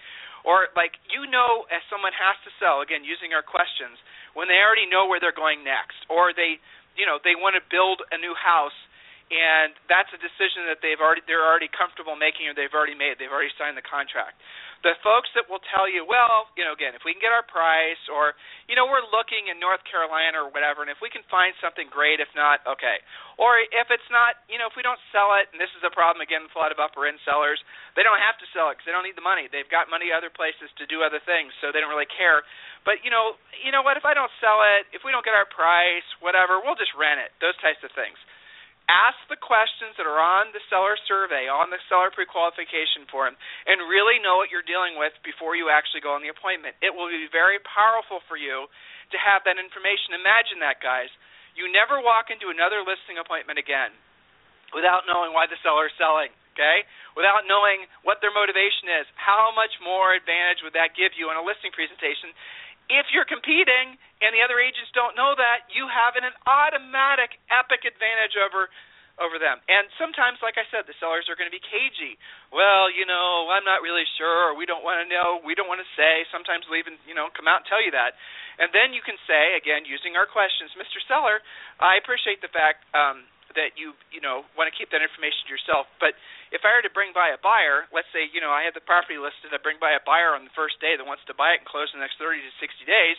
Or, 0.47 0.71
like, 0.79 0.97
you 1.11 1.27
know, 1.27 1.67
as 1.75 1.83
someone 1.91 2.15
has 2.15 2.39
to 2.47 2.51
sell, 2.63 2.81
again, 2.81 3.03
using 3.03 3.35
our 3.35 3.45
questions, 3.45 3.99
when 4.35 4.49
they 4.49 4.59
already 4.61 4.87
know 4.87 5.07
where 5.07 5.19
they're 5.19 5.35
going 5.35 5.65
next, 5.65 5.99
or 6.11 6.35
they, 6.35 6.59
you 6.99 7.07
know, 7.07 7.19
they 7.23 7.35
want 7.35 7.55
to 7.55 7.63
build 7.71 8.03
a 8.13 8.19
new 8.19 8.35
house 8.35 8.77
and 9.33 9.73
that's 9.89 10.13
a 10.13 10.21
decision 10.21 10.69
that 10.69 10.85
they've 10.85 11.01
already 11.01 11.25
they're 11.25 11.45
already 11.45 11.73
comfortable 11.73 12.13
making 12.13 12.45
or 12.45 12.53
they've 12.53 12.73
already 12.73 12.97
made. 12.97 13.17
They've 13.17 13.33
already 13.33 13.53
signed 13.57 13.73
the 13.73 13.87
contract. 13.87 14.37
The 14.85 14.93
folks 15.01 15.33
that 15.33 15.49
will 15.49 15.65
tell 15.73 15.89
you, 15.89 16.05
well, 16.05 16.53
you 16.61 16.65
know, 16.65 16.77
again, 16.77 16.93
if 16.93 17.09
we 17.09 17.17
can 17.17 17.25
get 17.25 17.33
our 17.33 17.47
price, 17.49 18.01
or 18.13 18.37
you 18.69 18.77
know, 18.77 18.85
we're 18.85 19.01
looking 19.09 19.49
in 19.49 19.57
North 19.57 19.81
Carolina 19.89 20.45
or 20.45 20.53
whatever, 20.53 20.85
and 20.85 20.93
if 20.93 21.01
we 21.01 21.09
can 21.09 21.25
find 21.33 21.57
something 21.65 21.89
great, 21.89 22.21
if 22.21 22.29
not, 22.37 22.61
okay. 22.69 23.01
Or 23.41 23.57
if 23.65 23.89
it's 23.89 24.11
not, 24.13 24.45
you 24.45 24.61
know, 24.61 24.69
if 24.69 24.77
we 24.77 24.85
don't 24.85 25.01
sell 25.09 25.33
it, 25.41 25.49
and 25.57 25.59
this 25.59 25.73
is 25.73 25.81
a 25.89 25.93
problem 25.97 26.21
again 26.21 26.45
with 26.45 26.53
a 26.53 26.61
lot 26.61 26.69
of 26.69 26.77
upper 26.77 27.09
end 27.09 27.17
sellers, 27.25 27.57
they 27.97 28.05
don't 28.05 28.21
have 28.21 28.37
to 28.45 28.47
sell 28.53 28.69
it 28.69 28.77
because 28.77 28.85
they 28.85 28.93
don't 28.93 29.09
need 29.09 29.17
the 29.17 29.25
money. 29.25 29.49
They've 29.49 29.73
got 29.73 29.89
money 29.89 30.13
other 30.13 30.29
places 30.29 30.69
to 30.77 30.85
do 30.85 31.01
other 31.01 31.19
things, 31.25 31.57
so 31.65 31.73
they 31.73 31.81
don't 31.81 31.89
really 31.89 32.13
care. 32.13 32.45
But 32.85 33.01
you 33.01 33.09
know, 33.09 33.41
you 33.65 33.73
know 33.73 33.81
what? 33.81 33.97
If 33.97 34.05
I 34.05 34.13
don't 34.13 34.31
sell 34.45 34.61
it, 34.77 34.85
if 34.93 35.01
we 35.01 35.17
don't 35.17 35.25
get 35.25 35.33
our 35.33 35.49
price, 35.49 36.05
whatever, 36.21 36.61
we'll 36.61 36.77
just 36.77 36.93
rent 36.93 37.25
it. 37.25 37.33
Those 37.41 37.57
types 37.65 37.81
of 37.81 37.89
things 37.97 38.21
ask 38.89 39.17
the 39.33 39.41
questions 39.41 39.97
that 39.97 40.05
are 40.05 40.21
on 40.21 40.53
the 40.53 40.61
seller 40.69 40.97
survey, 41.09 41.49
on 41.49 41.73
the 41.73 41.81
seller 41.89 42.13
pre-qualification 42.13 43.09
form, 43.09 43.33
and 43.65 43.81
really 43.89 44.21
know 44.21 44.37
what 44.37 44.53
you're 44.53 44.67
dealing 44.67 45.01
with 45.01 45.17
before 45.25 45.57
you 45.57 45.73
actually 45.73 46.05
go 46.05 46.13
on 46.13 46.21
the 46.21 46.33
appointment. 46.33 46.77
It 46.85 46.93
will 46.93 47.09
be 47.09 47.29
very 47.33 47.57
powerful 47.65 48.21
for 48.29 48.37
you 48.37 48.69
to 49.13 49.17
have 49.17 49.45
that 49.49 49.57
information. 49.57 50.17
Imagine 50.17 50.61
that, 50.61 50.85
guys. 50.85 51.09
You 51.57 51.71
never 51.71 52.03
walk 52.03 52.29
into 52.29 52.51
another 52.51 52.83
listing 52.85 53.17
appointment 53.17 53.63
again 53.63 53.95
without 54.75 55.07
knowing 55.07 55.31
why 55.31 55.47
the 55.47 55.57
seller 55.63 55.87
is 55.87 55.95
selling, 55.95 56.35
okay? 56.53 56.83
Without 57.15 57.47
knowing 57.47 57.87
what 58.03 58.19
their 58.19 58.35
motivation 58.35 58.91
is. 58.91 59.07
How 59.15 59.55
much 59.55 59.71
more 59.79 60.13
advantage 60.19 60.67
would 60.67 60.75
that 60.75 60.99
give 60.99 61.15
you 61.15 61.31
in 61.31 61.39
a 61.39 61.45
listing 61.47 61.71
presentation 61.71 62.35
if 62.89 63.09
you're 63.13 63.29
competing 63.29 63.97
and 64.23 64.31
the 64.33 64.43
other 64.45 64.61
agents 64.61 64.91
don't 64.97 65.17
know 65.17 65.37
that, 65.37 65.69
you 65.73 65.85
have 65.89 66.17
an 66.17 66.25
automatic 66.49 67.37
epic 67.53 67.85
advantage 67.85 68.37
over 68.41 68.69
over 69.23 69.39
them. 69.39 69.63
And 69.71 69.87
sometimes, 69.95 70.43
like 70.43 70.59
I 70.59 70.67
said, 70.75 70.91
the 70.91 70.97
sellers 70.99 71.31
are 71.31 71.39
going 71.39 71.47
to 71.47 71.55
be 71.55 71.63
cagey. 71.63 72.19
Well, 72.51 72.91
you 72.91 73.07
know, 73.07 73.47
I'm 73.47 73.63
not 73.63 73.79
really 73.79 74.03
sure, 74.19 74.51
or 74.51 74.59
we 74.59 74.67
don't 74.67 74.83
want 74.83 75.03
to 75.03 75.07
know, 75.07 75.39
we 75.47 75.55
don't 75.55 75.71
want 75.71 75.79
to 75.79 75.91
say. 75.95 76.27
Sometimes 76.35 76.67
we'll 76.67 76.83
even, 76.83 76.99
you 77.07 77.15
know, 77.15 77.31
come 77.31 77.47
out 77.47 77.63
and 77.63 77.67
tell 77.71 77.79
you 77.79 77.95
that. 77.95 78.19
And 78.59 78.75
then 78.75 78.91
you 78.91 79.03
can 79.07 79.19
say, 79.27 79.55
again, 79.55 79.87
using 79.87 80.19
our 80.19 80.27
questions, 80.27 80.75
Mr. 80.75 80.99
Seller, 81.07 81.43
I 81.79 81.99
appreciate 81.99 82.43
the 82.43 82.51
fact 82.51 82.87
um, 82.91 83.27
that 83.55 83.79
you 83.79 83.95
you 84.15 84.21
know 84.21 84.47
want 84.55 84.71
to 84.71 84.75
keep 84.75 84.91
that 84.91 85.03
information 85.03 85.47
to 85.47 85.51
yourself. 85.51 85.87
But 85.99 86.19
if 86.55 86.63
I 86.63 86.75
were 86.75 86.85
to 86.87 86.93
bring 86.93 87.15
by 87.15 87.35
a 87.35 87.41
buyer, 87.41 87.87
let's 87.91 88.11
say 88.11 88.27
you 88.31 88.43
know 88.43 88.51
I 88.51 88.67
have 88.67 88.75
the 88.75 88.85
property 88.85 89.19
listed, 89.19 89.55
I 89.55 89.59
bring 89.63 89.79
by 89.79 89.95
a 89.95 90.03
buyer 90.03 90.35
on 90.35 90.47
the 90.47 90.55
first 90.55 90.79
day 90.79 90.95
that 90.99 91.07
wants 91.07 91.27
to 91.31 91.35
buy 91.35 91.55
it 91.57 91.63
and 91.63 91.67
close 91.67 91.91
in 91.95 91.99
the 91.99 92.05
next 92.05 92.19
30 92.21 92.43
to 92.43 92.53
60 92.59 92.85
days, 92.87 93.19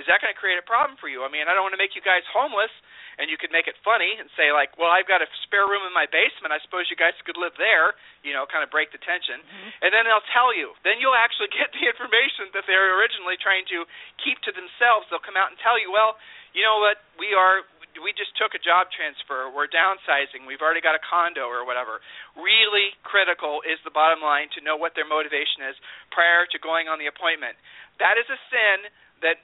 is 0.00 0.08
that 0.08 0.24
going 0.24 0.32
to 0.32 0.38
create 0.38 0.56
a 0.56 0.64
problem 0.64 0.96
for 0.96 1.08
you? 1.08 1.24
I 1.24 1.28
mean, 1.28 1.44
I 1.48 1.52
don't 1.52 1.64
want 1.64 1.76
to 1.76 1.80
make 1.80 1.92
you 1.92 2.04
guys 2.04 2.24
homeless, 2.32 2.72
and 3.20 3.28
you 3.28 3.36
could 3.36 3.52
make 3.52 3.68
it 3.68 3.76
funny 3.84 4.16
and 4.16 4.32
say 4.32 4.48
like, 4.48 4.72
well, 4.80 4.88
I've 4.88 5.08
got 5.08 5.20
a 5.20 5.28
spare 5.44 5.68
room 5.68 5.84
in 5.84 5.92
my 5.92 6.08
basement. 6.08 6.54
I 6.54 6.60
suppose 6.64 6.88
you 6.88 6.96
guys 6.96 7.12
could 7.28 7.36
live 7.36 7.52
there. 7.60 7.92
You 8.24 8.32
know, 8.32 8.48
kind 8.48 8.64
of 8.64 8.72
break 8.72 8.88
the 8.94 9.02
tension, 9.02 9.44
mm-hmm. 9.44 9.70
and 9.84 9.90
then 9.92 10.08
they'll 10.08 10.24
tell 10.32 10.56
you. 10.56 10.72
Then 10.86 10.96
you'll 10.96 11.18
actually 11.18 11.52
get 11.58 11.74
the 11.76 11.84
information 11.84 12.48
that 12.56 12.64
they're 12.64 12.96
originally 12.96 13.36
trying 13.36 13.68
to 13.68 13.84
keep 14.22 14.40
to 14.48 14.52
themselves. 14.54 15.08
They'll 15.12 15.24
come 15.24 15.36
out 15.36 15.52
and 15.52 15.58
tell 15.60 15.76
you, 15.76 15.92
well, 15.92 16.16
you 16.56 16.64
know 16.64 16.80
what, 16.84 17.00
we 17.16 17.32
are 17.32 17.64
we 18.00 18.16
just 18.16 18.32
took 18.40 18.56
a 18.56 18.62
job 18.62 18.88
transfer, 18.92 19.50
we're 19.52 19.68
downsizing, 19.68 20.48
we've 20.48 20.64
already 20.64 20.80
got 20.80 20.96
a 20.96 21.02
condo 21.02 21.48
or 21.48 21.66
whatever. 21.68 22.00
Really 22.38 22.96
critical 23.04 23.60
is 23.64 23.76
the 23.84 23.92
bottom 23.92 24.24
line 24.24 24.48
to 24.56 24.64
know 24.64 24.78
what 24.78 24.96
their 24.96 25.08
motivation 25.08 25.68
is 25.68 25.76
prior 26.14 26.48
to 26.48 26.56
going 26.62 26.88
on 26.88 26.96
the 26.96 27.08
appointment. 27.10 27.58
That 28.00 28.16
is 28.16 28.26
a 28.32 28.38
sin 28.48 28.88
that 29.26 29.42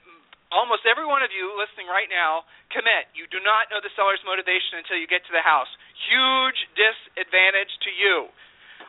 almost 0.49 0.85
every 0.85 1.05
one 1.05 1.21
of 1.21 1.29
you 1.29 1.53
listening 1.57 1.85
right 1.89 2.09
now 2.09 2.45
commit. 2.73 3.09
You 3.13 3.29
do 3.29 3.41
not 3.41 3.69
know 3.69 3.81
the 3.81 3.93
seller's 3.93 4.21
motivation 4.25 4.81
until 4.81 4.97
you 4.97 5.05
get 5.05 5.21
to 5.29 5.33
the 5.33 5.45
house. 5.45 5.69
Huge 6.09 6.59
disadvantage 6.73 7.73
to 7.85 7.91
you. 7.93 8.15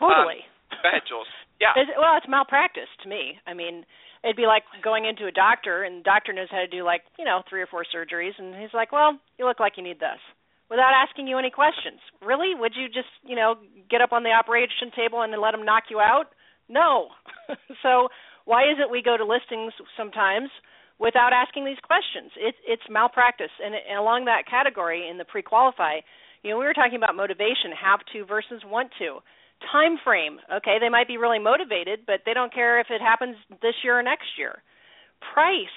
Totally. 0.00 0.44
Um, 0.72 0.80
go 0.80 0.88
ahead, 0.88 1.04
Jules. 1.04 1.28
Yeah. 1.60 1.76
well, 2.00 2.16
it's 2.16 2.28
malpractice 2.28 2.88
to 3.04 3.06
me. 3.08 3.36
I 3.44 3.52
mean, 3.52 3.84
it'd 4.24 4.36
be 4.36 4.46
like 4.46 4.64
going 4.82 5.04
into 5.04 5.26
a 5.26 5.32
doctor 5.32 5.82
and 5.82 6.00
the 6.00 6.04
doctor 6.04 6.32
knows 6.32 6.48
how 6.50 6.58
to 6.58 6.66
do 6.66 6.84
like 6.84 7.02
you 7.18 7.24
know 7.24 7.42
three 7.48 7.62
or 7.62 7.66
four 7.66 7.84
surgeries 7.84 8.36
and 8.38 8.54
he's 8.54 8.74
like 8.74 8.92
well 8.92 9.18
you 9.38 9.46
look 9.46 9.60
like 9.60 9.74
you 9.76 9.82
need 9.82 10.00
this 10.00 10.20
without 10.70 10.94
asking 10.94 11.26
you 11.26 11.36
any 11.36 11.50
questions. 11.50 11.98
Really? 12.22 12.54
Would 12.54 12.72
you 12.78 12.86
just 12.86 13.10
you 13.26 13.34
know 13.34 13.56
get 13.90 14.00
up 14.00 14.12
on 14.12 14.22
the 14.22 14.30
operation 14.30 14.94
table 14.94 15.20
and 15.20 15.34
let 15.42 15.52
him 15.52 15.66
knock 15.66 15.90
you 15.90 15.98
out? 16.00 16.30
No. 16.70 17.08
So 17.82 18.08
why 18.45 18.71
is 18.71 18.78
it 18.78 18.90
we 18.90 19.02
go 19.02 19.16
to 19.16 19.25
listings 19.25 19.73
sometimes 19.97 20.50
without 21.00 21.32
asking 21.34 21.64
these 21.64 21.82
questions? 21.82 22.30
It, 22.38 22.54
it's 22.66 22.82
malpractice. 22.88 23.50
And, 23.58 23.75
and 23.75 23.99
along 23.99 24.26
that 24.26 24.47
category 24.49 25.08
in 25.10 25.18
the 25.18 25.25
pre-qualify 25.25 26.06
you 26.42 26.50
know 26.50 26.58
we 26.58 26.64
were 26.64 26.75
talking 26.75 26.97
about 26.97 27.16
motivation 27.16 27.75
have 27.75 28.00
to 28.12 28.25
versus 28.25 28.62
want 28.64 28.92
to 28.99 29.18
time 29.73 29.99
frame. 30.02 30.38
Okay, 30.52 30.78
they 30.80 30.88
might 30.88 31.08
be 31.08 31.16
really 31.16 31.38
motivated, 31.38 32.00
but 32.06 32.23
they 32.25 32.34
don't 32.34 32.52
care 32.52 32.80
if 32.80 32.88
it 32.90 33.00
happens 33.00 33.36
this 33.62 33.75
year 33.84 33.99
or 33.99 34.02
next 34.02 34.38
year. 34.38 34.62
Price. 35.34 35.76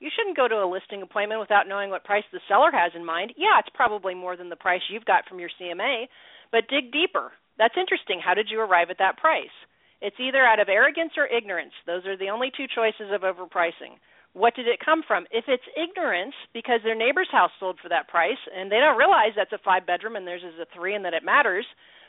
You 0.00 0.10
shouldn't 0.14 0.36
go 0.36 0.46
to 0.46 0.62
a 0.62 0.70
listing 0.70 1.02
appointment 1.02 1.40
without 1.40 1.66
knowing 1.66 1.90
what 1.90 2.04
price 2.04 2.24
the 2.32 2.40
seller 2.46 2.70
has 2.70 2.92
in 2.94 3.04
mind. 3.04 3.34
Yeah, 3.36 3.58
it's 3.58 3.74
probably 3.74 4.14
more 4.14 4.36
than 4.36 4.48
the 4.48 4.56
price 4.56 4.82
you've 4.88 5.04
got 5.04 5.26
from 5.28 5.40
your 5.40 5.50
CMA, 5.60 6.06
but 6.52 6.70
dig 6.70 6.92
deeper. 6.92 7.32
That's 7.58 7.74
interesting. 7.76 8.20
How 8.22 8.34
did 8.34 8.48
you 8.50 8.60
arrive 8.60 8.90
at 8.90 9.02
that 9.02 9.18
price? 9.18 9.52
It's 10.00 10.20
either 10.20 10.44
out 10.44 10.60
of 10.60 10.68
arrogance 10.68 11.18
or 11.18 11.26
ignorance. 11.26 11.74
Those 11.86 12.06
are 12.06 12.16
the 12.16 12.30
only 12.30 12.52
two 12.56 12.70
choices 12.70 13.10
of 13.10 13.22
overpricing. 13.26 13.98
What 14.32 14.54
did 14.54 14.68
it 14.68 14.78
come 14.78 15.02
from? 15.02 15.26
If 15.32 15.46
it's 15.48 15.66
ignorance 15.74 16.34
because 16.54 16.80
their 16.84 16.94
neighbor's 16.94 17.30
house 17.32 17.50
sold 17.58 17.80
for 17.82 17.88
that 17.88 18.06
price 18.06 18.38
and 18.54 18.70
they 18.70 18.78
don't 18.78 18.98
realize 18.98 19.34
that's 19.34 19.52
a 19.52 19.58
five 19.58 19.86
bedroom 19.86 20.14
and 20.14 20.26
theirs 20.26 20.46
is 20.46 20.60
a 20.60 20.66
three 20.70 20.94
and 20.94 21.04
that 21.04 21.14
it 21.14 21.24
matters, 21.24 21.66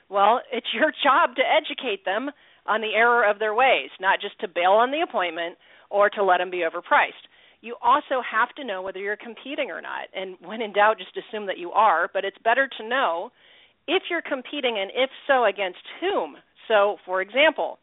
well, 0.10 0.42
it's 0.52 0.68
your 0.74 0.92
job 1.04 1.36
to 1.36 1.44
educate 1.44 2.04
them 2.06 2.30
on 2.66 2.82
the 2.82 2.94
error 2.96 3.24
of 3.24 3.40
their 3.40 3.54
ways, 3.54 3.90
not 4.00 4.20
just 4.22 4.40
to 4.40 4.48
bail 4.48 4.72
on 4.72 4.92
the 4.92 5.02
appointment 5.02 5.58
or 5.90 6.10
to 6.10 6.24
let 6.24 6.38
them 6.38 6.52
be 6.52 6.66
overpriced. 6.66 7.26
You 7.62 7.76
also 7.82 8.22
have 8.24 8.50
to 8.56 8.64
know 8.64 8.82
whether 8.82 9.00
you're 9.00 9.18
competing 9.18 9.70
or 9.70 9.82
not. 9.82 10.08
And 10.16 10.38
when 10.42 10.62
in 10.62 10.74
doubt, 10.74 10.98
just 10.98 11.18
assume 11.18 11.48
that 11.48 11.58
you 11.58 11.72
are, 11.72 12.10
but 12.14 12.24
it's 12.24 12.38
better 12.44 12.70
to 12.78 12.88
know 12.88 13.32
if 13.88 14.04
you're 14.10 14.22
competing 14.22 14.78
and 14.80 14.92
if 14.96 15.10
so, 15.28 15.46
against 15.46 15.84
whom. 16.00 16.38
So, 16.68 16.98
for 17.06 17.22
example, 17.22 17.80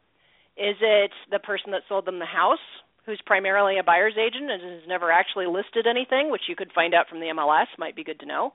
is 0.56 0.76
it 0.80 1.10
the 1.30 1.40
person 1.40 1.72
that 1.72 1.82
sold 1.88 2.06
them 2.06 2.18
the 2.18 2.24
house 2.24 2.62
who's 3.04 3.20
primarily 3.26 3.78
a 3.78 3.84
buyer's 3.84 4.16
agent 4.16 4.50
and 4.50 4.62
has 4.62 4.88
never 4.88 5.10
actually 5.10 5.46
listed 5.46 5.86
anything, 5.86 6.30
which 6.30 6.48
you 6.48 6.56
could 6.56 6.72
find 6.74 6.94
out 6.94 7.08
from 7.08 7.20
the 7.20 7.26
MLS, 7.26 7.66
might 7.78 7.96
be 7.96 8.04
good 8.04 8.20
to 8.20 8.26
know? 8.26 8.52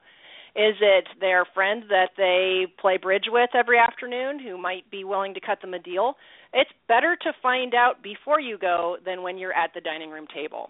Is 0.55 0.75
it 0.81 1.07
their 1.19 1.45
friend 1.53 1.83
that 1.89 2.09
they 2.17 2.67
play 2.79 2.97
bridge 2.97 3.25
with 3.29 3.51
every 3.55 3.79
afternoon 3.79 4.39
who 4.39 4.57
might 4.57 4.89
be 4.91 5.03
willing 5.03 5.33
to 5.33 5.39
cut 5.39 5.61
them 5.61 5.73
a 5.73 5.79
deal? 5.79 6.15
It's 6.53 6.69
better 6.87 7.15
to 7.21 7.31
find 7.41 7.73
out 7.73 8.03
before 8.03 8.39
you 8.39 8.57
go 8.57 8.97
than 9.05 9.21
when 9.23 9.37
you're 9.37 9.53
at 9.53 9.73
the 9.73 9.81
dining 9.81 10.09
room 10.09 10.27
table. 10.33 10.69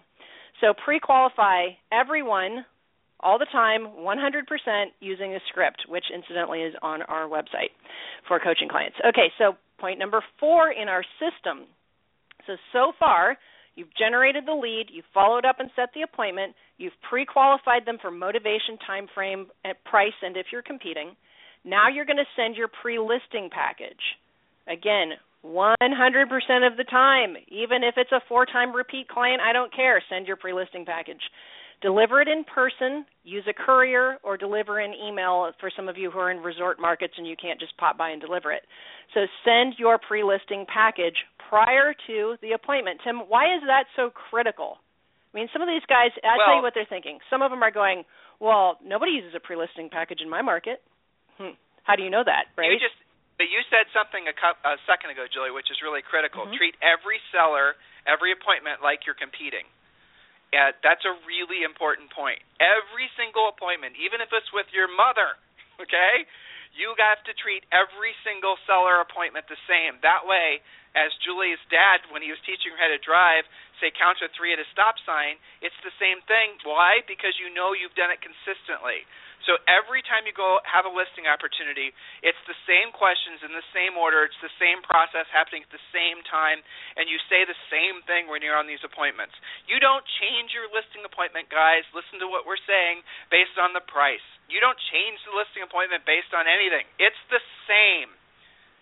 So 0.60 0.72
pre 0.72 1.00
qualify 1.00 1.74
everyone 1.90 2.64
all 3.22 3.38
the 3.38 3.46
time, 3.52 3.86
100% 3.98 4.84
using 5.00 5.34
a 5.34 5.38
script, 5.48 5.84
which 5.88 6.04
incidentally 6.14 6.62
is 6.62 6.74
on 6.82 7.02
our 7.02 7.28
website 7.28 7.70
for 8.26 8.38
coaching 8.40 8.68
clients. 8.68 8.96
Okay, 9.08 9.30
so 9.38 9.54
point 9.78 9.98
number 9.98 10.22
four 10.40 10.70
in 10.70 10.88
our 10.88 11.04
system. 11.18 11.66
So, 12.46 12.54
so 12.72 12.92
far, 12.98 13.36
You've 13.74 13.94
generated 13.98 14.44
the 14.46 14.54
lead, 14.54 14.86
you've 14.92 15.08
followed 15.14 15.44
up 15.44 15.56
and 15.58 15.70
set 15.74 15.88
the 15.94 16.02
appointment, 16.02 16.54
you've 16.76 16.92
pre-qualified 17.08 17.86
them 17.86 17.98
for 18.00 18.10
motivation, 18.10 18.76
time 18.86 19.06
frame, 19.14 19.46
price, 19.84 20.12
and 20.22 20.36
if 20.36 20.46
you're 20.52 20.62
competing. 20.62 21.16
Now 21.64 21.88
you're 21.88 22.04
going 22.04 22.18
to 22.18 22.36
send 22.36 22.56
your 22.56 22.68
pre-listing 22.68 23.48
package. 23.50 24.02
Again, 24.68 25.12
100% 25.44 25.72
of 26.66 26.76
the 26.76 26.84
time, 26.84 27.36
even 27.48 27.82
if 27.82 27.94
it's 27.96 28.12
a 28.12 28.20
four-time 28.28 28.74
repeat 28.74 29.08
client, 29.08 29.40
I 29.40 29.52
don't 29.52 29.74
care. 29.74 30.02
Send 30.08 30.26
your 30.26 30.36
pre-listing 30.36 30.84
package. 30.84 31.22
Deliver 31.82 32.22
it 32.22 32.28
in 32.28 32.44
person, 32.44 33.04
use 33.24 33.44
a 33.50 33.52
courier, 33.52 34.18
or 34.22 34.36
deliver 34.36 34.78
an 34.78 34.94
email 34.94 35.50
for 35.58 35.70
some 35.74 35.88
of 35.88 35.98
you 35.98 36.10
who 36.10 36.18
are 36.18 36.30
in 36.30 36.38
resort 36.38 36.80
markets 36.80 37.14
and 37.18 37.26
you 37.26 37.34
can't 37.34 37.58
just 37.58 37.76
pop 37.76 37.98
by 37.98 38.10
and 38.10 38.20
deliver 38.20 38.52
it. 38.52 38.62
So 39.14 39.26
send 39.44 39.74
your 39.78 39.98
pre 39.98 40.22
listing 40.22 40.64
package 40.64 41.16
prior 41.50 41.92
to 42.06 42.36
the 42.40 42.52
appointment. 42.52 43.00
Tim, 43.04 43.26
why 43.28 43.54
is 43.56 43.62
that 43.66 43.90
so 43.96 44.10
critical? 44.10 44.78
I 45.34 45.38
mean, 45.38 45.48
some 45.52 45.60
of 45.60 45.68
these 45.68 45.84
guys, 45.88 46.14
I'll 46.22 46.38
well, 46.38 46.46
tell 46.46 46.56
you 46.56 46.62
what 46.62 46.72
they're 46.74 46.88
thinking. 46.88 47.18
Some 47.28 47.42
of 47.42 47.50
them 47.50 47.62
are 47.64 47.72
going, 47.72 48.04
well, 48.38 48.78
nobody 48.84 49.12
uses 49.12 49.34
a 49.34 49.40
pre 49.40 49.56
listing 49.56 49.90
package 49.90 50.20
in 50.22 50.30
my 50.30 50.40
market. 50.40 50.80
Hmm. 51.36 51.58
How 51.82 51.96
do 51.96 52.06
you 52.06 52.10
know 52.14 52.22
that, 52.22 52.54
right? 52.54 52.70
You 52.70 52.78
just 52.78 52.94
but 53.42 53.50
you 53.50 53.58
said 53.74 53.90
something 53.90 54.22
a, 54.30 54.34
co- 54.38 54.60
a 54.62 54.78
second 54.86 55.10
ago, 55.10 55.26
Julie, 55.26 55.50
which 55.50 55.66
is 55.66 55.82
really 55.82 56.04
critical. 56.04 56.46
Mm-hmm. 56.46 56.62
Treat 56.62 56.78
every 56.78 57.18
seller, 57.34 57.74
every 58.06 58.30
appointment 58.30 58.84
like 58.86 59.02
you're 59.02 59.18
competing. 59.18 59.66
Yeah, 60.52 60.76
that's 60.84 61.02
a 61.08 61.16
really 61.24 61.64
important 61.64 62.12
point. 62.12 62.38
Every 62.60 63.08
single 63.16 63.48
appointment, 63.48 63.96
even 63.96 64.20
if 64.20 64.28
it's 64.36 64.52
with 64.52 64.68
your 64.76 64.86
mother, 64.86 65.40
okay, 65.82 66.28
you 66.72 66.96
have 66.96 67.20
to 67.28 67.36
treat 67.36 67.68
every 67.68 68.16
single 68.24 68.56
seller 68.64 69.04
appointment 69.04 69.44
the 69.48 69.60
same. 69.68 70.00
That 70.00 70.24
way, 70.24 70.64
as 70.92 71.12
Julie's 71.24 71.60
dad, 71.72 72.04
when 72.12 72.20
he 72.20 72.32
was 72.32 72.40
teaching 72.44 72.72
her 72.72 72.80
how 72.80 72.88
to 72.88 73.00
drive, 73.00 73.44
say 73.80 73.92
count 73.92 74.20
to 74.20 74.28
three 74.36 74.52
at 74.52 74.60
a 74.60 74.68
stop 74.72 74.96
sign, 75.04 75.40
it's 75.64 75.76
the 75.84 75.94
same 75.96 76.20
thing. 76.28 76.60
Why? 76.64 77.04
Because 77.04 77.36
you 77.40 77.52
know 77.52 77.72
you've 77.72 77.96
done 77.96 78.12
it 78.12 78.20
consistently. 78.20 79.04
So 79.48 79.58
every 79.66 80.06
time 80.06 80.22
you 80.22 80.30
go 80.30 80.62
have 80.62 80.86
a 80.86 80.92
listing 80.92 81.26
opportunity, 81.26 81.90
it's 82.22 82.38
the 82.46 82.54
same 82.62 82.94
questions 82.94 83.42
in 83.42 83.50
the 83.50 83.66
same 83.74 83.98
order, 83.98 84.22
it's 84.22 84.38
the 84.38 84.54
same 84.62 84.78
process 84.86 85.26
happening 85.34 85.66
at 85.66 85.72
the 85.74 85.82
same 85.90 86.22
time, 86.30 86.62
and 86.94 87.10
you 87.10 87.18
say 87.26 87.42
the 87.42 87.58
same 87.66 88.06
thing 88.06 88.30
when 88.30 88.38
you're 88.38 88.58
on 88.58 88.70
these 88.70 88.82
appointments. 88.86 89.34
You 89.66 89.82
don't 89.82 90.06
change 90.22 90.54
your 90.54 90.70
listing 90.70 91.02
appointment, 91.02 91.50
guys. 91.50 91.82
Listen 91.90 92.22
to 92.22 92.30
what 92.30 92.46
we're 92.46 92.60
saying 92.70 93.02
based 93.34 93.58
on 93.58 93.74
the 93.74 93.82
price. 93.82 94.22
You 94.52 94.60
don't 94.60 94.76
change 94.92 95.16
the 95.24 95.32
listing 95.32 95.64
appointment 95.64 96.04
based 96.04 96.36
on 96.36 96.44
anything. 96.44 96.84
It's 97.00 97.18
the 97.32 97.40
same. 97.64 98.12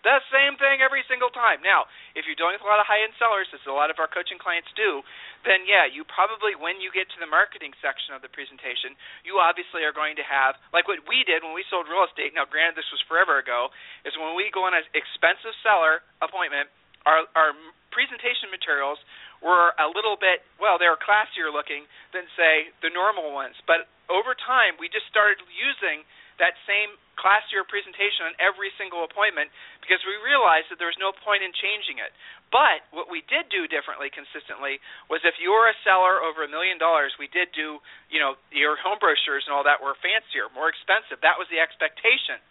The 0.01 0.17
same 0.33 0.57
thing 0.57 0.81
every 0.81 1.05
single 1.05 1.29
time. 1.29 1.61
Now, 1.61 1.85
if 2.17 2.25
you're 2.25 2.35
dealing 2.35 2.57
with 2.57 2.65
a 2.65 2.69
lot 2.69 2.81
of 2.81 2.89
high 2.89 3.05
end 3.05 3.13
sellers, 3.21 3.45
as 3.53 3.61
a 3.69 3.73
lot 3.73 3.93
of 3.93 4.01
our 4.01 4.09
coaching 4.09 4.41
clients 4.41 4.73
do, 4.73 5.05
then 5.45 5.61
yeah, 5.69 5.85
you 5.85 6.01
probably, 6.09 6.57
when 6.57 6.81
you 6.81 6.89
get 6.89 7.05
to 7.13 7.21
the 7.21 7.29
marketing 7.29 7.69
section 7.85 8.17
of 8.17 8.25
the 8.25 8.31
presentation, 8.33 8.97
you 9.21 9.37
obviously 9.37 9.85
are 9.85 9.93
going 9.93 10.17
to 10.17 10.25
have, 10.25 10.57
like 10.73 10.89
what 10.89 11.05
we 11.05 11.21
did 11.29 11.45
when 11.45 11.53
we 11.53 11.61
sold 11.69 11.85
real 11.85 12.01
estate, 12.01 12.33
now 12.33 12.49
granted 12.49 12.81
this 12.81 12.89
was 12.89 13.01
forever 13.05 13.37
ago, 13.37 13.69
is 14.01 14.17
when 14.17 14.33
we 14.33 14.49
go 14.49 14.65
on 14.65 14.73
an 14.73 14.81
expensive 14.97 15.53
seller 15.61 16.01
appointment, 16.17 16.65
our, 17.05 17.29
our 17.37 17.53
presentation 17.93 18.49
materials 18.49 18.97
were 19.41 19.73
a 19.81 19.89
little 19.89 20.15
bit, 20.15 20.45
well, 20.61 20.77
they 20.77 20.87
were 20.87 21.01
classier 21.01 21.49
looking 21.49 21.89
than, 22.13 22.29
say, 22.37 22.69
the 22.85 22.93
normal 22.93 23.33
ones. 23.33 23.57
But 23.65 23.89
over 24.07 24.37
time, 24.37 24.77
we 24.77 24.87
just 24.87 25.09
started 25.09 25.41
using 25.49 26.05
that 26.37 26.57
same 26.65 26.97
classier 27.21 27.61
presentation 27.61 28.25
on 28.25 28.33
every 28.41 28.73
single 28.81 29.05
appointment 29.05 29.53
because 29.77 30.01
we 30.09 30.17
realized 30.25 30.73
that 30.73 30.81
there 30.81 30.89
was 30.89 30.97
no 30.97 31.13
point 31.13 31.45
in 31.45 31.53
changing 31.53 32.01
it. 32.01 32.09
But 32.49 32.81
what 32.89 33.13
we 33.13 33.21
did 33.29 33.47
do 33.53 33.69
differently 33.69 34.09
consistently 34.09 34.81
was 35.05 35.21
if 35.21 35.37
you 35.37 35.53
were 35.53 35.69
a 35.69 35.77
seller 35.85 36.17
over 36.17 36.41
a 36.41 36.49
million 36.49 36.81
dollars, 36.81 37.13
we 37.21 37.29
did 37.29 37.53
do, 37.53 37.77
you 38.09 38.17
know, 38.17 38.41
your 38.49 38.73
home 38.81 38.97
brochures 38.97 39.45
and 39.45 39.53
all 39.53 39.61
that 39.63 39.79
were 39.79 39.93
fancier, 40.01 40.49
more 40.57 40.67
expensive. 40.67 41.21
That 41.21 41.37
was 41.37 41.45
the 41.53 41.61
expectation. 41.61 42.41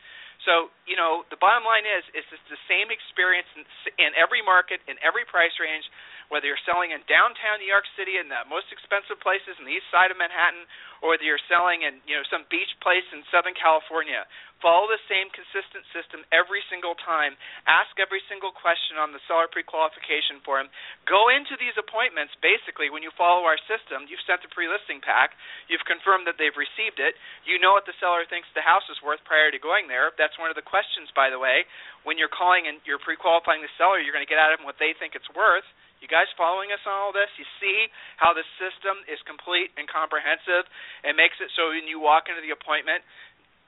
So, 0.49 0.73
you 0.89 0.97
know, 0.97 1.29
the 1.29 1.37
bottom 1.37 1.69
line 1.69 1.85
is, 1.85 2.01
is 2.17 2.25
it's 2.33 2.49
the 2.49 2.63
same 2.65 2.89
experience 2.89 3.49
in, 3.53 3.65
in 4.01 4.11
every 4.17 4.41
market, 4.41 4.81
in 4.89 4.97
every 5.05 5.29
price 5.29 5.53
range, 5.61 5.85
whether 6.31 6.47
you're 6.47 6.63
selling 6.65 6.95
in 6.95 7.03
downtown 7.11 7.59
New 7.59 7.69
York 7.69 7.87
City 7.99 8.17
in 8.17 8.31
the 8.31 8.47
most 8.47 8.71
expensive 8.71 9.19
places 9.19 9.59
in 9.59 9.67
the 9.67 9.75
east 9.75 9.91
side 9.91 10.15
of 10.15 10.17
Manhattan, 10.17 10.65
or 11.03 11.13
whether 11.13 11.27
you're 11.27 11.43
selling 11.51 11.83
in, 11.83 11.99
you 12.07 12.15
know, 12.15 12.25
some 12.31 12.47
beach 12.49 12.71
place 12.81 13.07
in 13.11 13.27
Southern 13.29 13.59
California, 13.59 14.25
Follow 14.61 14.85
the 14.93 15.01
same 15.09 15.33
consistent 15.33 15.89
system 15.89 16.21
every 16.29 16.61
single 16.69 16.93
time. 16.93 17.33
Ask 17.65 17.97
every 17.97 18.21
single 18.29 18.53
question 18.53 19.01
on 19.01 19.09
the 19.09 19.21
seller 19.25 19.49
pre-qualification 19.49 20.45
form. 20.45 20.69
Go 21.09 21.33
into 21.33 21.57
these 21.57 21.73
appointments 21.81 22.37
basically 22.45 22.93
when 22.93 23.01
you 23.01 23.09
follow 23.17 23.49
our 23.49 23.57
system. 23.65 24.05
You've 24.05 24.21
sent 24.29 24.45
the 24.45 24.53
pre-listing 24.53 25.01
pack. 25.01 25.33
You've 25.73 25.85
confirmed 25.89 26.29
that 26.29 26.37
they've 26.37 26.57
received 26.61 27.01
it. 27.01 27.17
You 27.49 27.57
know 27.57 27.73
what 27.73 27.89
the 27.89 27.97
seller 28.05 28.29
thinks 28.29 28.53
the 28.53 28.61
house 28.61 28.85
is 28.93 29.01
worth 29.01 29.25
prior 29.25 29.49
to 29.49 29.57
going 29.57 29.89
there. 29.89 30.13
That's 30.21 30.37
one 30.37 30.53
of 30.53 30.61
the 30.61 30.65
questions, 30.65 31.09
by 31.17 31.33
the 31.33 31.41
way. 31.41 31.65
When 32.05 32.21
you're 32.21 32.33
calling 32.33 32.69
and 32.69 32.85
you're 32.85 33.01
pre-qualifying 33.01 33.65
the 33.65 33.73
seller, 33.81 33.97
you're 33.97 34.13
going 34.13 34.25
to 34.25 34.29
get 34.29 34.37
out 34.37 34.53
of 34.53 34.61
them 34.61 34.69
what 34.69 34.77
they 34.77 34.93
think 34.93 35.17
it's 35.17 35.29
worth. 35.33 35.65
You 36.01 36.09
guys 36.09 36.33
following 36.33 36.73
us 36.73 36.81
on 36.89 36.97
all 36.97 37.13
this? 37.13 37.29
You 37.37 37.45
see 37.61 37.93
how 38.17 38.33
the 38.33 38.45
system 38.57 39.05
is 39.05 39.21
complete 39.29 39.69
and 39.77 39.85
comprehensive 39.85 40.65
and 41.05 41.13
makes 41.13 41.37
it 41.45 41.53
so 41.53 41.77
when 41.77 41.85
you 41.85 42.01
walk 42.01 42.33
into 42.33 42.41
the 42.41 42.57
appointment, 42.57 43.05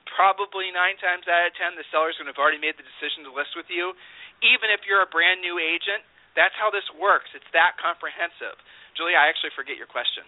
probably 0.09 0.73
nine 0.73 0.97
times 0.97 1.29
out 1.29 1.45
of 1.45 1.53
ten, 1.53 1.77
the 1.77 1.85
seller's 1.93 2.17
going 2.17 2.25
to 2.25 2.33
have 2.33 2.41
already 2.41 2.57
made 2.57 2.73
the 2.73 2.85
decision 2.85 3.21
to 3.29 3.31
list 3.31 3.53
with 3.53 3.69
you. 3.69 3.93
Even 4.41 4.73
if 4.73 4.81
you're 4.89 5.05
a 5.05 5.09
brand 5.13 5.45
new 5.45 5.61
agent, 5.61 6.01
that's 6.33 6.57
how 6.57 6.73
this 6.73 6.85
works. 6.97 7.29
It's 7.37 7.47
that 7.53 7.77
comprehensive. 7.77 8.57
Julie, 8.97 9.13
I 9.13 9.29
actually 9.29 9.53
forget 9.53 9.77
your 9.77 9.89
question. 9.89 10.25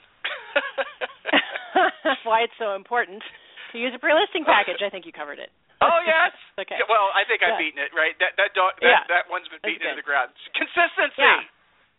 That's 2.06 2.22
why 2.30 2.46
it's 2.46 2.56
so 2.62 2.78
important 2.78 3.26
to 3.74 3.82
use 3.82 3.94
a 3.98 4.02
pre-listing 4.02 4.46
package. 4.46 4.86
I 4.86 4.94
think 4.94 5.10
you 5.10 5.14
covered 5.14 5.42
it. 5.42 5.50
Oh 5.82 6.00
yes. 6.06 6.38
okay. 6.62 6.80
Well, 6.86 7.10
I 7.18 7.26
think 7.26 7.42
I've 7.42 7.58
beaten 7.58 7.82
it. 7.82 7.90
Right. 7.98 8.14
That 8.22 8.38
that 8.38 8.54
dog, 8.54 8.78
that, 8.80 8.86
yeah. 8.86 9.04
that 9.10 9.26
one's 9.28 9.50
been 9.50 9.62
beaten 9.66 9.90
into 9.90 10.00
the 10.00 10.06
ground. 10.06 10.32
Consistency. 10.54 11.26
Yeah. 11.26 11.42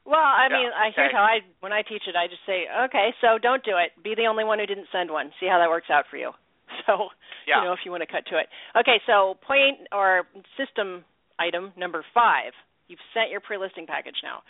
Well, 0.07 0.23
I 0.23 0.47
mean, 0.49 0.71
yeah. 0.71 0.87
I 0.87 0.95
here's 0.95 1.13
how 1.13 1.27
I 1.27 1.43
when 1.61 1.73
I 1.73 1.83
teach 1.83 2.07
it, 2.07 2.15
I 2.15 2.31
just 2.31 2.47
say, 2.47 2.71
okay, 2.87 3.11
so 3.21 3.39
don't 3.43 3.65
do 3.65 3.75
it. 3.75 3.91
Be 4.03 4.15
the 4.15 4.31
only 4.31 4.45
one 4.45 4.59
who 4.59 4.67
didn't 4.67 4.87
send 4.95 5.11
one. 5.11 5.35
See 5.41 5.51
how 5.51 5.59
that 5.59 5.69
works 5.69 5.91
out 5.91 6.07
for 6.11 6.17
you. 6.17 6.33
So, 6.87 7.09
yeah. 7.49 7.63
you 7.63 7.65
know, 7.67 7.73
if 7.73 7.81
you 7.85 7.91
want 7.91 8.03
to 8.03 8.11
cut 8.11 8.27
to 8.31 8.39
it. 8.39 8.47
Okay, 8.79 9.01
so 9.07 9.39
point 9.43 9.89
or 9.91 10.23
system 10.55 11.05
item 11.39 11.73
number 11.77 12.05
five. 12.15 12.53
You've 12.87 13.03
sent 13.15 13.31
your 13.31 13.41
pre-listing 13.41 13.87
package 13.87 14.23
now. 14.23 14.43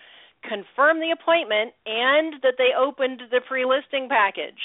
Confirm 0.42 1.01
the 1.01 1.12
appointment 1.16 1.73
and 1.87 2.35
that 2.42 2.55
they 2.59 2.77
opened 2.77 3.23
the 3.31 3.40
pre-listing 3.47 4.09
package. 4.09 4.61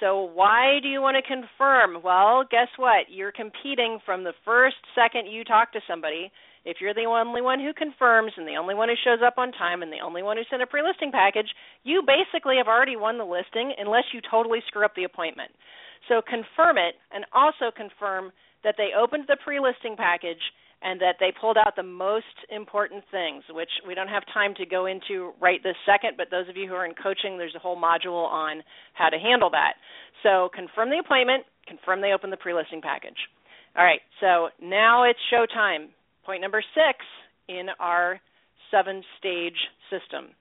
So 0.00 0.30
why 0.34 0.78
do 0.82 0.88
you 0.88 1.00
want 1.00 1.16
to 1.16 1.22
confirm? 1.22 2.02
Well, 2.02 2.44
guess 2.50 2.68
what? 2.76 3.06
You're 3.08 3.32
competing 3.32 3.98
from 4.04 4.24
the 4.24 4.34
first 4.44 4.76
second 4.94 5.26
you 5.26 5.44
talk 5.44 5.72
to 5.72 5.80
somebody. 5.88 6.30
If 6.66 6.78
you're 6.80 6.98
the 6.98 7.06
only 7.06 7.40
one 7.40 7.60
who 7.60 7.72
confirms 7.72 8.32
and 8.36 8.46
the 8.46 8.58
only 8.58 8.74
one 8.74 8.88
who 8.88 8.98
shows 8.98 9.22
up 9.24 9.38
on 9.38 9.52
time 9.52 9.82
and 9.82 9.92
the 9.92 10.02
only 10.04 10.24
one 10.26 10.36
who 10.36 10.42
sent 10.50 10.62
a 10.62 10.66
pre-listing 10.66 11.12
package, 11.12 11.46
you 11.84 12.02
basically 12.02 12.56
have 12.58 12.66
already 12.66 12.96
won 12.96 13.18
the 13.18 13.24
listing 13.24 13.72
unless 13.78 14.10
you 14.12 14.20
totally 14.28 14.58
screw 14.66 14.84
up 14.84 14.90
the 14.96 15.04
appointment. 15.04 15.52
So 16.08 16.20
confirm 16.26 16.76
it 16.76 16.98
and 17.14 17.24
also 17.32 17.70
confirm 17.70 18.32
that 18.64 18.74
they 18.76 18.90
opened 18.98 19.26
the 19.28 19.38
pre-listing 19.38 19.94
package 19.94 20.42
and 20.82 21.00
that 21.00 21.22
they 21.22 21.30
pulled 21.40 21.56
out 21.56 21.74
the 21.76 21.86
most 21.86 22.34
important 22.50 23.04
things, 23.14 23.44
which 23.48 23.70
we 23.86 23.94
don't 23.94 24.10
have 24.10 24.26
time 24.34 24.52
to 24.58 24.66
go 24.66 24.86
into 24.86 25.32
right 25.40 25.62
this 25.62 25.78
second, 25.86 26.18
but 26.18 26.34
those 26.34 26.48
of 26.48 26.56
you 26.56 26.66
who 26.66 26.74
are 26.74 26.84
in 26.84 26.94
coaching, 26.98 27.38
there's 27.38 27.54
a 27.54 27.62
whole 27.62 27.78
module 27.78 28.26
on 28.26 28.62
how 28.92 29.08
to 29.08 29.18
handle 29.18 29.50
that. 29.50 29.74
So 30.22 30.50
confirm 30.52 30.90
the 30.90 30.98
appointment, 30.98 31.44
confirm 31.66 32.02
they 32.02 32.12
opened 32.12 32.32
the 32.32 32.42
pre-listing 32.42 32.82
package. 32.82 33.16
All 33.78 33.84
right, 33.84 34.00
so 34.20 34.48
now 34.60 35.04
it's 35.04 35.18
showtime. 35.32 35.94
Point 36.26 36.42
number 36.42 36.62
six 36.74 36.98
in 37.48 37.68
our 37.78 38.20
seven 38.70 39.02
stage 39.18 39.56
system 39.88 40.34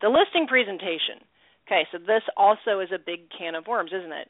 the 0.00 0.08
listing 0.08 0.46
presentation. 0.46 1.24
Okay, 1.66 1.82
so 1.90 1.98
this 1.98 2.22
also 2.36 2.80
is 2.80 2.90
a 2.94 2.98
big 2.98 3.28
can 3.32 3.54
of 3.54 3.66
worms, 3.66 3.90
isn't 3.92 4.12
it? 4.12 4.28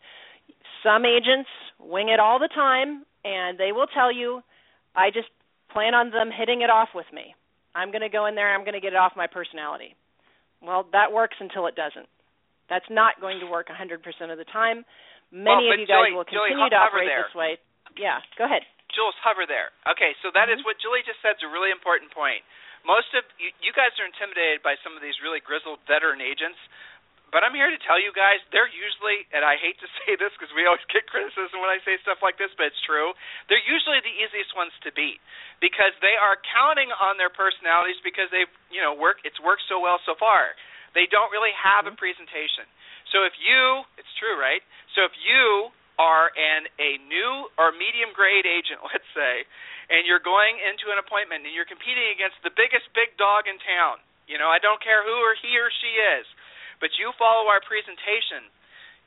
Some 0.82 1.04
agents 1.04 1.50
wing 1.78 2.08
it 2.08 2.20
all 2.20 2.38
the 2.38 2.48
time, 2.48 3.04
and 3.24 3.58
they 3.58 3.72
will 3.72 3.86
tell 3.90 4.12
you, 4.12 4.40
I 4.94 5.10
just 5.10 5.28
plan 5.72 5.92
on 5.92 6.10
them 6.10 6.30
hitting 6.30 6.62
it 6.62 6.70
off 6.70 6.90
with 6.94 7.06
me. 7.12 7.34
I'm 7.74 7.90
going 7.90 8.06
to 8.06 8.08
go 8.08 8.24
in 8.24 8.34
there, 8.34 8.54
I'm 8.54 8.64
going 8.64 8.78
to 8.78 8.80
get 8.80 8.94
it 8.94 9.00
off 9.02 9.12
my 9.16 9.26
personality. 9.26 9.94
Well, 10.62 10.86
that 10.92 11.12
works 11.12 11.36
until 11.40 11.66
it 11.66 11.76
doesn't. 11.76 12.08
That's 12.70 12.88
not 12.88 13.20
going 13.20 13.40
to 13.40 13.46
work 13.46 13.68
100% 13.68 14.00
of 14.32 14.38
the 14.38 14.48
time. 14.48 14.86
Many 15.30 15.68
well, 15.68 15.74
of 15.74 15.80
you 15.80 15.86
guys 15.86 16.08
Julie, 16.08 16.16
will 16.16 16.24
continue 16.24 16.56
Julie, 16.56 16.70
to 16.70 16.80
operate 16.80 17.10
there. 17.12 17.26
this 17.28 17.36
way. 17.36 17.58
Yeah, 18.00 18.24
go 18.38 18.46
ahead. 18.46 18.62
Jules, 18.94 19.16
hover 19.22 19.44
there. 19.48 19.74
Okay, 19.88 20.14
so 20.22 20.30
that 20.34 20.46
mm-hmm. 20.46 20.60
is 20.60 20.66
what 20.66 20.78
Julie 20.78 21.02
just 21.02 21.18
said 21.20 21.38
is 21.38 21.44
a 21.44 21.50
really 21.50 21.74
important 21.74 22.12
point. 22.14 22.42
Most 22.86 23.10
of 23.18 23.26
you, 23.36 23.50
you 23.58 23.74
guys 23.74 23.90
are 23.98 24.06
intimidated 24.06 24.62
by 24.62 24.78
some 24.86 24.94
of 24.94 25.02
these 25.02 25.18
really 25.18 25.42
grizzled 25.42 25.82
veteran 25.90 26.22
agents 26.22 26.58
but 27.34 27.42
I'm 27.42 27.54
here 27.54 27.68
to 27.68 27.80
tell 27.82 27.98
you 27.98 28.14
guys, 28.14 28.38
they're 28.54 28.70
usually, 28.70 29.26
and 29.34 29.42
I 29.42 29.58
hate 29.58 29.78
to 29.82 29.88
say 30.00 30.14
this 30.14 30.30
because 30.38 30.52
we 30.54 30.66
always 30.66 30.84
get 30.88 31.04
criticism 31.10 31.58
when 31.58 31.70
I 31.70 31.82
say 31.82 31.98
stuff 32.02 32.22
like 32.22 32.38
this, 32.38 32.48
but 32.54 32.70
it's 32.70 32.82
true. 32.86 33.12
They're 33.50 33.62
usually 33.66 33.98
the 34.02 34.14
easiest 34.14 34.54
ones 34.54 34.72
to 34.86 34.94
beat 34.94 35.18
because 35.58 35.92
they 36.00 36.14
are 36.14 36.38
counting 36.54 36.88
on 36.94 37.18
their 37.18 37.30
personalities 37.32 37.98
because 38.06 38.30
they've, 38.30 38.50
you 38.70 38.80
know, 38.80 38.94
work. 38.94 39.22
It's 39.26 39.38
worked 39.42 39.66
so 39.66 39.82
well 39.82 39.98
so 40.06 40.14
far. 40.16 40.54
They 40.94 41.10
don't 41.10 41.28
really 41.34 41.52
have 41.58 41.84
mm-hmm. 41.84 41.98
a 41.98 42.00
presentation. 42.00 42.66
So 43.10 43.26
if 43.26 43.34
you, 43.36 43.84
it's 43.98 44.10
true, 44.18 44.38
right? 44.38 44.62
So 44.94 45.06
if 45.06 45.14
you 45.20 45.70
are 45.96 46.32
an 46.36 46.68
a 46.76 47.00
new 47.08 47.48
or 47.56 47.72
medium 47.72 48.12
grade 48.12 48.44
agent, 48.44 48.80
let's 48.90 49.08
say, 49.16 49.44
and 49.88 50.04
you're 50.04 50.22
going 50.22 50.60
into 50.60 50.92
an 50.92 50.98
appointment 51.00 51.44
and 51.44 51.52
you're 51.52 51.68
competing 51.68 52.12
against 52.12 52.36
the 52.44 52.52
biggest 52.52 52.88
big 52.92 53.14
dog 53.16 53.48
in 53.48 53.56
town, 53.64 54.02
you 54.28 54.36
know, 54.36 54.50
I 54.50 54.58
don't 54.58 54.82
care 54.82 55.06
who 55.06 55.16
or 55.22 55.38
he 55.38 55.54
or 55.56 55.70
she 55.70 55.92
is 56.20 56.26
but 56.80 56.92
you 57.00 57.12
follow 57.16 57.48
our 57.48 57.62
presentation, 57.64 58.48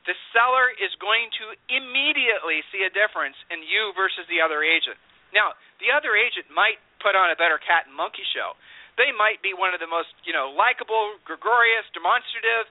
the 0.08 0.16
seller 0.32 0.72
is 0.80 0.90
going 0.98 1.28
to 1.38 1.54
immediately 1.70 2.64
see 2.72 2.82
a 2.82 2.92
difference 2.92 3.36
in 3.52 3.62
you 3.62 3.92
versus 3.94 4.24
the 4.32 4.40
other 4.40 4.64
agent. 4.64 4.96
Now, 5.30 5.54
the 5.78 5.92
other 5.94 6.16
agent 6.18 6.50
might 6.50 6.80
put 6.98 7.14
on 7.14 7.30
a 7.30 7.38
better 7.38 7.60
cat 7.60 7.86
and 7.86 7.94
monkey 7.94 8.26
show. 8.34 8.56
They 8.98 9.14
might 9.14 9.38
be 9.40 9.54
one 9.54 9.70
of 9.70 9.80
the 9.80 9.86
most, 9.86 10.10
you 10.26 10.34
know, 10.34 10.50
likable, 10.50 11.20
gregarious, 11.22 11.86
demonstrative, 11.94 12.66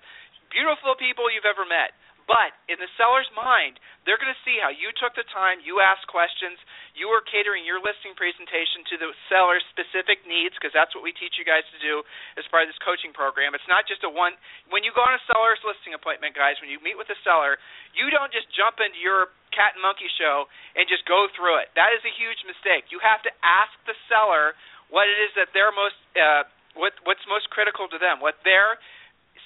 beautiful 0.52 0.98
people 1.00 1.32
you've 1.32 1.48
ever 1.48 1.64
met. 1.64 1.96
But 2.30 2.54
in 2.70 2.78
the 2.78 2.86
seller's 2.94 3.26
mind, 3.34 3.82
they're 4.06 4.22
going 4.22 4.30
to 4.30 4.44
see 4.46 4.62
how 4.62 4.70
you 4.70 4.94
took 4.94 5.18
the 5.18 5.26
time, 5.34 5.66
you 5.66 5.82
asked 5.82 6.06
questions, 6.06 6.62
you 6.94 7.10
were 7.10 7.26
catering 7.26 7.66
your 7.66 7.82
listing 7.82 8.14
presentation 8.14 8.86
to 8.94 8.96
the 9.02 9.10
seller's 9.34 9.66
specific 9.74 10.22
needs, 10.30 10.54
because 10.54 10.70
that's 10.70 10.94
what 10.94 11.02
we 11.02 11.10
teach 11.18 11.42
you 11.42 11.46
guys 11.46 11.66
to 11.74 11.80
do 11.82 12.06
as 12.38 12.46
part 12.54 12.62
of 12.62 12.70
this 12.70 12.78
coaching 12.86 13.18
program. 13.18 13.58
It's 13.58 13.66
not 13.66 13.90
just 13.90 14.06
a 14.06 14.12
one. 14.14 14.38
When 14.70 14.86
you 14.86 14.94
go 14.94 15.02
on 15.02 15.18
a 15.18 15.24
seller's 15.26 15.58
listing 15.66 15.98
appointment, 15.98 16.38
guys, 16.38 16.62
when 16.62 16.70
you 16.70 16.78
meet 16.86 17.02
with 17.02 17.10
a 17.10 17.18
seller, 17.26 17.58
you 17.98 18.14
don't 18.14 18.30
just 18.30 18.46
jump 18.54 18.78
into 18.78 19.02
your 19.02 19.34
cat 19.50 19.74
and 19.74 19.82
monkey 19.82 20.06
show 20.22 20.46
and 20.78 20.86
just 20.86 21.10
go 21.10 21.26
through 21.34 21.66
it. 21.66 21.74
That 21.74 21.98
is 21.98 22.06
a 22.06 22.14
huge 22.14 22.46
mistake. 22.46 22.94
You 22.94 23.02
have 23.02 23.26
to 23.26 23.34
ask 23.42 23.74
the 23.90 23.98
seller 24.06 24.54
what 24.94 25.10
it 25.10 25.18
is 25.18 25.34
that 25.34 25.50
they're 25.58 25.74
most, 25.74 25.98
uh, 26.14 26.46
what 26.78 26.94
what's 27.10 27.26
most 27.26 27.50
critical 27.50 27.90
to 27.90 27.98
them, 27.98 28.22
what 28.22 28.38
they're 28.46 28.78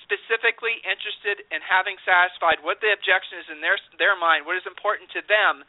specifically 0.04 0.80
interested 0.84 1.44
in 1.50 1.64
having 1.64 1.98
satisfied 2.04 2.60
what 2.62 2.84
the 2.84 2.92
objection 2.92 3.40
is 3.40 3.48
in 3.50 3.64
their 3.64 3.80
their 3.98 4.16
mind, 4.20 4.46
what 4.46 4.60
is 4.60 4.68
important 4.68 5.10
to 5.16 5.24
them 5.26 5.64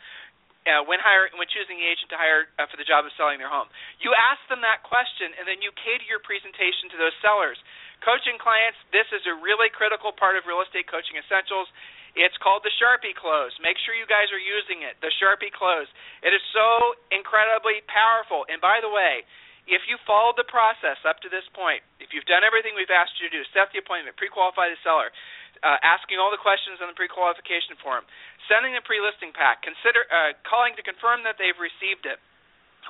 uh, 0.65 0.81
when 0.85 1.01
hire 1.01 1.29
when 1.37 1.49
choosing 1.49 1.77
the 1.77 1.87
agent 1.87 2.09
to 2.09 2.19
hire 2.19 2.49
uh, 2.57 2.65
for 2.69 2.77
the 2.81 2.87
job 2.87 3.05
of 3.05 3.13
selling 3.17 3.37
their 3.37 3.53
home. 3.53 3.69
You 4.01 4.17
ask 4.17 4.41
them 4.49 4.65
that 4.65 4.85
question, 4.85 5.33
and 5.37 5.45
then 5.45 5.61
you 5.61 5.71
cater 5.77 6.05
your 6.09 6.21
presentation 6.25 6.89
to 6.93 6.97
those 6.97 7.15
sellers. 7.21 7.61
Coaching 8.01 8.37
clients, 8.37 8.77
this 8.93 9.09
is 9.13 9.25
a 9.25 9.35
really 9.41 9.73
critical 9.73 10.13
part 10.13 10.37
of 10.37 10.45
real 10.45 10.61
estate 10.61 10.89
coaching 10.89 11.17
essentials. 11.17 11.69
It's 12.15 12.37
called 12.39 12.63
the 12.63 12.71
Sharpie 12.79 13.17
close. 13.17 13.51
Make 13.59 13.75
sure 13.83 13.97
you 13.97 14.07
guys 14.07 14.31
are 14.31 14.41
using 14.41 14.87
it. 14.87 14.95
The 15.03 15.11
Sharpie 15.19 15.51
close. 15.51 15.91
It 16.23 16.31
is 16.31 16.45
so 16.55 16.95
incredibly 17.11 17.83
powerful. 17.91 18.47
And 18.47 18.63
by 18.63 18.79
the 18.79 18.93
way, 18.93 19.27
if 19.65 19.89
you 19.89 19.97
followed 20.05 20.37
the 20.37 20.49
process 20.49 21.01
up 21.09 21.25
to 21.25 21.33
this 21.33 21.45
point, 21.57 21.81
if 21.97 22.13
you've 22.13 22.29
done 22.29 22.45
everything 22.45 22.77
we've 22.77 22.93
asked 22.93 23.17
you 23.17 23.33
to 23.33 23.35
do, 23.41 23.43
set 23.57 23.73
the 23.73 23.81
appointment, 23.81 24.17
pre-qualify 24.21 24.69
the 24.69 24.81
seller, 24.85 25.09
uh, 25.65 25.81
asking 25.81 26.21
all 26.21 26.29
the 26.29 26.41
questions 26.41 26.85
on 26.85 26.93
the 26.93 26.97
pre-qualification 26.97 27.81
form, 27.81 28.05
sending 28.45 28.77
the 28.77 28.85
pre-listing 28.85 29.33
pack, 29.33 29.65
consider 29.65 30.05
uh, 30.13 30.37
calling 30.45 30.77
to 30.77 30.85
confirm 30.85 31.25
that 31.25 31.41
they've 31.41 31.57
received 31.57 32.05
it. 32.05 32.21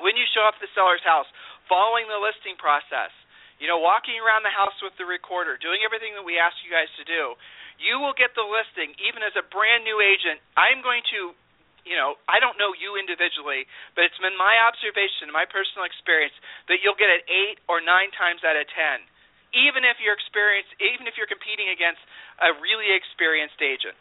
When 0.02 0.18
you 0.18 0.26
show 0.34 0.42
up 0.42 0.58
at 0.58 0.62
the 0.66 0.72
seller's 0.74 1.04
house, 1.06 1.30
following 1.70 2.10
the 2.10 2.18
listing 2.18 2.58
process, 2.58 3.14
you 3.62 3.70
know, 3.70 3.78
walking 3.78 4.18
around 4.18 4.42
the 4.42 4.50
house 4.50 4.74
with 4.82 4.98
the 4.98 5.06
recorder, 5.06 5.54
doing 5.54 5.86
everything 5.86 6.18
that 6.18 6.26
we 6.26 6.42
ask 6.42 6.58
you 6.66 6.74
guys 6.74 6.90
to 6.98 7.06
do, 7.06 7.38
you 7.78 8.02
will 8.02 8.14
get 8.18 8.34
the 8.34 8.42
listing 8.42 8.90
even 9.06 9.22
as 9.22 9.34
a 9.38 9.46
brand 9.46 9.86
new 9.86 10.02
agent. 10.02 10.42
I'm 10.58 10.82
going 10.82 11.06
to 11.14 11.38
you 11.84 11.96
know, 11.96 12.16
I 12.28 12.40
don't 12.40 12.56
know 12.56 12.72
you 12.76 12.96
individually, 12.96 13.68
but 13.92 14.08
it's 14.08 14.18
been 14.20 14.36
my 14.36 14.56
observation, 14.64 15.28
my 15.32 15.44
personal 15.44 15.84
experience, 15.84 16.34
that 16.68 16.80
you'll 16.80 16.98
get 16.98 17.12
it 17.12 17.24
eight 17.28 17.60
or 17.68 17.80
nine 17.84 18.12
times 18.16 18.40
out 18.44 18.56
of 18.56 18.64
ten, 18.72 19.04
even 19.52 19.84
if 19.84 20.00
you're 20.00 20.16
experienced, 20.16 20.72
even 20.80 21.08
if 21.08 21.16
you're 21.16 21.30
competing 21.30 21.68
against 21.72 22.00
a 22.40 22.56
really 22.60 22.88
experienced 22.92 23.60
agent. 23.60 23.96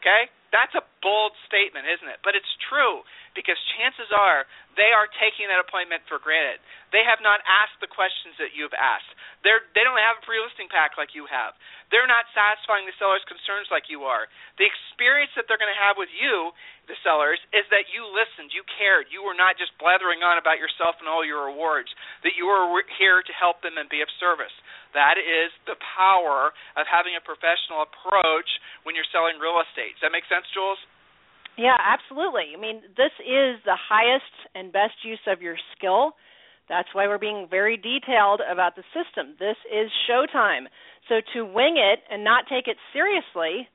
Okay, 0.00 0.28
that's 0.50 0.74
a 0.74 0.82
bold 1.02 1.34
statement, 1.50 1.84
isn't 1.84 2.08
it? 2.08 2.22
But 2.22 2.38
it's 2.38 2.48
true 2.70 3.02
because 3.34 3.58
chances 3.76 4.08
are 4.14 4.46
they 4.78 4.94
are 4.94 5.10
taking 5.20 5.50
that 5.52 5.60
appointment 5.60 6.00
for 6.08 6.16
granted. 6.16 6.62
They 6.94 7.04
have 7.04 7.20
not 7.20 7.44
asked 7.44 7.76
the 7.84 7.90
questions 7.90 8.38
that 8.40 8.56
you've 8.56 8.72
asked. 8.72 9.10
They're 9.44 9.68
they 9.76 9.84
don't 9.84 9.98
have 9.98 10.22
a 10.22 10.24
pre-listing 10.24 10.70
pack 10.72 10.96
like 10.96 11.12
you 11.12 11.28
have. 11.28 11.52
They're 11.92 12.08
not 12.08 12.24
satisfying 12.32 12.88
the 12.88 12.96
seller's 12.96 13.24
concerns 13.28 13.68
like 13.68 13.92
you 13.92 14.08
are. 14.08 14.30
The 14.56 14.64
experience 14.64 15.34
that 15.36 15.44
they're 15.44 15.60
going 15.60 15.72
to 15.74 15.82
have 15.84 16.00
with 16.00 16.08
you, 16.08 16.56
the 16.88 16.96
sellers, 17.04 17.36
is 17.52 17.68
that 17.68 17.92
you 17.92 18.00
listened, 18.08 18.56
you 18.56 18.64
cared, 18.80 19.12
you 19.12 19.20
were 19.20 19.36
not 19.36 19.60
just 19.60 19.76
blathering 19.76 20.24
on 20.24 20.40
about 20.40 20.56
yourself 20.56 20.96
and 21.04 21.10
all 21.10 21.20
your 21.20 21.52
awards, 21.52 21.92
That 22.24 22.32
you 22.32 22.48
were 22.48 22.64
here 22.96 23.20
to 23.20 23.32
help 23.36 23.60
them 23.60 23.76
and 23.76 23.92
be 23.92 24.00
of 24.00 24.08
service. 24.16 24.54
That 24.96 25.20
is 25.20 25.52
the 25.68 25.76
power 25.96 26.52
of 26.76 26.84
having 26.88 27.16
a 27.16 27.22
professional 27.24 27.84
approach 27.84 28.48
when 28.84 28.96
you're 28.96 29.08
selling 29.12 29.36
real 29.36 29.60
estate. 29.60 29.96
Does 30.00 30.08
that 30.08 30.16
make 30.16 30.28
sense, 30.28 30.48
Jules? 30.52 30.80
Yeah, 31.58 31.76
absolutely. 31.78 32.56
I 32.56 32.60
mean, 32.60 32.80
this 32.96 33.12
is 33.20 33.60
the 33.64 33.76
highest 33.76 34.32
and 34.54 34.72
best 34.72 35.04
use 35.04 35.20
of 35.26 35.42
your 35.42 35.56
skill. 35.76 36.12
That's 36.68 36.88
why 36.94 37.06
we're 37.06 37.18
being 37.18 37.46
very 37.50 37.76
detailed 37.76 38.40
about 38.40 38.76
the 38.76 38.82
system. 38.96 39.36
This 39.38 39.56
is 39.68 39.90
showtime. 40.08 40.64
So 41.08 41.20
to 41.34 41.44
wing 41.44 41.76
it 41.76 42.00
and 42.10 42.24
not 42.24 42.44
take 42.48 42.68
it 42.68 42.76
seriously 42.92 43.68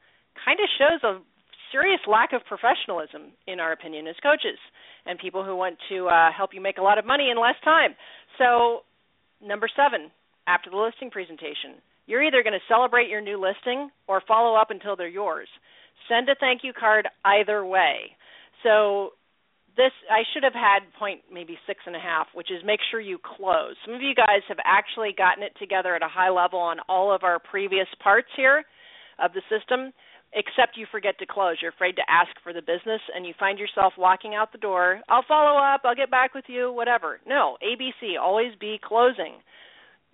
kind 0.43 0.59
of 0.59 0.69
shows 0.79 1.03
a 1.03 1.21
serious 1.71 1.99
lack 2.07 2.33
of 2.33 2.41
professionalism, 2.45 3.33
in 3.45 3.59
our 3.59 3.73
opinion, 3.73 4.07
as 4.07 4.15
coaches 4.23 4.57
and 5.05 5.19
people 5.19 5.43
who 5.43 5.55
want 5.55 5.77
to 5.89 6.07
uh, 6.07 6.31
help 6.35 6.51
you 6.53 6.61
make 6.61 6.77
a 6.77 6.81
lot 6.81 6.97
of 6.97 7.05
money 7.05 7.29
in 7.29 7.39
less 7.39 7.59
time. 7.63 7.93
So, 8.37 8.81
number 9.43 9.67
seven, 9.75 10.09
after 10.47 10.69
the 10.69 10.77
listing 10.77 11.11
presentation, 11.11 11.83
you're 12.07 12.23
either 12.23 12.41
going 12.41 12.53
to 12.57 12.65
celebrate 12.73 13.09
your 13.09 13.21
new 13.21 13.39
listing 13.39 13.89
or 14.07 14.21
follow 14.27 14.55
up 14.55 14.71
until 14.71 14.95
they're 14.95 15.07
yours 15.07 15.49
send 16.09 16.29
a 16.29 16.35
thank 16.39 16.61
you 16.63 16.73
card 16.73 17.07
either 17.25 17.65
way. 17.65 18.15
So 18.63 19.11
this 19.77 19.93
I 20.09 20.23
should 20.33 20.43
have 20.43 20.57
had 20.57 20.81
point 20.99 21.21
maybe 21.31 21.57
six 21.67 21.79
and 21.85 21.95
a 21.95 21.99
half, 21.99 22.27
which 22.33 22.51
is 22.51 22.65
make 22.65 22.79
sure 22.89 22.99
you 22.99 23.19
close. 23.21 23.75
Some 23.85 23.93
of 23.93 24.01
you 24.01 24.15
guys 24.15 24.41
have 24.49 24.57
actually 24.65 25.13
gotten 25.15 25.43
it 25.43 25.53
together 25.59 25.95
at 25.95 26.01
a 26.01 26.09
high 26.09 26.29
level 26.29 26.59
on 26.59 26.77
all 26.89 27.13
of 27.13 27.23
our 27.23 27.39
previous 27.39 27.87
parts 28.03 28.27
here 28.35 28.65
of 29.19 29.31
the 29.33 29.41
system, 29.47 29.93
except 30.33 30.77
you 30.77 30.85
forget 30.91 31.17
to 31.19 31.25
close. 31.25 31.57
You're 31.61 31.71
afraid 31.71 31.95
to 31.95 32.09
ask 32.09 32.29
for 32.43 32.53
the 32.53 32.61
business 32.61 33.01
and 33.15 33.25
you 33.25 33.33
find 33.39 33.59
yourself 33.59 33.93
walking 33.97 34.33
out 34.33 34.51
the 34.51 34.57
door. 34.57 34.99
I'll 35.07 35.25
follow 35.27 35.57
up, 35.57 35.81
I'll 35.85 35.95
get 35.95 36.11
back 36.11 36.33
with 36.33 36.45
you, 36.47 36.73
whatever. 36.73 37.19
No, 37.27 37.57
ABC, 37.61 38.19
always 38.19 38.53
be 38.59 38.79
closing 38.83 39.37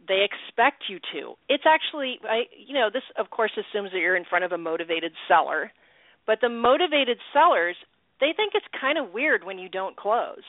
they 0.08 0.26
expect 0.26 0.84
you 0.90 1.00
to. 1.14 1.34
It's 1.50 1.64
actually, 1.66 2.20
I, 2.24 2.44
you 2.58 2.74
know, 2.74 2.90
this 2.92 3.04
of 3.18 3.30
course 3.30 3.52
assumes 3.54 3.92
that 3.92 4.00
you're 4.00 4.16
in 4.16 4.26
front 4.30 4.46
of 4.46 4.52
a 4.52 4.58
motivated 4.58 5.12
seller, 5.28 5.72
but 6.26 6.40
the 6.42 6.50
motivated 6.50 7.18
sellers, 7.34 7.76
they 8.20 8.34
think 8.36 8.54
it's 8.56 8.66
kind 8.80 8.98
of 8.98 9.14
weird 9.14 9.44
when 9.44 9.60
you 9.60 9.70
don't 9.70 9.96
close. 9.96 10.44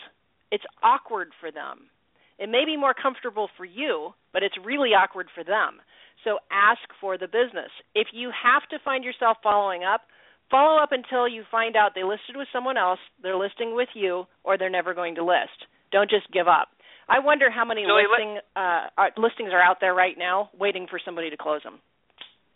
It's 0.51 0.65
awkward 0.83 1.29
for 1.41 1.51
them. 1.51 1.91
It 2.39 2.49
may 2.49 2.65
be 2.65 2.77
more 2.77 2.95
comfortable 2.95 3.49
for 3.57 3.65
you, 3.65 4.15
but 4.33 4.43
it's 4.43 4.57
really 4.65 4.91
awkward 4.91 5.29
for 5.35 5.45
them. 5.45 5.81
So 6.25 6.39
ask 6.51 6.81
for 7.01 7.19
the 7.19 7.27
business. 7.27 7.71
If 7.95 8.09
you 8.13 8.31
have 8.31 8.69
to 8.71 8.85
find 8.85 9.05
yourself 9.05 9.39
following 9.43 9.85
up, 9.85 10.03
follow 10.51 10.83
up 10.83 10.91
until 10.93 11.29
you 11.29 11.45
find 11.51 11.77
out 11.77 11.93
they 11.95 12.03
listed 12.03 12.37
with 12.37 12.49
someone 12.53 12.77
else, 12.77 12.99
they're 13.23 13.37
listing 13.37 13.75
with 13.75 13.89
you, 13.95 14.25
or 14.43 14.59
they're 14.59 14.71
never 14.71 14.95
going 14.95 15.15
to 15.17 15.25
list. 15.25 15.69
Don't 15.93 16.11
just 16.11 16.31
give 16.33 16.49
up. 16.49 16.69
I 17.09 17.21
wonder 17.21 17.51
how 17.51 17.65
many 17.65 17.85
listing, 17.85 18.39
uh, 18.57 18.89
listings 19.17 19.51
are 19.53 19.63
out 19.63 19.79
there 19.81 19.95
right 19.95 20.17
now 20.17 20.51
waiting 20.59 20.87
for 20.89 21.01
somebody 21.05 21.31
to 21.31 21.37
close 21.37 21.63
them. 21.63 21.81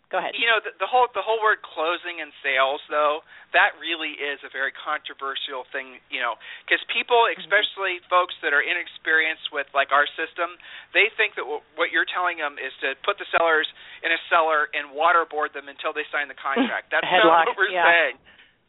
Go 0.09 0.17
ahead. 0.17 0.33
You 0.33 0.49
know, 0.49 0.57
the, 0.57 0.73
the 0.81 0.89
whole 0.89 1.05
the 1.13 1.21
whole 1.21 1.37
word 1.37 1.61
closing 1.61 2.17
and 2.17 2.33
sales, 2.41 2.81
though, 2.89 3.21
that 3.53 3.77
really 3.77 4.17
is 4.17 4.41
a 4.41 4.49
very 4.49 4.73
controversial 4.73 5.69
thing. 5.69 6.01
You 6.09 6.17
know, 6.17 6.33
because 6.65 6.81
people, 6.89 7.29
mm-hmm. 7.29 7.37
especially 7.37 8.01
mm-hmm. 8.01 8.09
folks 8.09 8.33
that 8.41 8.49
are 8.49 8.65
inexperienced 8.65 9.53
with 9.53 9.69
like 9.77 9.93
our 9.93 10.09
system, 10.17 10.57
they 10.97 11.13
think 11.13 11.37
that 11.37 11.45
w- 11.45 11.61
what 11.77 11.93
you're 11.93 12.09
telling 12.09 12.41
them 12.41 12.57
is 12.57 12.73
to 12.81 12.97
put 13.05 13.21
the 13.21 13.29
sellers 13.29 13.69
in 14.01 14.09
a 14.09 14.17
cellar 14.33 14.73
and 14.73 14.89
waterboard 14.97 15.53
them 15.53 15.69
until 15.69 15.93
they 15.93 16.09
sign 16.09 16.25
the 16.25 16.37
contract. 16.41 16.89
That's 16.93 17.05
not 17.05 17.45
what 17.45 17.53
we're 17.53 17.69
yeah. 17.69 17.85
saying. 17.85 18.17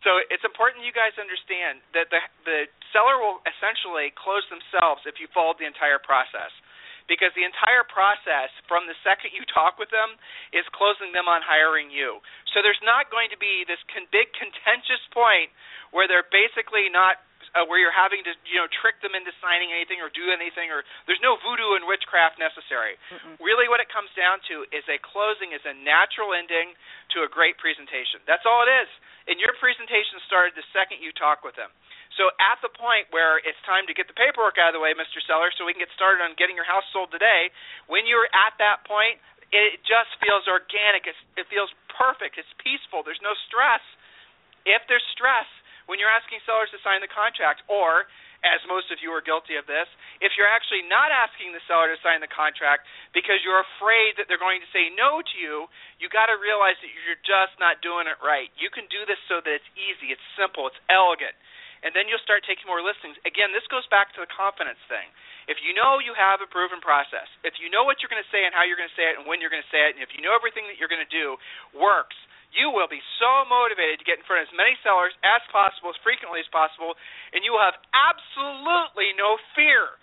So 0.00 0.16
it's 0.32 0.44
important 0.48 0.84
you 0.84 0.96
guys 0.96 1.12
understand 1.20 1.84
that 1.92 2.08
the 2.08 2.20
the 2.48 2.58
seller 2.92 3.20
will 3.20 3.44
essentially 3.44 4.12
close 4.16 4.44
themselves 4.48 5.04
if 5.04 5.20
you 5.20 5.28
follow 5.32 5.52
the 5.56 5.68
entire 5.68 6.00
process 6.00 6.52
because 7.10 7.34
the 7.34 7.42
entire 7.42 7.82
process 7.82 8.54
from 8.70 8.86
the 8.86 8.94
second 9.02 9.34
you 9.34 9.42
talk 9.56 9.76
with 9.76 9.90
them 9.90 10.14
is 10.54 10.62
closing 10.72 11.10
them 11.10 11.26
on 11.26 11.42
hiring 11.42 11.90
you. 11.90 12.22
So 12.54 12.62
there's 12.62 12.80
not 12.86 13.10
going 13.10 13.34
to 13.34 13.38
be 13.40 13.66
this 13.66 13.82
con- 13.90 14.08
big 14.14 14.30
contentious 14.32 15.02
point 15.10 15.50
where 15.90 16.06
they're 16.06 16.28
basically 16.30 16.86
not 16.86 17.18
uh, 17.54 17.66
where 17.66 17.82
you're 17.82 17.94
having 17.94 18.22
to 18.26 18.32
you 18.46 18.58
know 18.58 18.68
trick 18.70 18.98
them 19.02 19.18
into 19.18 19.34
signing 19.42 19.74
anything 19.74 19.98
or 19.98 20.12
do 20.12 20.30
anything 20.30 20.70
or 20.70 20.86
there's 21.10 21.22
no 21.22 21.38
voodoo 21.42 21.74
and 21.78 21.86
witchcraft 21.86 22.38
necessary. 22.38 22.94
Mm-mm. 23.10 23.36
Really 23.42 23.66
what 23.66 23.82
it 23.82 23.90
comes 23.90 24.10
down 24.14 24.38
to 24.52 24.66
is 24.70 24.86
a 24.86 24.98
closing 25.02 25.50
is 25.54 25.62
a 25.66 25.74
natural 25.74 26.32
ending 26.34 26.74
to 27.16 27.26
a 27.26 27.28
great 27.30 27.58
presentation. 27.58 28.22
That's 28.24 28.46
all 28.46 28.62
it 28.66 28.70
is. 28.70 28.90
And 29.28 29.38
your 29.38 29.54
presentation 29.58 30.18
started 30.26 30.56
the 30.58 30.66
second 30.74 31.04
you 31.04 31.14
talk 31.14 31.46
with 31.46 31.54
them. 31.54 31.70
So 32.18 32.34
at 32.42 32.58
the 32.58 32.72
point 32.74 33.06
where 33.14 33.38
it's 33.38 33.58
time 33.62 33.86
to 33.86 33.94
get 33.94 34.10
the 34.10 34.16
paperwork 34.16 34.58
out 34.58 34.74
of 34.74 34.76
the 34.76 34.82
way, 34.82 34.90
Mr. 34.98 35.22
Seller, 35.22 35.54
so 35.54 35.62
we 35.62 35.72
can 35.72 35.82
get 35.82 35.92
started 35.94 36.18
on 36.20 36.34
getting 36.34 36.58
your 36.58 36.66
house 36.66 36.84
sold 36.90 37.14
today, 37.14 37.54
when 37.86 38.04
you're 38.04 38.26
at 38.34 38.58
that 38.58 38.82
point, 38.82 39.22
it 39.54 39.82
just 39.86 40.10
feels 40.18 40.46
organic. 40.50 41.06
It's, 41.06 41.18
it 41.38 41.46
feels 41.46 41.70
perfect. 41.94 42.38
It's 42.38 42.50
peaceful. 42.58 43.06
There's 43.06 43.22
no 43.22 43.34
stress. 43.46 43.82
If 44.66 44.82
there's 44.90 45.04
stress 45.14 45.46
when 45.90 45.98
you're 45.98 46.12
asking 46.12 46.38
sellers 46.46 46.70
to 46.70 46.78
sign 46.86 47.02
the 47.02 47.10
contract, 47.10 47.66
or 47.66 48.06
as 48.46 48.62
most 48.70 48.88
of 48.94 49.02
you 49.02 49.10
are 49.10 49.20
guilty 49.20 49.58
of 49.58 49.66
this, 49.66 49.90
if 50.22 50.38
you're 50.38 50.48
actually 50.48 50.86
not 50.86 51.10
asking 51.10 51.50
the 51.50 51.60
seller 51.66 51.90
to 51.90 51.98
sign 52.00 52.22
the 52.22 52.30
contract 52.30 52.86
because 53.10 53.42
you're 53.42 53.60
afraid 53.76 54.14
that 54.16 54.30
they're 54.30 54.40
going 54.40 54.62
to 54.62 54.70
say 54.70 54.88
no 54.94 55.18
to 55.18 55.34
you, 55.34 55.66
you 55.98 56.06
got 56.06 56.30
to 56.30 56.38
realize 56.38 56.78
that 56.80 56.88
you're 56.94 57.20
just 57.26 57.58
not 57.58 57.82
doing 57.82 58.06
it 58.06 58.16
right. 58.22 58.48
You 58.54 58.70
can 58.70 58.86
do 58.86 59.02
this 59.04 59.18
so 59.26 59.42
that 59.42 59.52
it's 59.60 59.70
easy, 59.74 60.14
it's 60.14 60.24
simple, 60.38 60.70
it's 60.70 60.78
elegant 60.86 61.34
and 61.80 61.96
then 61.96 62.08
you'll 62.08 62.20
start 62.20 62.44
taking 62.44 62.68
more 62.68 62.84
listings. 62.84 63.16
Again, 63.24 63.56
this 63.56 63.64
goes 63.72 63.84
back 63.88 64.12
to 64.16 64.20
the 64.20 64.28
confidence 64.28 64.80
thing. 64.88 65.08
If 65.48 65.64
you 65.64 65.72
know 65.72 65.98
you 65.98 66.12
have 66.12 66.44
a 66.44 66.48
proven 66.48 66.78
process, 66.78 67.26
if 67.42 67.56
you 67.58 67.72
know 67.72 67.82
what 67.82 67.98
you're 68.04 68.12
going 68.12 68.22
to 68.22 68.32
say 68.32 68.44
and 68.44 68.52
how 68.52 68.68
you're 68.68 68.78
going 68.78 68.90
to 68.90 68.98
say 68.98 69.08
it 69.10 69.16
and 69.16 69.24
when 69.24 69.40
you're 69.40 69.52
going 69.52 69.64
to 69.64 69.72
say 69.72 69.88
it, 69.88 69.96
and 69.96 70.04
if 70.04 70.12
you 70.12 70.20
know 70.20 70.36
everything 70.36 70.68
that 70.68 70.76
you're 70.76 70.92
going 70.92 71.02
to 71.02 71.08
do 71.08 71.40
works, 71.72 72.14
you 72.50 72.70
will 72.70 72.90
be 72.90 73.02
so 73.22 73.46
motivated 73.46 74.02
to 74.02 74.06
get 74.06 74.18
in 74.18 74.26
front 74.26 74.42
of 74.42 74.50
as 74.50 74.54
many 74.58 74.74
sellers 74.82 75.14
as 75.22 75.42
possible, 75.54 75.94
as 75.94 75.98
frequently 76.02 76.42
as 76.42 76.50
possible, 76.50 76.98
and 77.30 77.46
you 77.46 77.54
will 77.54 77.62
have 77.62 77.78
absolutely 77.94 79.14
no 79.14 79.38
fear. 79.54 79.94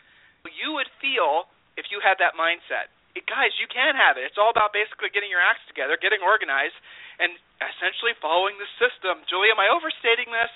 You 0.48 0.80
would 0.80 0.88
feel 1.04 1.52
if 1.76 1.92
you 1.92 2.00
had 2.00 2.18
that 2.24 2.40
mindset. 2.40 2.88
It, 3.14 3.28
guys, 3.28 3.52
you 3.60 3.68
can 3.68 3.98
have 4.00 4.16
it. 4.16 4.24
It's 4.24 4.40
all 4.40 4.54
about 4.54 4.72
basically 4.72 5.12
getting 5.12 5.28
your 5.28 5.44
acts 5.44 5.66
together, 5.68 6.00
getting 6.00 6.24
organized, 6.24 6.78
and 7.20 7.36
essentially 7.60 8.16
following 8.24 8.56
the 8.62 8.70
system. 8.80 9.26
Julie, 9.28 9.52
am 9.52 9.60
I 9.60 9.68
overstating 9.68 10.32
this? 10.32 10.52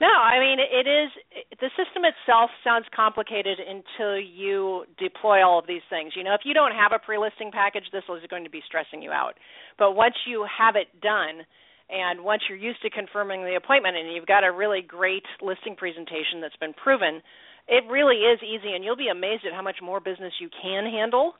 No, 0.00 0.06
I 0.06 0.38
mean 0.38 0.58
it 0.62 0.86
is 0.86 1.10
the 1.58 1.70
system 1.74 2.06
itself 2.06 2.50
sounds 2.62 2.86
complicated 2.94 3.58
until 3.58 4.18
you 4.18 4.84
deploy 4.98 5.42
all 5.42 5.58
of 5.58 5.66
these 5.66 5.82
things. 5.90 6.12
You 6.14 6.22
know, 6.22 6.34
if 6.34 6.42
you 6.44 6.54
don't 6.54 6.72
have 6.72 6.92
a 6.94 6.98
pre-listing 6.98 7.50
package, 7.50 7.84
this 7.92 8.04
is 8.06 8.30
going 8.30 8.44
to 8.44 8.50
be 8.50 8.62
stressing 8.66 9.02
you 9.02 9.10
out. 9.10 9.34
But 9.78 9.92
once 9.92 10.14
you 10.26 10.46
have 10.46 10.76
it 10.76 10.86
done, 11.02 11.42
and 11.90 12.22
once 12.22 12.42
you're 12.48 12.58
used 12.58 12.82
to 12.82 12.90
confirming 12.90 13.42
the 13.42 13.56
appointment, 13.56 13.96
and 13.96 14.12
you've 14.12 14.26
got 14.26 14.44
a 14.44 14.52
really 14.52 14.82
great 14.82 15.24
listing 15.42 15.74
presentation 15.74 16.40
that's 16.40 16.56
been 16.56 16.74
proven, 16.74 17.22
it 17.66 17.82
really 17.90 18.22
is 18.22 18.38
easy, 18.42 18.74
and 18.74 18.84
you'll 18.84 18.96
be 18.96 19.08
amazed 19.08 19.44
at 19.46 19.52
how 19.52 19.62
much 19.62 19.82
more 19.82 19.98
business 19.98 20.32
you 20.38 20.48
can 20.62 20.84
handle 20.84 21.34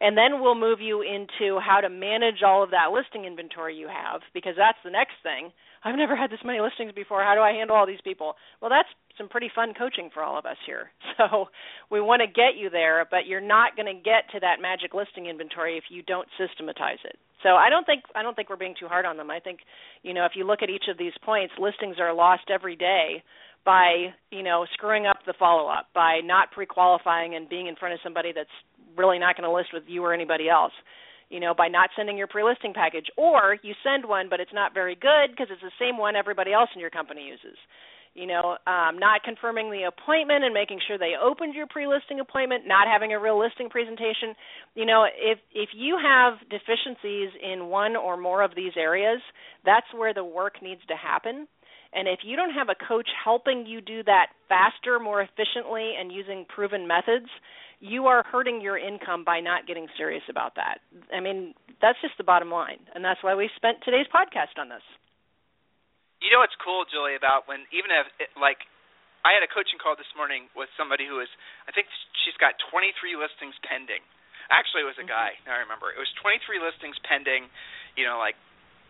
and 0.00 0.16
then 0.16 0.40
we'll 0.40 0.54
move 0.54 0.80
you 0.80 1.02
into 1.02 1.58
how 1.58 1.80
to 1.80 1.88
manage 1.88 2.42
all 2.44 2.62
of 2.62 2.70
that 2.70 2.90
listing 2.92 3.24
inventory 3.24 3.74
you 3.76 3.88
have 3.88 4.20
because 4.32 4.54
that's 4.56 4.78
the 4.84 4.90
next 4.90 5.14
thing. 5.22 5.50
I've 5.84 5.96
never 5.96 6.16
had 6.16 6.30
this 6.30 6.40
many 6.44 6.60
listings 6.60 6.92
before. 6.92 7.22
How 7.22 7.34
do 7.34 7.40
I 7.40 7.52
handle 7.52 7.76
all 7.76 7.86
these 7.86 8.02
people? 8.02 8.34
Well, 8.60 8.70
that's 8.70 8.88
some 9.16 9.28
pretty 9.28 9.50
fun 9.52 9.74
coaching 9.76 10.10
for 10.12 10.22
all 10.22 10.38
of 10.38 10.46
us 10.46 10.56
here. 10.66 10.90
So, 11.18 11.48
we 11.90 12.00
want 12.00 12.22
to 12.22 12.28
get 12.28 12.54
you 12.56 12.70
there, 12.70 13.04
but 13.10 13.26
you're 13.26 13.40
not 13.40 13.74
going 13.74 13.90
to 13.90 14.00
get 14.00 14.30
to 14.30 14.38
that 14.38 14.62
magic 14.62 14.94
listing 14.94 15.26
inventory 15.26 15.76
if 15.76 15.82
you 15.90 16.00
don't 16.04 16.28
systematize 16.38 17.02
it. 17.04 17.18
So, 17.42 17.58
I 17.58 17.68
don't 17.70 17.84
think 17.84 18.04
I 18.14 18.22
don't 18.22 18.36
think 18.36 18.48
we're 18.48 18.54
being 18.56 18.76
too 18.78 18.86
hard 18.86 19.04
on 19.04 19.16
them. 19.16 19.28
I 19.28 19.40
think, 19.40 19.58
you 20.04 20.14
know, 20.14 20.24
if 20.26 20.32
you 20.36 20.46
look 20.46 20.62
at 20.62 20.70
each 20.70 20.84
of 20.88 20.96
these 20.96 21.12
points, 21.24 21.54
listings 21.58 21.96
are 21.98 22.14
lost 22.14 22.54
every 22.54 22.76
day 22.76 23.24
by, 23.64 24.14
you 24.30 24.44
know, 24.44 24.64
screwing 24.74 25.06
up 25.06 25.18
the 25.26 25.34
follow-up, 25.36 25.88
by 25.92 26.20
not 26.24 26.52
pre-qualifying 26.52 27.34
and 27.34 27.48
being 27.48 27.66
in 27.66 27.74
front 27.74 27.94
of 27.94 28.00
somebody 28.04 28.30
that's 28.32 28.48
really 28.98 29.18
not 29.18 29.36
going 29.36 29.48
to 29.48 29.54
list 29.54 29.70
with 29.72 29.84
you 29.86 30.02
or 30.04 30.12
anybody 30.12 30.48
else 30.48 30.72
you 31.30 31.40
know 31.40 31.54
by 31.54 31.68
not 31.68 31.90
sending 31.96 32.16
your 32.16 32.26
pre-listing 32.26 32.72
package. 32.74 33.06
Or 33.16 33.56
you 33.62 33.74
send 33.82 34.04
one 34.06 34.28
but 34.28 34.40
it's 34.40 34.52
not 34.52 34.74
very 34.74 34.94
good 34.94 35.30
because 35.30 35.48
it's 35.50 35.62
the 35.62 35.74
same 35.80 35.98
one 35.98 36.16
everybody 36.16 36.52
else 36.52 36.70
in 36.74 36.80
your 36.80 36.90
company 36.90 37.26
uses. 37.26 37.56
You 38.14 38.26
know 38.26 38.56
um, 38.66 38.98
not 38.98 39.22
confirming 39.22 39.70
the 39.70 39.88
appointment 39.88 40.44
and 40.44 40.54
making 40.54 40.80
sure 40.86 40.98
they 40.98 41.14
opened 41.20 41.54
your 41.54 41.66
pre-listing 41.66 42.20
appointment 42.20 42.66
not 42.66 42.88
having 42.90 43.12
a 43.12 43.20
real 43.20 43.38
listing 43.38 43.68
presentation. 43.68 44.34
You 44.74 44.86
know 44.86 45.04
if 45.04 45.38
if 45.52 45.70
you 45.74 45.98
have 46.02 46.38
deficiencies 46.48 47.30
in 47.40 47.68
one 47.68 47.96
or 47.96 48.16
more 48.16 48.42
of 48.42 48.54
these 48.56 48.72
areas 48.76 49.20
that's 49.64 49.86
where 49.94 50.14
the 50.14 50.24
work 50.24 50.62
needs 50.62 50.80
to 50.88 50.96
happen 50.96 51.46
and 51.92 52.06
if 52.08 52.20
you 52.22 52.36
don't 52.36 52.52
have 52.52 52.68
a 52.68 52.76
coach 52.76 53.08
helping 53.24 53.66
you 53.66 53.80
do 53.80 54.02
that 54.04 54.28
faster 54.48 54.98
more 54.98 55.22
efficiently 55.22 55.94
and 55.98 56.12
using 56.12 56.44
proven 56.48 56.86
methods 56.86 57.28
you 57.80 58.10
are 58.10 58.26
hurting 58.26 58.58
your 58.60 58.74
income 58.74 59.22
by 59.22 59.38
not 59.38 59.66
getting 59.66 59.86
serious 59.94 60.26
about 60.26 60.58
that. 60.58 60.82
I 61.14 61.22
mean, 61.22 61.54
that's 61.78 61.98
just 62.02 62.18
the 62.18 62.26
bottom 62.26 62.50
line, 62.50 62.82
and 62.94 63.06
that's 63.06 63.22
why 63.22 63.38
we 63.38 63.46
spent 63.54 63.78
today's 63.86 64.10
podcast 64.10 64.58
on 64.58 64.66
this. 64.66 64.82
You 66.18 66.34
know 66.34 66.42
what's 66.42 66.58
cool, 66.58 66.82
Julie, 66.90 67.14
about 67.14 67.46
when 67.46 67.62
even 67.70 67.94
if 67.94 68.10
it, 68.18 68.30
like 68.34 68.66
I 69.22 69.38
had 69.38 69.46
a 69.46 69.50
coaching 69.50 69.78
call 69.78 69.94
this 69.94 70.10
morning 70.18 70.50
with 70.58 70.66
somebody 70.74 71.06
who 71.06 71.22
is 71.22 71.30
I 71.66 71.72
think 71.72 71.86
she's 72.26 72.34
got 72.42 72.58
23 72.74 73.14
listings 73.14 73.54
pending. 73.62 74.02
Actually, 74.50 74.82
it 74.82 74.90
was 74.90 74.98
a 74.98 75.06
mm-hmm. 75.06 75.14
guy. 75.14 75.38
Now 75.46 75.54
I 75.54 75.62
remember. 75.62 75.94
It 75.94 76.02
was 76.02 76.10
23 76.18 76.58
listings 76.58 76.98
pending. 77.06 77.46
You 77.94 78.10
know, 78.10 78.18
like 78.18 78.34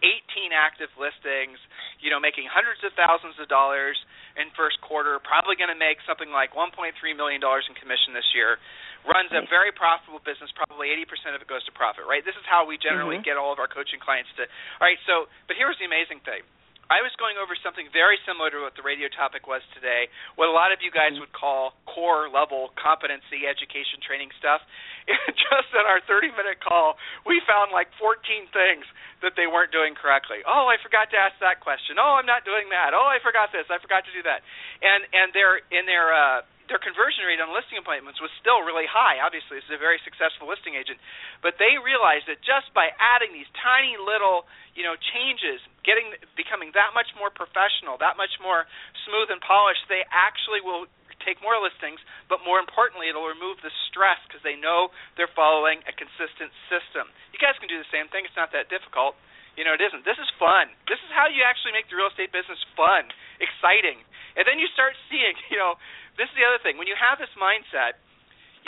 18 0.02 0.54
active 0.54 0.90
listings, 0.94 1.58
you 1.98 2.10
know, 2.10 2.22
making 2.22 2.46
hundreds 2.46 2.82
of 2.86 2.94
thousands 2.94 3.34
of 3.42 3.50
dollars 3.50 3.98
in 4.38 4.50
first 4.54 4.78
quarter, 4.82 5.18
probably 5.22 5.58
going 5.58 5.72
to 5.72 5.78
make 5.78 5.98
something 6.06 6.30
like 6.30 6.54
1.3 6.54 6.94
million 7.18 7.42
dollars 7.42 7.66
in 7.66 7.74
commission 7.74 8.14
this 8.14 8.26
year. 8.34 8.62
Runs 9.06 9.30
a 9.30 9.46
very 9.46 9.70
profitable 9.70 10.20
business, 10.20 10.50
probably 10.52 10.90
80% 11.06 11.32
of 11.32 11.40
it 11.40 11.48
goes 11.48 11.62
to 11.70 11.72
profit, 11.72 12.04
right? 12.04 12.20
This 12.20 12.34
is 12.34 12.44
how 12.44 12.66
we 12.66 12.76
generally 12.76 13.22
mm-hmm. 13.22 13.30
get 13.30 13.40
all 13.40 13.54
of 13.54 13.62
our 13.62 13.70
coaching 13.70 14.02
clients 14.02 14.28
to 14.36 14.44
All 14.82 14.84
right, 14.84 14.98
so 15.06 15.30
but 15.46 15.54
here's 15.54 15.78
the 15.78 15.86
amazing 15.86 16.20
thing. 16.26 16.42
I 16.88 17.04
was 17.04 17.12
going 17.20 17.36
over 17.36 17.52
something 17.60 17.84
very 17.92 18.16
similar 18.24 18.48
to 18.48 18.64
what 18.64 18.72
the 18.72 18.80
radio 18.80 19.12
topic 19.12 19.44
was 19.44 19.60
today, 19.76 20.08
what 20.40 20.48
a 20.48 20.54
lot 20.56 20.72
of 20.72 20.80
you 20.80 20.88
guys 20.88 21.12
would 21.20 21.36
call 21.36 21.76
core 21.84 22.32
level 22.32 22.72
competency 22.80 23.44
education 23.44 24.00
training 24.00 24.32
stuff. 24.40 24.64
Just 25.36 25.68
in 25.76 25.84
our 25.84 26.00
30 26.08 26.32
minute 26.32 26.64
call, 26.64 26.96
we 27.28 27.44
found 27.44 27.76
like 27.76 27.92
14 28.00 28.48
things 28.56 28.88
that 29.20 29.36
they 29.36 29.44
weren't 29.44 29.68
doing 29.68 29.92
correctly. 29.92 30.40
Oh, 30.48 30.64
I 30.64 30.80
forgot 30.80 31.12
to 31.12 31.18
ask 31.20 31.36
that 31.44 31.60
question. 31.60 32.00
Oh, 32.00 32.16
I'm 32.16 32.28
not 32.28 32.48
doing 32.48 32.72
that. 32.72 32.96
Oh, 32.96 33.04
I 33.04 33.20
forgot 33.20 33.52
this. 33.52 33.68
I 33.68 33.76
forgot 33.84 34.08
to 34.08 34.12
do 34.16 34.24
that. 34.24 34.40
And 34.80 35.04
and 35.12 35.28
they're 35.36 35.60
in 35.68 35.84
their 35.84 36.08
uh 36.08 36.40
their 36.68 36.80
conversion 36.80 37.24
rate 37.24 37.40
on 37.40 37.50
listing 37.50 37.80
appointments 37.80 38.20
was 38.20 38.30
still 38.38 38.60
really 38.60 38.86
high. 38.86 39.18
Obviously, 39.24 39.56
this 39.56 39.66
is 39.68 39.76
a 39.76 39.80
very 39.80 39.96
successful 40.04 40.46
listing 40.46 40.76
agent, 40.76 41.00
but 41.40 41.56
they 41.56 41.80
realized 41.80 42.28
that 42.28 42.44
just 42.44 42.68
by 42.76 42.92
adding 43.00 43.32
these 43.32 43.48
tiny 43.56 43.96
little, 43.96 44.44
you 44.76 44.84
know, 44.84 44.94
changes, 45.12 45.64
getting 45.82 46.12
becoming 46.36 46.70
that 46.76 46.92
much 46.92 47.08
more 47.16 47.32
professional, 47.32 47.96
that 47.98 48.20
much 48.20 48.36
more 48.38 48.68
smooth 49.08 49.32
and 49.32 49.40
polished, 49.40 49.88
they 49.88 50.04
actually 50.12 50.60
will 50.60 50.86
take 51.26 51.42
more 51.42 51.58
listings, 51.58 51.98
but 52.30 52.44
more 52.46 52.62
importantly, 52.62 53.10
it'll 53.10 53.26
remove 53.26 53.58
the 53.64 53.74
stress 53.90 54.20
because 54.28 54.44
they 54.46 54.54
know 54.54 54.94
they're 55.18 55.32
following 55.34 55.82
a 55.90 55.92
consistent 55.92 56.54
system. 56.70 57.10
You 57.34 57.42
guys 57.42 57.58
can 57.58 57.66
do 57.66 57.80
the 57.80 57.90
same 57.90 58.06
thing. 58.12 58.22
It's 58.22 58.38
not 58.38 58.54
that 58.54 58.70
difficult. 58.70 59.18
You 59.58 59.66
know, 59.66 59.74
it 59.74 59.82
isn't. 59.82 60.06
This 60.06 60.22
is 60.22 60.30
fun. 60.38 60.70
This 60.86 61.02
is 61.02 61.10
how 61.10 61.26
you 61.26 61.42
actually 61.42 61.74
make 61.74 61.90
the 61.90 61.98
real 61.98 62.06
estate 62.06 62.30
business 62.30 62.62
fun, 62.78 63.10
exciting. 63.42 63.98
And 64.38 64.46
then 64.46 64.62
you 64.62 64.70
start 64.70 64.94
seeing, 65.10 65.34
you 65.50 65.58
know, 65.58 65.74
this 66.14 66.30
is 66.30 66.36
the 66.38 66.46
other 66.46 66.62
thing. 66.62 66.78
When 66.78 66.86
you 66.86 66.94
have 66.94 67.18
this 67.18 67.34
mindset, 67.34 67.98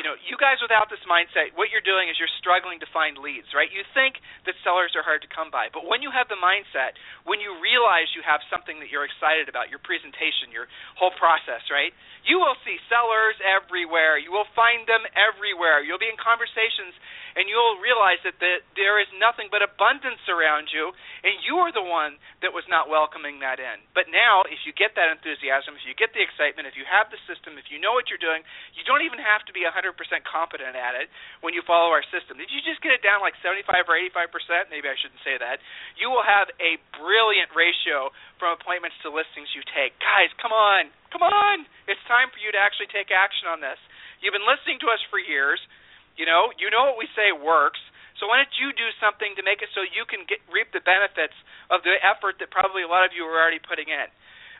you 0.00 0.08
know, 0.08 0.16
you 0.24 0.40
guys 0.40 0.56
without 0.64 0.88
this 0.88 1.04
mindset, 1.04 1.52
what 1.60 1.68
you're 1.68 1.84
doing 1.84 2.08
is 2.08 2.16
you're 2.16 2.32
struggling 2.40 2.80
to 2.80 2.88
find 2.88 3.20
leads, 3.20 3.52
right? 3.52 3.68
You 3.68 3.84
think 3.92 4.16
that 4.48 4.56
sellers 4.64 4.96
are 4.96 5.04
hard 5.04 5.20
to 5.20 5.28
come 5.28 5.52
by, 5.52 5.68
but 5.68 5.84
when 5.84 6.00
you 6.00 6.08
have 6.08 6.24
the 6.32 6.40
mindset, 6.40 6.96
when 7.28 7.36
you 7.36 7.52
realize 7.60 8.08
you 8.16 8.24
have 8.24 8.40
something 8.48 8.80
that 8.80 8.88
you're 8.88 9.04
excited 9.04 9.52
about, 9.52 9.68
your 9.68 9.76
presentation, 9.84 10.48
your 10.48 10.72
whole 10.96 11.12
process, 11.20 11.68
right? 11.68 11.92
You 12.24 12.40
will 12.40 12.56
see 12.64 12.80
sellers 12.88 13.36
everywhere. 13.44 14.16
You 14.16 14.32
will 14.32 14.48
find 14.56 14.88
them 14.88 15.04
everywhere. 15.12 15.84
You'll 15.84 16.00
be 16.00 16.08
in 16.08 16.16
conversations 16.16 16.96
and 17.36 17.46
you'll 17.46 17.78
realize 17.78 18.18
that 18.26 18.38
the, 18.42 18.62
there 18.74 18.98
is 18.98 19.06
nothing 19.18 19.46
but 19.52 19.62
abundance 19.62 20.22
around 20.26 20.70
you, 20.74 20.90
and 21.22 21.34
you 21.46 21.62
are 21.62 21.70
the 21.70 21.84
one 21.84 22.18
that 22.42 22.50
was 22.50 22.66
not 22.66 22.90
welcoming 22.90 23.38
that 23.42 23.62
in. 23.62 23.78
But 23.94 24.10
now, 24.10 24.42
if 24.50 24.66
you 24.66 24.74
get 24.74 24.98
that 24.98 25.12
enthusiasm, 25.12 25.78
if 25.78 25.86
you 25.86 25.94
get 25.94 26.10
the 26.10 26.22
excitement, 26.22 26.66
if 26.66 26.74
you 26.74 26.86
have 26.90 27.06
the 27.12 27.20
system, 27.30 27.54
if 27.54 27.70
you 27.70 27.78
know 27.78 27.94
what 27.94 28.10
you're 28.10 28.22
doing, 28.22 28.42
you 28.74 28.82
don't 28.82 29.06
even 29.06 29.22
have 29.22 29.46
to 29.46 29.52
be 29.54 29.62
100% 29.62 29.89
competent 29.94 30.74
at 30.74 30.94
it 30.94 31.10
when 31.40 31.54
you 31.54 31.62
follow 31.66 31.90
our 31.90 32.04
system. 32.08 32.38
If 32.38 32.50
you 32.52 32.62
just 32.62 32.78
get 32.80 32.94
it 32.94 33.02
down 33.02 33.20
like 33.24 33.34
75 33.42 33.88
or 33.88 33.96
85%, 33.98 34.70
maybe 34.70 34.86
I 34.86 34.96
shouldn't 34.98 35.22
say 35.26 35.38
that, 35.38 35.58
you 35.98 36.08
will 36.12 36.24
have 36.24 36.50
a 36.62 36.78
brilliant 36.98 37.50
ratio 37.54 38.14
from 38.38 38.56
appointments 38.56 38.98
to 39.02 39.12
listings 39.12 39.50
you 39.54 39.62
take. 39.74 39.96
Guys, 39.98 40.30
come 40.38 40.54
on. 40.54 40.90
Come 41.10 41.26
on. 41.26 41.66
It's 41.90 42.00
time 42.06 42.30
for 42.30 42.38
you 42.38 42.54
to 42.54 42.60
actually 42.60 42.88
take 42.92 43.10
action 43.10 43.50
on 43.50 43.58
this. 43.58 43.78
You've 44.22 44.36
been 44.36 44.46
listening 44.46 44.78
to 44.84 44.88
us 44.92 45.00
for 45.08 45.18
years. 45.18 45.58
You 46.14 46.28
know, 46.28 46.52
you 46.60 46.68
know 46.68 46.92
what 46.92 46.98
we 47.00 47.08
say 47.16 47.32
works. 47.32 47.80
So 48.20 48.28
why 48.28 48.44
don't 48.44 48.52
you 48.60 48.76
do 48.76 48.84
something 49.00 49.32
to 49.40 49.42
make 49.42 49.64
it 49.64 49.72
so 49.72 49.80
you 49.80 50.04
can 50.04 50.28
get 50.28 50.44
reap 50.52 50.68
the 50.76 50.84
benefits 50.84 51.32
of 51.72 51.80
the 51.88 51.96
effort 52.04 52.36
that 52.44 52.52
probably 52.52 52.84
a 52.84 52.90
lot 52.90 53.08
of 53.08 53.16
you 53.16 53.24
are 53.24 53.32
already 53.32 53.58
putting 53.58 53.88
in? 53.88 54.08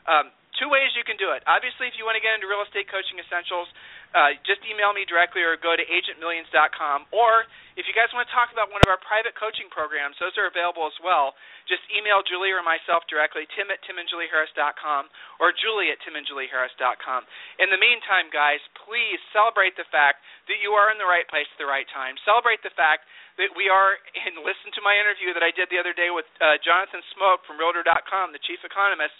Um, 0.09 0.33
two 0.59 0.67
ways 0.67 0.91
you 0.95 1.05
can 1.07 1.15
do 1.15 1.31
it. 1.31 1.43
Obviously, 1.47 1.87
if 1.87 1.95
you 1.95 2.03
want 2.03 2.19
to 2.19 2.23
get 2.23 2.35
into 2.35 2.47
real 2.47 2.63
estate 2.63 2.91
coaching 2.91 3.19
essentials, 3.19 3.67
uh, 4.11 4.35
just 4.43 4.59
email 4.67 4.91
me 4.91 5.07
directly 5.07 5.39
or 5.39 5.55
go 5.55 5.71
to 5.71 5.85
agentmillions.com. 5.87 7.07
Or 7.15 7.47
if 7.79 7.87
you 7.87 7.95
guys 7.95 8.11
want 8.11 8.27
to 8.27 8.33
talk 8.35 8.51
about 8.51 8.67
one 8.67 8.83
of 8.83 8.91
our 8.91 8.99
private 8.99 9.31
coaching 9.39 9.71
programs, 9.71 10.19
those 10.19 10.35
are 10.35 10.51
available 10.51 10.83
as 10.83 10.97
well. 10.99 11.31
Just 11.71 11.83
email 11.95 12.19
Julie 12.19 12.51
or 12.51 12.59
myself 12.59 13.07
directly, 13.07 13.47
tim 13.55 13.71
at 13.71 13.79
timandjulieharris.com 13.87 15.07
or 15.39 15.55
julie 15.55 15.87
at 15.87 16.03
timandjulieharris.com. 16.03 17.21
In 17.63 17.71
the 17.71 17.79
meantime, 17.79 18.27
guys, 18.27 18.59
please 18.83 19.19
celebrate 19.31 19.79
the 19.79 19.87
fact 19.87 20.19
that 20.51 20.59
you 20.59 20.75
are 20.75 20.91
in 20.91 20.99
the 20.99 21.07
right 21.07 21.27
place 21.31 21.47
at 21.47 21.59
the 21.61 21.69
right 21.69 21.87
time. 21.95 22.19
Celebrate 22.27 22.59
the 22.67 22.75
fact 22.75 23.07
that 23.39 23.55
we 23.55 23.71
are, 23.71 23.95
and 24.27 24.43
listen 24.43 24.75
to 24.75 24.83
my 24.83 24.93
interview 24.99 25.31
that 25.31 25.45
I 25.45 25.55
did 25.55 25.71
the 25.71 25.79
other 25.79 25.95
day 25.95 26.11
with 26.11 26.27
uh, 26.43 26.59
Jonathan 26.59 26.99
Smoke 27.15 27.47
from 27.47 27.55
Realtor.com, 27.55 28.35
the 28.35 28.43
chief 28.43 28.59
economist. 28.67 29.15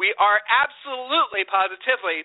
We 0.00 0.14
are 0.16 0.40
absolutely, 0.48 1.44
positively 1.48 2.24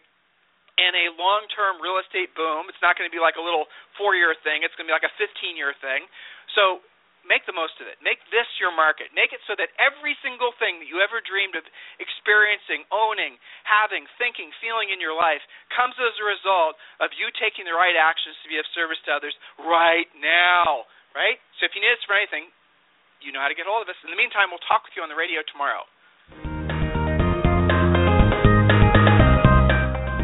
in 0.78 0.94
a 0.94 1.10
long-term 1.18 1.82
real 1.82 1.98
estate 1.98 2.32
boom. 2.38 2.70
It's 2.70 2.82
not 2.86 2.94
going 2.96 3.10
to 3.10 3.14
be 3.14 3.22
like 3.22 3.36
a 3.36 3.44
little 3.44 3.66
four-year 3.98 4.38
thing. 4.46 4.62
It's 4.62 4.74
going 4.78 4.86
to 4.86 4.92
be 4.94 4.98
like 4.98 5.08
a 5.08 5.14
15-year 5.18 5.74
thing. 5.82 6.06
So 6.54 6.86
make 7.26 7.44
the 7.50 7.58
most 7.58 7.76
of 7.84 7.90
it. 7.90 7.98
Make 8.00 8.22
this 8.30 8.48
your 8.62 8.72
market. 8.72 9.12
Make 9.12 9.36
it 9.36 9.42
so 9.50 9.58
that 9.60 9.74
every 9.82 10.16
single 10.24 10.54
thing 10.62 10.80
that 10.80 10.88
you 10.88 11.02
ever 11.04 11.20
dreamed 11.20 11.58
of 11.58 11.66
experiencing, 12.00 12.86
owning, 12.94 13.36
having, 13.66 14.08
thinking, 14.22 14.54
feeling 14.64 14.94
in 14.94 15.02
your 15.02 15.18
life 15.18 15.42
comes 15.74 15.98
as 15.98 16.16
a 16.22 16.26
result 16.26 16.80
of 17.04 17.12
you 17.18 17.28
taking 17.36 17.68
the 17.68 17.76
right 17.76 17.98
actions 17.98 18.38
to 18.42 18.48
be 18.48 18.62
of 18.62 18.66
service 18.78 19.02
to 19.10 19.12
others 19.18 19.36
right 19.60 20.08
now. 20.22 20.88
Right? 21.18 21.42
So 21.58 21.66
if 21.66 21.74
you 21.74 21.82
need 21.82 21.98
us 21.98 22.06
for 22.06 22.14
anything, 22.14 22.54
you 23.26 23.34
know 23.34 23.42
how 23.42 23.50
to 23.50 23.58
get 23.58 23.66
hold 23.66 23.82
of 23.82 23.90
us. 23.90 23.98
In 24.06 24.14
the 24.14 24.20
meantime, 24.20 24.54
we'll 24.54 24.62
talk 24.70 24.86
with 24.86 24.94
you 24.94 25.02
on 25.02 25.10
the 25.10 25.18
radio 25.18 25.42
tomorrow. 25.50 25.90